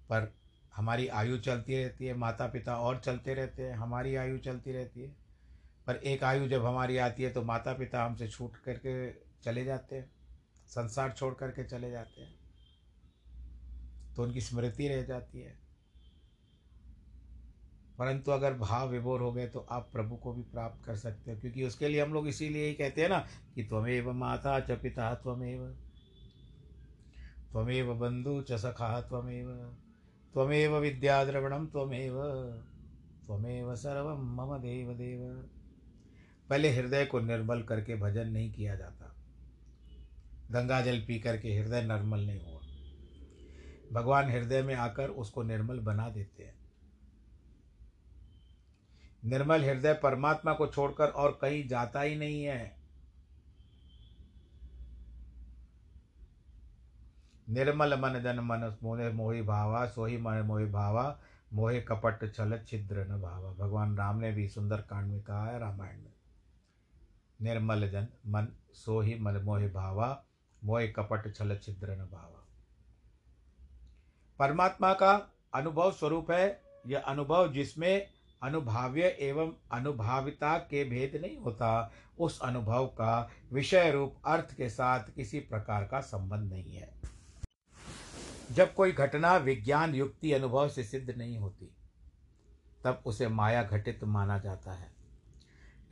पर 0.08 0.32
हमारी 0.76 1.08
आयु 1.08 1.38
चलती 1.38 1.76
रहती 1.76 2.06
है 2.06 2.14
माता 2.14 2.46
पिता 2.46 2.76
और 2.76 3.00
चलते 3.00 3.34
रहते 3.34 3.62
हैं, 3.62 3.74
हमारी 3.74 4.14
आयु 4.16 4.38
चलती 4.38 4.72
रहती 4.72 5.00
है। 5.00 5.16
पर 5.86 5.96
एक 5.96 6.24
आयु 6.24 6.48
जब 6.48 6.64
हमारी 6.64 6.96
आती 6.96 7.22
है 7.22 7.30
तो 7.30 7.42
माता 7.42 7.72
पिता 7.72 8.04
हमसे 8.04 8.28
छूट 8.28 8.56
करके 8.56 9.12
चले 9.42 9.64
जाते 9.64 9.96
हैं, 9.96 10.10
संसार 10.66 11.12
छोड़ 11.12 11.34
करके 11.34 11.64
चले 11.64 11.90
जाते 11.90 12.20
हैं। 12.20 12.34
तो 14.16 14.22
उनकी 14.22 14.40
स्मृति 14.40 14.88
रह 14.88 15.02
जाती 15.02 15.40
है। 15.40 15.58
परंतु 17.98 18.30
अगर 18.30 18.54
भाव 18.54 18.88
विभोर 18.88 19.20
हो 19.20 19.32
गए 19.32 19.46
तो 19.46 19.60
आप 19.60 19.88
प्रभु 19.92 20.16
को 20.16 20.32
भी 20.32 20.42
प्राप्त 20.42 20.84
कर 20.84 20.96
सकते 20.96 21.32
हो, 21.32 21.40
क्योंकि 21.40 21.64
उसके 21.64 21.88
लिए 21.88 22.02
हम 22.02 22.12
लोग 22.12 22.28
इसीलिए 22.28 22.66
ही 22.66 22.74
कहते 22.74 23.02
हैं 23.02 23.08
ना 23.08 23.26
कि 23.54 23.64
त्वमेव 23.64 24.12
माता 24.12 24.60
च 24.60 24.70
पिता 24.70 25.14
त्वमेव। 25.14 25.76
त्वमेव 27.52 27.94
बंधु 27.94 28.42
च 28.42 28.52
सखा 28.52 29.00
त्वमेव। 29.00 29.76
त्वमेव 30.32 30.76
विद्याद्रवणम 30.76 31.66
त्वमेव 31.66 32.22
त्वमेव 33.26 33.74
सर्वम 33.74 34.20
मम 34.36 34.58
देव 34.58 34.92
देव 34.92 35.48
पहले 36.50 36.70
हृदय 36.70 37.04
को 37.04 37.20
निर्मल 37.20 37.62
करके 37.62 37.96
भजन 37.96 38.28
नहीं 38.28 38.52
किया 38.52 38.76
जाता। 38.76 39.14
गंगा 40.50 40.80
जल 40.80 41.00
पी 41.00 41.18
करके 41.18 41.58
हृदय 41.58 41.82
निर्मल 41.82 42.20
नहीं 42.20 42.40
हुआ। 42.44 42.60
भगवान 43.92 44.30
हृदय 44.30 44.62
में 44.62 44.74
आकर 44.74 45.08
उसको 45.08 45.42
निर्मल 45.42 45.78
बना 45.78 46.08
देते 46.08 46.42
हैं। 46.42 46.54
निर्मल 49.24 49.64
हृदय 49.64 49.94
परमात्मा 49.94 50.52
को 50.52 50.66
छोड़कर 50.66 51.06
और 51.06 51.38
कहीं 51.42 51.68
जाता 51.68 52.00
ही 52.00 52.16
नहीं 52.16 52.44
है। 52.44 52.77
निर्मल 57.50 57.94
मन 57.94 58.20
जन 58.20 58.40
मन 58.40 58.76
मोहे 58.82 59.10
मोहि 59.10 59.42
भावा, 59.42 59.86
सोही 59.86 60.18
मन 60.18 60.40
मोहि 60.40 60.64
भावा, 60.64 61.20
मोहे 61.52 61.80
कपट 61.80 62.34
छल 62.34 62.64
छिद्र 62.68 63.04
न 63.04 63.20
भावा। 63.22 63.52
भगवान 63.52 63.96
राम 63.96 64.18
ने 64.18 64.32
भी 64.32 64.48
सुंदर 64.48 64.76
कांड 64.76 65.06
में 65.06 65.22
कहा 65.22 65.46
है 65.46 65.58
रामायण 65.58 65.98
में। 65.98 66.12
निर्मल 67.42 67.88
जन, 67.88 68.06
मन, 68.26 68.48
सोही 68.72 69.18
मन 69.18 69.36
मोहि 69.36 69.68
भावा, 69.68 70.24
मोहे 70.64 70.88
कपट 70.88 71.34
छल 71.34 71.56
छिद्र 71.56 71.90
न 71.90 71.98
भाव। 71.98 72.34
परमात्मा 74.38 74.94
का 74.94 75.30
अनुभव 75.54 75.92
स्वरूप 75.92 76.30
है, 76.30 76.62
यह 76.86 77.00
अनुभव 77.00 77.52
जिसमें 77.52 78.06
अनुभाव्य 78.42 79.02
एवं 79.02 79.52
अनुभाविता 79.72 80.58
के 80.58 80.84
भेद 80.84 81.20
नहीं 81.20 81.38
होता, 81.38 81.92
उस 82.18 82.40
अनुभव 82.40 82.86
का 82.86 83.30
विषय 83.52 83.90
रूप 83.90 84.16
अर्थ 84.26 84.54
के 84.54 84.68
साथ 84.68 85.00
किसी 85.16 85.40
प्रकार 85.40 85.84
का 85.84 86.00
संबंध 86.00 86.52
नहीं 86.52 86.76
है। 86.76 86.98
जब 88.52 88.74
कोई 88.74 88.92
घटना 88.92 89.36
विज्ञान 89.36 89.94
युक्ति 89.94 90.32
अनुभव 90.32 90.68
से 90.68 90.84
सिद्ध 90.84 91.14
नहीं 91.18 91.38
होती, 91.38 91.74
तब 92.84 93.02
उसे 93.06 93.28
माया 93.28 93.62
घटित 93.62 94.04
माना 94.04 94.38
जाता 94.38 94.72
है। 94.72 94.92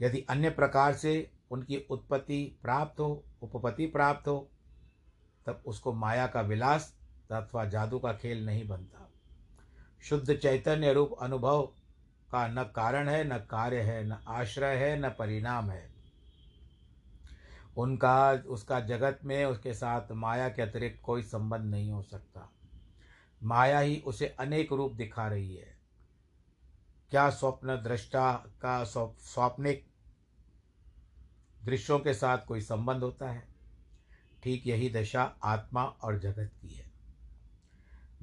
यदि 0.03 0.21
अन्य 0.21 0.51
प्रकार 0.51 0.95
से 0.95 1.31
उनकी 1.51 1.87
उत्पत्ति 1.91 2.59
प्राप्त 2.63 3.01
हो, 3.01 3.25
उपपत्ति 3.43 3.87
प्राप्त 3.87 4.29
हो, 4.29 4.51
तब 5.47 5.63
उसको 5.67 5.93
माया 5.93 6.27
का 6.27 6.41
विलास 6.41 6.97
अथवा 7.33 7.65
जादू 7.65 7.99
का 7.99 8.13
खेल 8.13 8.47
नहीं 8.47 8.69
बनता। 8.69 9.11
शुद्ध 10.03 10.37
चैतन्य 10.37 10.93
रूप 10.93 11.17
अनुभव 11.21 11.63
का 12.31 12.49
न 12.49 12.63
कारण 12.63 13.09
है, 13.09 13.25
न 13.25 13.39
कार्य 13.39 13.81
है, 13.81 14.05
न 14.05 14.19
आश्रय 14.29 14.77
है, 14.77 15.01
न 15.01 15.09
परिणाम 15.09 15.71
है। 15.71 15.96
उनका, 17.77 18.33
उसका 18.33 18.81
जगत 18.81 19.21
में, 19.25 19.45
उसके 19.45 19.75
साथ 19.75 20.13
माया 20.13 20.49
के 20.49 20.63
अतिरिक्त 20.63 21.03
कोई 21.03 21.23
संबंध 21.23 21.65
नहीं 21.65 21.91
हो 21.91 22.03
सकता। 22.03 22.53
माया 23.43 23.79
ही 23.79 24.03
उसे 24.07 24.27
अनेक 24.41 24.73
रूप 24.73 24.93
दिखा 24.93 25.29
रही 25.29 25.57
है। 25.57 25.77
क्या 27.11 27.31
स्वप्न 27.31 27.77
दृष्टा 27.77 28.33
का 28.33 28.85
स्वप्निक 28.85 29.87
दृश्यों 31.65 31.99
के 31.99 32.15
साथ 32.15 32.39
कोई 32.39 32.61
संबंध 32.61 33.03
होता 33.03 33.31
है? 33.31 33.49
ठीक 34.43 34.67
यही 34.67 34.91
दशा 34.91 35.23
आत्मा 35.43 35.85
और 35.85 36.19
जगत 36.19 36.51
की 36.63 36.69
है। 36.69 36.91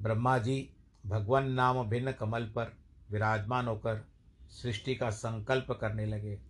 ब्रह्मा 0.00 0.38
जी, 0.38 0.70
भगवान 1.06 1.50
नाम 1.52 1.82
भिन्न 1.88 2.12
कमल 2.12 2.44
पर 2.44 2.76
विराजमान 3.10 3.66
होकर 3.66 4.04
सृष्टि 4.50 4.94
का 4.94 5.10
संकल्प 5.10 5.72
करने 5.72 6.06
लगे, 6.06 6.40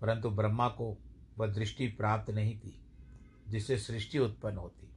परंतु 0.00 0.30
ब्रह्मा 0.30 0.68
को 0.68 0.96
वह 1.38 1.46
दृष्टि 1.46 1.88
प्राप्त 1.88 2.30
नहीं 2.30 2.58
थी 2.58 2.86
जिससे 3.48 3.78
सृष्टि 3.78 4.18
उत्पन्न 4.18 4.56
होती। 4.56 4.88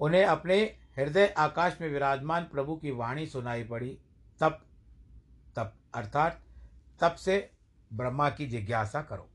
उन्हें 0.00 0.24
अपने 0.24 0.78
हृदय 0.96 1.26
आकाश 1.26 1.80
में 1.80 1.88
विराजमान 1.88 2.44
प्रभु 2.44 2.76
की 2.76 2.90
वाणी 2.90 3.26
सुनाई 3.26 3.64
पड़ी, 3.64 3.98
तब 4.40 4.62
तब, 5.56 5.76
अर्थात 5.94 6.42
तब 7.00 7.14
से 7.14 7.50
ब्रह्मा 7.92 8.30
की 8.30 8.46
जिज्ञासा 8.46 9.02
करो। 9.02 9.30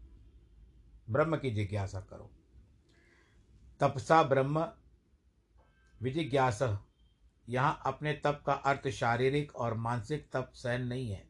ब्रह्म 1.10 1.38
की 1.38 1.52
जिज्ञासा 1.52 2.02
करो। 2.02 2.32
तपसा 3.80 4.24
ब्रह्म 4.24 4.72
विजिज्ञास, 6.02 6.60
यहाँ 7.50 7.82
अपने 7.86 8.14
तप 8.14 8.44
का 8.46 8.54
अर्थ 8.54 8.90
शारीरिक 8.90 9.56
और 9.56 9.74
मानसिक 9.74 10.30
तप 10.34 10.52
सहन 10.54 10.82
नहीं 10.82 11.12
है। 11.12 11.30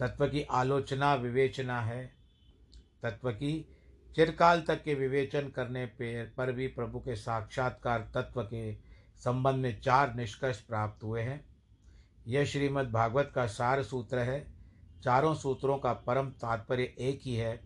तत्व 0.00 0.28
की 0.28 0.42
आलोचना 0.42 1.14
विवेचना 1.14 1.80
है। 1.80 2.23
तत्व 3.04 3.30
की 3.30 3.68
चिरकाल 4.16 4.62
तक 4.62 4.82
के 4.82 4.94
विवेचन 4.94 5.48
करने 5.48 5.86
पर 6.26 6.52
भी 6.52 6.66
प्रभु 6.66 6.98
के 6.98 7.16
साक्षात्कार 7.16 8.10
तत्व 8.14 8.42
के 8.42 8.74
संबंध 9.16 9.56
में 9.56 9.80
चार 9.80 10.14
निष्कर्ष 10.14 10.60
प्राप्त 10.60 11.04
हुए 11.04 11.22
हैं। 11.22 11.44
यह 12.26 12.44
श्रीमद् 12.44 12.92
भागवत 12.92 13.32
का 13.34 13.46
सार 13.46 13.82
सूत्र 13.82 14.18
है। 14.18 14.54
चारों 15.02 15.34
सूत्रों 15.34 15.78
का 15.78 15.92
परम 15.92 16.30
तात्पर्य 16.30 16.82
एक 16.82 17.20
ही 17.22 17.34
है। 17.34 17.60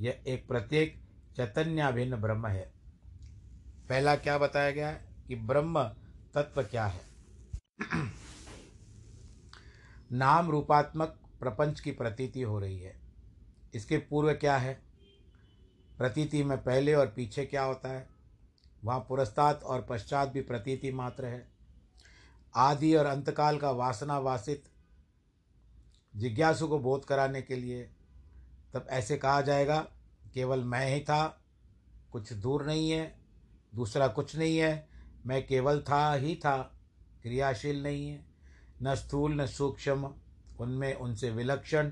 यह 0.00 0.22
एक 0.26 0.48
प्रत्येक 0.48 1.02
चैतन्याभिन्न 1.36 2.16
ब्रह्म 2.16 2.46
है। 2.46 2.72
पहला 3.88 4.16
क्या 4.16 4.38
बताया 4.38 4.70
गया 4.70 4.88
है 4.88 5.04
कि 5.28 5.34
ब्रह्म 5.34 5.82
तत्व 6.34 6.62
क्या 6.62 6.86
है? 6.86 7.00
नाम 10.12 10.50
रूपात्मक 10.50 11.20
प्रपंच 11.40 11.80
की 11.80 11.92
प्रतीति 11.92 12.42
हो 12.42 12.58
रही 12.58 12.78
है। 12.78 13.01
इसके 13.74 13.98
पूर्व 13.98 14.34
क्या 14.34 14.56
है? 14.56 14.82
प्रतीति 15.98 16.44
में 16.44 16.64
पहले 16.64 16.94
और 16.94 17.06
पीछे 17.06 17.44
क्या 17.44 17.62
होता 17.62 17.88
है? 17.88 18.08
वहाँ 18.84 19.00
पुरस्तात 19.00 19.62
और 19.62 19.86
पश्चात 19.90 20.28
भी 20.28 20.40
प्रतीति 20.40 20.92
मात्र 20.92 21.24
है। 21.24 21.48
आदि 22.56 22.94
और 22.94 23.06
अंतकाल 23.06 23.58
का 23.58 23.70
वासना 23.70 24.18
वासित 24.18 24.64
जिज्ञासु 26.16 26.68
को 26.68 26.78
बोध 26.78 27.04
कराने 27.04 27.42
के 27.42 27.56
लिए 27.56 27.90
तब 28.74 28.86
ऐसे 28.90 29.16
कहा 29.16 29.40
जाएगा, 29.40 29.78
केवल 30.34 30.64
मैं 30.64 30.94
ही 30.94 31.00
था, 31.00 31.42
कुछ 32.12 32.32
दूर 32.32 32.66
नहीं 32.66 32.90
है, 32.90 33.20
दूसरा 33.74 34.08
कुछ 34.08 34.36
नहीं 34.36 34.58
है, 34.58 34.88
मैं 35.26 35.46
केवल 35.46 35.80
था 35.80 36.14
ही 36.14 36.36
था, 36.36 36.78
क्रियाशील 37.22 37.82
नहीं 37.82 38.08
है, 38.08 38.24
न 38.82 38.94
स्थूल 38.94 39.40
न 39.40 39.46
सूक्ष्म, 39.46 40.14
उनमें 40.60 40.94
उनसे 40.94 41.30
विलक्षण 41.30 41.90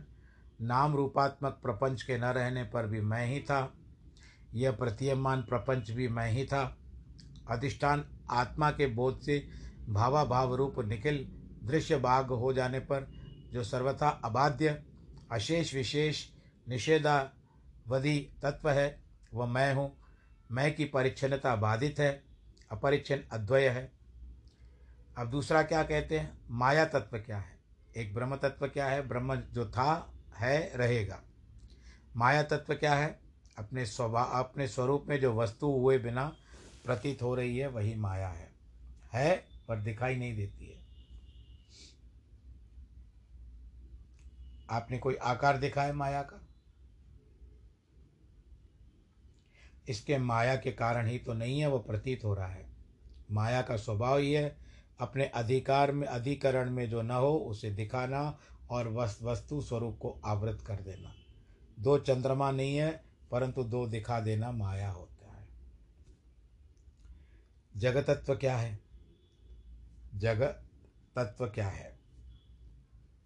नाम 0.60 0.96
रूपात्मक 0.96 1.60
प्रपंच 1.62 2.02
के 2.02 2.18
न 2.18 2.24
रहने 2.24 2.64
पर 2.64 2.86
भी 2.86 3.00
मैं 3.00 3.26
ही 3.26 3.40
था। 3.40 3.74
यह 4.54 4.72
प्रतीयमान 4.72 5.42
प्रपंच 5.42 5.90
भी 5.90 6.08
मैं 6.08 6.30
ही 6.30 6.44
था। 6.44 6.78
अधिष्ठान 7.50 8.04
आत्मा 8.30 8.70
के 8.70 8.86
बोध 8.86 9.20
से 9.20 9.48
भावा 9.88 10.24
भाव 10.24 10.54
रूप 10.54 10.78
निखिल 10.78 11.28
दृश्य 11.64 11.98
भाग 11.98 12.26
हो 12.26 12.52
जाने 12.52 12.80
पर, 12.80 13.10
जो 13.52 13.64
सर्वथा 13.64 14.08
अबाध्य, 14.08 14.82
अशेष 15.32 15.74
विशेष, 15.74 16.26
निषेधावधि 16.68 18.38
तत्व 18.42 18.70
है, 18.70 19.02
वह 19.34 19.46
मैं 19.46 19.74
हूँ। 19.74 19.96
मैं 20.50 20.74
की 20.74 20.84
परिच्छनता 20.84 21.56
बाधित 21.56 21.98
है 21.98 22.24
अपरिच्छन 22.72 23.20
अद्वय 23.32 23.68
है। 23.68 23.92
अब 25.18 25.30
दूसरा 25.30 25.62
क्या 25.62 25.82
कहते 25.82 26.18
हैं? 26.18 26.38
माया 26.50 26.84
तत्व 26.84 27.18
क्या 27.18 27.38
है? 27.38 27.60
एक 27.96 28.14
ब्रह्म 28.14 28.36
तत्व 28.36 28.66
क्या 28.66 28.86
है? 28.86 29.08
ब्रह्म 29.08 29.36
जो 29.36 29.66
था 29.66 30.14
है, 30.40 30.76
रहेगा। 30.76 31.22
माया 32.16 32.42
तत्व 32.42 32.74
क्या 32.74 32.94
है? 32.94 33.20
अपने 33.58 33.86
स्वभाव 33.86 34.44
अपने 34.44 34.68
स्वरूप 34.68 35.04
में 35.08 35.20
जो 35.20 35.34
वस्तु 35.34 35.66
हुए 35.66 35.98
बिना 35.98 36.36
प्रतीत 36.84 37.22
हो 37.22 37.34
रही 37.34 37.58
है, 37.58 37.66
वही 37.66 37.94
माया 37.94 38.28
है। 38.28 38.52
है, 39.12 39.44
पर 39.68 39.80
दिखाई 39.80 40.16
नहीं 40.16 40.36
देती 40.36 40.66
है। 40.66 40.80
आपने 44.70 44.98
कोई 44.98 45.14
आकार 45.14 45.58
देखा 45.58 45.82
है 45.82 45.92
माया 45.92 46.22
का? 46.22 46.46
इसके 49.88 50.18
माया 50.18 50.56
के 50.56 50.72
कारण 50.72 51.06
ही 51.06 51.18
तो 51.18 51.32
नहीं 51.32 51.60
है, 51.60 51.68
वो 51.68 51.78
प्रतीत 51.78 52.24
हो 52.24 52.34
रहा 52.34 52.46
है। 52.46 52.70
माया 53.30 53.62
का 53.62 53.76
स्वभाव 53.76 54.18
ही 54.18 54.32
है, 54.32 54.56
अपने 55.00 55.24
अधिकार 55.24 55.92
में, 55.92 56.08
अधिकरण 56.08 56.70
में 56.70 56.90
जो 56.90 57.02
न 57.02 57.10
हो, 57.10 57.36
उसे 57.36 57.70
दिखाना 57.70 58.38
और 58.70 58.88
वस्तु 59.22 59.60
स्वरूप 59.60 59.98
को 59.98 60.20
आवृत 60.24 60.60
कर 60.66 60.76
देना। 60.76 61.14
दो 61.80 61.98
चंद्रमा 61.98 62.50
नहीं 62.50 62.76
है, 62.76 63.04
परंतु 63.30 63.64
दो 63.64 63.86
दिखा 63.86 64.20
देना 64.20 64.52
माया 64.52 64.90
होता 64.90 65.32
है। 65.32 65.48
जगत 67.76 68.06
तत्व 68.10 68.34
क्या 68.34 68.56
है? 68.56 68.78
जगत 70.14 70.62
तत्व 71.16 71.46
क्या 71.46 71.68
है? 71.68 71.98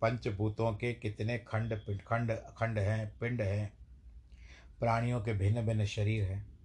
पंचभूतों 0.01 0.73
के 0.73 0.95
कितने 0.95 1.39
खंड 1.39 1.75
खंड 2.01 2.33
खंड 2.33 2.79
हैं, 2.79 3.19
पिंड 3.19 3.43
हैं? 3.43 3.73
प्राणियों 4.81 5.21
के 5.21 5.33
भिन्न 5.33 5.67
भिन्न 5.67 5.85
शरीर 5.85 6.25
हैं। 6.25 6.59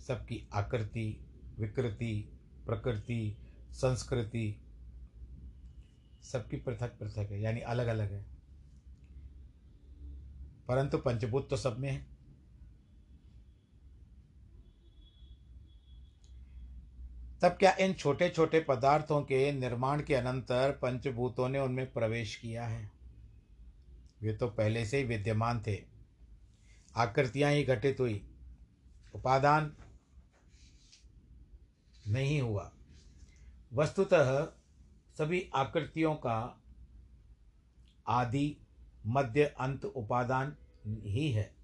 सबकी 0.00 0.48
आकृति, 0.52 1.26
विकृति, 1.58 2.38
प्रकृति, 2.66 3.38
संस्कृति 3.70 4.67
सबकी 6.32 6.56
पृथक 6.56 6.88
पृथक 6.88 7.18
है, 7.18 7.40
यानी 7.40 7.60
अलग 7.60 7.86
अलग 7.86 8.12
है। 8.12 8.26
परंतु 10.68 10.98
पंचभूत 10.98 11.50
तो 11.50 11.56
सब 11.56 11.78
में 11.78 11.90
है। 11.90 12.18
तब 17.42 17.48
क्या 17.48 17.76
इन 17.80 17.94
छोटे 17.94 18.28
छोटे 18.28 18.60
पदार्थों 18.60 19.22
के 19.22 19.52
निर्माण 19.52 20.02
के 20.02 20.14
अनंतर 20.14 20.72
पंचभूतों 20.72 21.48
ने 21.48 21.58
उनमें 21.58 21.92
प्रवेश 21.92 22.36
किया 22.36 22.66
है? 22.66 22.90
वे 24.22 24.32
तो 24.32 24.48
पहले 24.48 24.86
से 24.86 24.96
ही 24.96 25.04
विद्यमान 25.04 25.62
थे। 25.66 25.84
आकृतियाँ 26.96 27.52
ही 27.52 27.64
घटित 27.64 28.00
हुई। 28.00 28.30
उपादान 29.14 29.76
नहीं 32.08 32.40
हुआ। 32.40 32.72
वस्तुतः 33.72 34.52
सभी 35.18 35.50
आकृतियों 35.54 36.14
का 36.14 36.62
आदि 38.08 38.56
मध्य 39.06 39.44
अंत 39.44 39.84
उपादान 39.84 40.56
ही 40.86 41.32
है। 41.32 41.54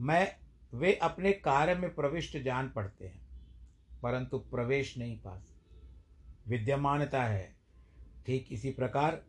मैं, 0.00 0.36
वे 0.74 0.94
अपने 0.94 1.32
कार्य 1.32 1.74
में 1.74 1.94
प्रविष्ट 1.94 2.38
जान 2.38 2.70
पड़ते 2.70 3.06
हैं, 3.06 3.26
परंतु 4.02 4.38
प्रवेश 4.38 4.98
नहीं 4.98 5.18
पास 5.18 5.54
विद्यमानता 6.48 7.24
है। 7.24 7.56
ठीक 8.26 8.48
इसी 8.52 8.70
प्रकार 8.70 9.24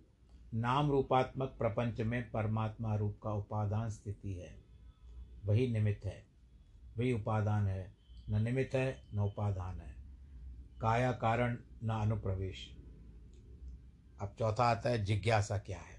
नाम 0.54 0.92
रूपात्मक 0.92 1.56
प्रपंच 1.60 2.02
में 2.02 2.32
परमात्मा 2.32 2.96
रूप 2.96 3.20
का 3.24 3.32
उपादान 3.34 3.90
स्थिति 3.90 4.34
है। 4.34 4.58
वही 5.46 5.68
निमित्त 5.68 6.06
है। 6.06 6.26
वही 6.98 7.14
उपादान 7.14 7.68
है। 7.68 7.94
न 8.30 8.44
निमित्त 8.44 8.76
है, 8.76 9.04
न 9.14 9.20
उपादान 9.20 9.80
है। 9.80 9.95
काया 10.86 11.12
कारण 11.12 11.56
न 11.84 11.90
अनुप्रवेश। 11.92 12.58
अब 14.22 14.36
चौथा 14.40 14.64
आता 14.64 14.90
है, 14.90 15.04
जिज्ञासा 15.06 15.58
क्या 15.58 15.78
है? 15.78 15.96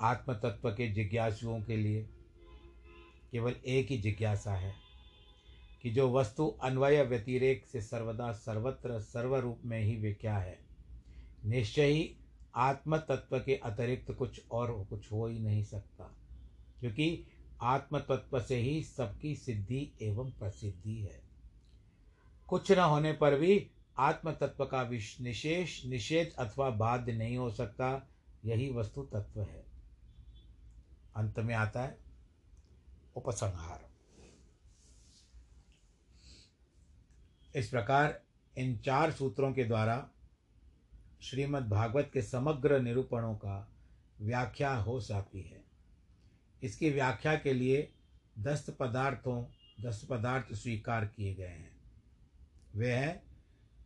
आत्म 0.00 0.32
तत्व 0.34 0.70
के 0.70 0.88
जिज्ञासुओं 0.88 1.60
के 1.62 1.76
लिए 1.76 2.02
केवल 3.32 3.54
एक 3.66 3.90
ही 3.90 3.98
जिज्ञासा 3.98 4.54
है 4.54 4.74
कि 5.82 5.90
जो 5.90 6.10
वस्तु 6.12 6.48
अन्वय 6.62 7.02
व्यतिरेक 7.02 7.64
से 7.66 7.82
सर्वदा 7.82 8.32
सर्वत्र 8.32 9.00
सर्वरूप 9.00 9.62
में 9.64 9.80
ही 9.80 9.96
वे 9.96 10.12
क्या 10.12 10.36
है? 10.36 10.58
निश्चय 11.44 11.86
ही 11.86 12.14
आत्म 12.54 12.96
तत्व 12.98 13.38
के 13.38 13.56
अतिरिक्त 13.56 14.12
कुछ 14.12 14.40
और 14.50 14.72
कुछ 14.90 15.10
हो 15.12 15.26
ही 15.26 15.38
नहीं 15.38 15.64
सकता, 15.64 16.12
क्योंकि 16.80 17.26
आत्म 17.62 17.98
तत्व 18.00 18.40
से 18.40 18.56
ही 18.56 18.82
सबकी 18.82 19.34
सिद्धि 19.36 19.90
एवं 20.02 20.30
प्रसिद्धि 20.30 21.00
है। 21.00 21.29
कुछ 22.50 22.72
न 22.72 22.78
होने 22.78 23.12
पर 23.12 23.38
भी 23.38 23.70
आत्म 23.98 24.32
तत्व 24.32 24.64
का 24.64 24.82
निशेष, 25.20 25.84
निषेध 25.84 26.32
अथवा 26.38 26.70
बाध्य 26.70 27.12
नहीं 27.12 27.36
हो 27.36 27.50
सकता, 27.50 28.08
यही 28.44 28.70
वस्तु 28.72 29.02
तत्व 29.02 29.42
है। 29.42 29.64
अंत 31.16 31.38
में 31.38 31.54
आता 31.54 31.82
है 31.82 31.98
उपसंहार। 33.16 33.90
इस 37.54 37.68
प्रकार 37.68 38.22
इन 38.58 38.78
चार 38.78 39.12
सूत्रों 39.12 39.52
के 39.52 39.64
द्वारा 39.64 40.10
श्रीमद् 41.22 41.68
भागवत 41.68 42.10
के 42.12 42.22
समग्र 42.22 42.80
निरूपणों 42.80 43.34
का 43.34 43.72
व्याख्या 44.20 44.74
हो 44.74 45.00
जाती 45.00 45.42
है। 45.42 45.64
इसकी 46.62 46.90
व्याख्या 46.90 47.36
के 47.36 47.52
लिए 47.52 47.92
दस 48.38 48.70
पदार्थों 48.80 49.44
दस 49.80 50.06
पदार्थ 50.10 50.54
स्वीकार 50.54 51.04
किए 51.04 51.34
गए 51.34 51.46
हैं। 51.46 51.69
वे 52.74 52.92
हैं 52.92 53.22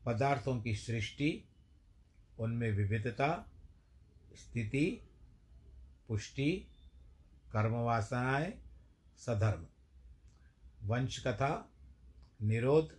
पदार्थों 0.06 0.60
की 0.60 0.74
सृष्टि, 0.74 1.44
उनमें 2.38 2.70
विविधता, 2.72 3.50
स्थिति, 4.34 5.08
पुष्टि, 6.08 6.68
कर्मवासनाएँ, 7.52 8.62
सधर्म। 9.18 9.66
वंश 10.82 11.26
कथा 11.26 11.72
निरोध, 12.42 12.98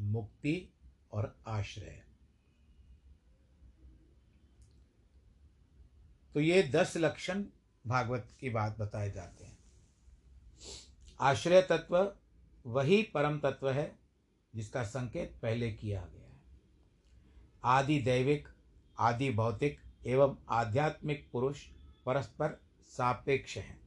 मुक्ति 0.00 0.68
और 1.12 1.38
आश्रय। 1.46 2.04
तो 6.34 6.40
ये 6.40 6.62
दस 6.62 6.96
लक्षण 6.96 7.44
भागवत 7.86 8.28
की 8.40 8.50
बात 8.50 8.78
बताए 8.78 9.10
जाते 9.10 9.44
हैं। 9.44 9.58
आश्रय 11.20 11.62
तत्व 11.62 12.16
वही 12.66 13.02
परम 13.02 13.40
तत्व 13.40 13.70
है 13.70 14.01
जिसका 14.54 14.82
संकेत 14.82 15.38
पहले 15.42 15.72
किया 15.72 16.00
गया 16.00 16.26
है। 16.26 16.40
आदि 17.64 18.02
दैविक, 18.02 18.48
आदि 18.98 19.30
भौतिक 19.30 19.80
एवं 20.06 20.36
आध्यात्मिक 20.48 21.28
पुरुष 21.32 21.66
परस्पर 22.06 22.60
सापेक्ष 22.82 23.56
हैं। 23.56 23.80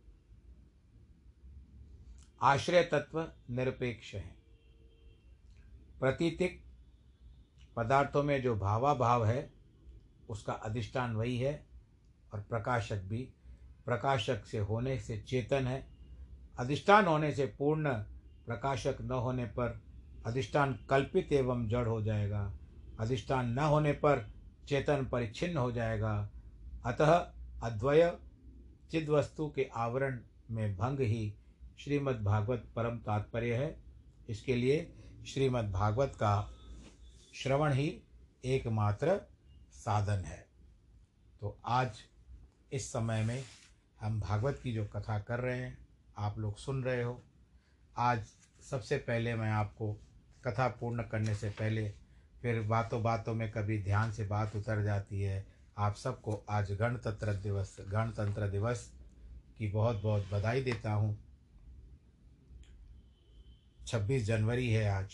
आश्रय 2.41 2.83
तत्व 2.83 3.31
निरपेक्ष 3.49 4.15
हैं। 4.15 4.37
प्रतीतिक 5.99 6.65
पदार्थों 7.75 8.23
में 8.23 8.41
जो 8.41 8.55
भावाभाव 8.55 9.25
है, 9.25 9.53
उसका 10.29 10.53
अधिष्ठान 10.53 11.15
वही 11.15 11.37
है 11.37 11.67
और 12.33 12.41
प्रकाशक 12.41 12.97
भी। 12.97 13.33
प्रकाशक 13.85 14.45
से 14.45 14.57
होने 14.57 14.99
से 14.99 15.21
चेतन 15.21 15.67
है। 15.67 15.87
अधिष्ठान 16.59 17.05
होने 17.05 17.31
से 17.31 17.45
पूर्ण 17.45 17.93
प्रकाशक 18.45 18.97
न 19.01 19.11
होने 19.11 19.45
पर 19.45 19.84
अधिष्ठान 20.25 20.79
कल्पित 20.89 21.33
एवं 21.33 21.67
जड़ 21.67 21.87
हो 21.87 22.01
जाएगा। 22.01 22.53
अधिष्ठान 22.99 23.49
न 23.49 23.59
होने 23.59 23.91
पर 23.91 24.31
चेतन 24.67 25.05
परिच्छिन्न 25.05 25.57
हो 25.57 25.71
जाएगा। 25.71 26.29
अतः 26.85 27.11
अद्वय 27.63 28.17
चिद्वस्तु 28.91 29.49
के 29.49 29.69
आवरण 29.75 30.19
में 30.51 30.77
भंग 30.77 30.99
ही 30.99 31.35
श्रीमद् 31.79 32.23
भागवत 32.23 32.73
परम 32.75 32.97
तात्पर्य 32.97 33.55
है। 33.55 33.83
इसके 34.29 34.55
लिए 34.55 34.93
श्रीमद् 35.27 35.71
भागवत 35.71 36.09
का 36.15 36.51
श्रवण 37.33 37.73
ही 37.73 38.01
एकमात्र 38.45 39.21
साधन 39.71 40.25
है। 40.25 40.47
तो 41.41 41.59
आज 41.65 41.97
इस 42.73 42.89
समय 42.89 43.23
में 43.23 43.43
हम 44.01 44.19
भागवत 44.19 44.59
की 44.63 44.73
जो 44.73 44.85
कथा 44.85 45.19
कर 45.19 45.39
रहे 45.39 45.59
हैं, 45.59 45.77
आप 46.17 46.39
लोग 46.39 46.57
सुन 46.57 46.83
रहे 46.83 47.03
हो। 47.03 47.23
आज 47.97 48.27
सबसे 48.71 48.97
पहले 48.97 49.35
मैं 49.35 49.51
आपको 49.51 49.99
कथा 50.47 50.67
पूर्ण 50.67 51.03
करने 51.03 51.35
से 51.35 51.49
पहले 51.49 51.89
फिर 52.41 52.61
बातों 52.61 53.03
बातों 53.03 53.33
में 53.33 53.51
कभी 53.51 53.83
ध्यान 53.83 54.11
से 54.11 54.25
बात 54.25 54.55
उतर 54.55 54.83
जाती 54.83 55.21
है। 55.21 55.45
आप 55.77 55.95
सबको 55.95 56.43
आज 56.49 56.71
गणतंत्र 56.71 57.33
दिवस 57.33 57.77
गणतंत्र 57.79 58.49
दिवस 58.49 58.91
की 59.57 59.67
बहुत 59.67 60.01
बहुत 60.01 60.27
बधाई 60.31 60.61
देता 60.61 60.91
हूँ। 60.91 61.17
छब्बीस 63.87 64.25
जनवरी 64.25 64.69
है 64.69 64.89
आज। 64.89 65.13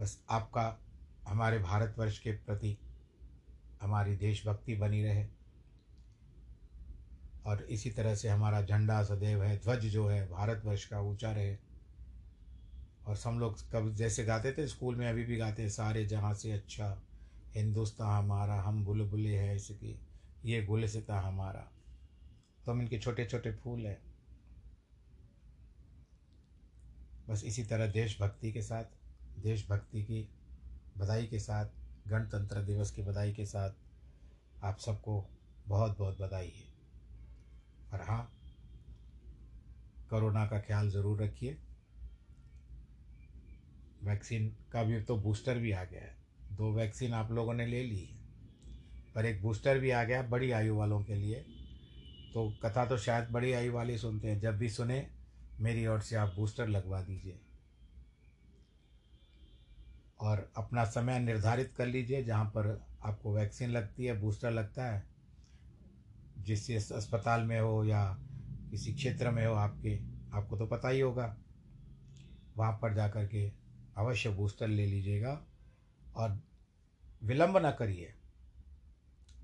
बस 0.00 0.24
आपका, 0.30 0.80
हमारे 1.28 1.58
भारतवर्ष 1.58 2.18
के 2.18 2.32
प्रति 2.32 2.78
हमारी 3.82 4.16
देशभक्ति 4.16 4.74
बनी 4.74 5.04
रहे। 5.04 5.26
और 7.46 7.62
इसी 7.62 7.90
तरह 7.90 8.14
से 8.14 8.28
हमारा 8.28 8.62
झंडा 8.62 9.02
सदैव 9.02 9.42
है, 9.42 9.56
ध्वज 9.56 9.78
जो 9.78 10.08
है, 10.08 10.30
भारतवर्ष 10.30 10.86
का 10.86 11.00
ऊँचा 11.00 11.32
रहे। 11.32 11.65
और 13.06 13.18
हम 13.24 13.40
लोग 13.40 13.70
कब 13.72 13.94
जैसे 13.94 14.24
गाते 14.24 14.52
थे, 14.52 14.66
स्कूल 14.66 14.96
में 14.96 15.08
अभी 15.08 15.24
भी 15.24 15.36
गाते 15.36 15.62
हैं, 15.62 15.70
सारे 15.70 16.06
जहाँ 16.06 16.34
से 16.34 16.52
अच्छा 16.52 17.02
हिंदुस्तान 17.54 18.24
हमारा, 18.24 18.60
हम 18.60 18.84
बुलबुले 18.84 19.36
हैं 19.36 19.54
इसकी 19.54 20.00
ये 20.44 20.62
गुलसिता 20.62 21.20
हमारा। 21.20 21.70
तो 22.64 22.72
हम 22.72 22.80
इनके 22.82 22.98
छोटे 22.98 23.24
छोटे 23.24 23.52
फूल 23.52 23.86
हैं। 23.86 23.98
बस 27.28 27.44
इसी 27.44 27.64
तरह 27.64 27.86
देशभक्ति 27.86 28.52
के 28.52 28.62
साथ, 28.62 28.84
देशभक्ति 29.38 30.02
की 30.02 30.28
बधाई 30.98 31.26
के 31.26 31.38
साथ, 31.38 31.66
गणतंत्र 32.08 32.62
दिवस 32.62 32.90
की 32.90 33.02
बधाई 33.02 33.32
के 33.32 33.46
साथ 33.46 33.70
आप 34.64 34.78
सबको 34.78 35.26
बहुत 35.68 35.98
बहुत 35.98 36.20
बधाई 36.20 36.48
है। 36.48 36.68
और 37.92 38.00
हाँ 38.00 38.32
कोरोना 40.10 40.46
का 40.46 40.58
ख्याल 40.58 40.90
ज़रूर 40.90 41.22
रखिए। 41.22 41.56
वैक्सीन 44.06 44.48
का 44.72 44.82
भी 44.82 45.00
तो 45.00 45.16
बूस्टर 45.16 45.58
भी 45.58 45.72
आ 45.72 45.84
गया 45.84 46.00
है। 46.00 46.14
दो 46.52 46.72
वैक्सीन 46.72 47.12
आप 47.12 47.32
लोगों 47.32 47.54
ने 47.54 47.66
ले 47.66 47.82
ली 47.82 47.98
है 47.98 48.14
पर 49.14 49.26
एक 49.26 49.42
बूस्टर 49.42 49.78
भी 49.78 49.90
आ 49.90 50.04
गया 50.04 50.22
बड़ी 50.22 50.50
आयु 50.50 50.76
वालों 50.76 51.02
के 51.04 51.14
लिए। 51.14 51.44
तो 52.34 52.48
कथा 52.62 52.84
तो 52.86 52.98
शायद 52.98 53.28
बड़ी 53.28 53.52
आयु 53.52 53.72
वाले 53.72 53.98
सुनते 53.98 54.28
हैं, 54.28 54.40
जब 54.40 54.58
भी 54.58 54.68
सुने, 54.70 55.06
मेरी 55.60 55.86
ओर 55.86 56.00
से 56.00 56.16
आप 56.16 56.34
बूस्टर 56.36 56.68
लगवा 56.68 57.02
दीजिए। 57.02 57.40
और 60.20 60.50
अपना 60.56 60.84
समय 60.84 61.18
निर्धारित 61.18 61.72
कर 61.76 61.86
लीजिए 61.86 62.22
जहाँ 62.24 62.44
पर 62.44 62.86
आपको 63.02 63.34
वैक्सीन 63.34 63.70
लगती 63.70 64.04
है, 64.04 64.20
बूस्टर 64.20 64.50
लगता 64.50 64.86
है। 64.86 65.04
जिस 66.38 66.92
अस्पताल 66.92 67.42
में 67.42 67.60
हो 67.60 67.84
या 67.84 68.18
किसी 68.70 68.92
क्षेत्र 68.94 69.30
में 69.30 69.46
हो 69.46 69.54
आपके, 69.54 69.98
आपको 70.32 70.56
तो 70.56 70.66
पता 70.66 70.88
ही 70.88 71.00
होगा। 71.00 71.36
वहाँ 72.56 72.72
पर 72.72 72.94
जा 72.94 73.08
कर 73.08 73.26
के 73.26 73.65
अवश्य 73.96 74.30
बूस्टर 74.30 74.68
ले 74.68 74.86
लीजिएगा 74.86 75.46
और 76.16 76.40
विलंब 77.22 77.56
ना 77.56 77.70
करिए। 77.70 78.14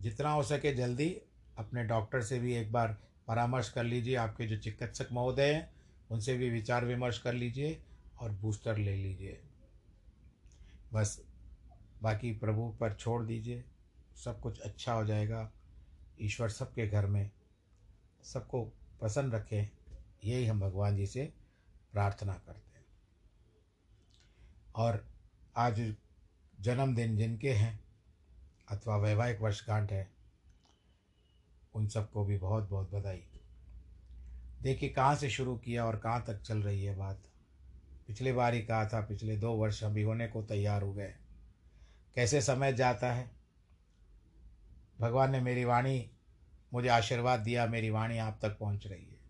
जितना 0.01 0.31
हो 0.31 0.43
सके 0.43 0.75
जल्दी 0.75 1.21
अपने 1.59 1.85
डॉक्टर 1.85 2.23
से 2.23 2.39
भी 2.39 2.55
एक 2.55 2.73
बार 2.73 2.99
परामर्श 3.29 3.69
कर 3.69 3.85
लीजिए। 3.85 4.17
आपके 4.17 4.47
जो 4.47 4.57
चिकित्सक 4.57 5.09
महोदय 5.13 5.55
हैं, 5.55 5.73
उनसे 6.11 6.39
भी 6.39 6.51
विचार 6.51 6.85
विमर्श 6.85 7.19
कर 7.19 7.33
लीजिए 7.33 7.83
और 8.21 8.31
बूस्टर 8.33 8.77
ले 8.77 8.97
लीजिए। 8.97 9.43
बस 10.93 11.25
बाकी 12.03 12.33
प्रभु 12.33 12.77
पर 12.81 12.93
छोड़ 12.93 13.25
दीजिए। 13.25 13.65
सब 14.25 14.41
कुछ 14.41 14.61
अच्छा 14.61 14.93
हो 14.93 15.05
जाएगा। 15.05 15.53
ईश्वर 16.21 16.49
सबके 16.49 16.87
घर 16.87 17.07
में 17.07 17.31
सबको 18.23 18.65
प्रसन्न 19.01 19.33
रखें। 19.33 19.69
यही 20.25 20.47
हम 20.47 20.61
भगवान 20.61 20.97
जी 20.97 21.07
से 21.07 21.33
प्रार्थना 21.93 22.35
करते 22.35 22.71
हैं। 22.71 22.72
और 24.75 25.09
आज 25.57 25.95
जन्मदिन 26.61 27.17
जिनके 27.17 27.53
हैं, 27.53 27.81
अथवा 28.69 28.97
वैवाहिक 28.97 29.41
वर्षगांठ 29.41 29.93
है, 29.93 30.11
उन 31.75 31.89
सबको 31.89 32.25
भी 32.25 32.39
बहुत 32.39 32.69
बहुत 32.69 32.95
बधाई। 32.95 33.23
देखिए, 34.63 34.89
कहाँ 34.89 35.17
से 35.17 35.31
शुरू 35.31 35.57
किया 35.57 35.87
और 35.87 35.97
कहाँ 35.97 36.25
तक 36.27 36.43
चल 36.43 36.63
रही 36.63 36.85
है 36.85 36.97
बात? 36.97 37.23
पिछले 38.07 38.33
बार 38.33 38.55
ही 38.55 38.63
कहा 38.63 38.87
था, 38.87 39.01
पिछले 39.01 39.37
दो 39.37 39.53
वर्ष 39.53 39.85
अभी 39.85 40.03
होने 40.03 40.29
को 40.29 40.43
तैयार 40.43 40.83
हो 40.83 40.93
गए 40.93 41.15
कैसे 42.15 42.41
समय 42.41 42.73
जाता 42.73 43.13
है? 43.13 43.31
भगवान 45.01 45.31
ने 45.31 45.41
मेरी 45.41 45.65
वाणी, 45.65 46.11
मुझे 46.75 46.89
आशीर्वाद 46.89 47.41
दिया, 47.41 47.67
मेरी 47.67 47.91
वाणी 47.91 48.19
आप 48.19 48.39
तक 48.43 48.59
पहुँच 48.59 48.87
रही 48.87 49.05
है। 49.05 49.21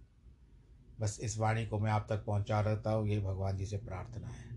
बस 1.00 1.18
इस 1.22 1.38
वाणी 1.38 1.66
को 1.66 1.78
मैं 1.78 1.90
आप 1.90 2.06
तक 2.08 2.24
पहुँचा 2.24 2.60
रहता 2.60 2.90
हूँ 2.90 3.08
ये 3.08 3.20
भगवान 3.20 3.56
जी 3.56 3.66
से 3.66 3.76
प्रार्थना 3.76 4.28
है। 4.28 4.51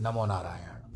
नमो 0.00 0.24
नारायण। 0.26 0.80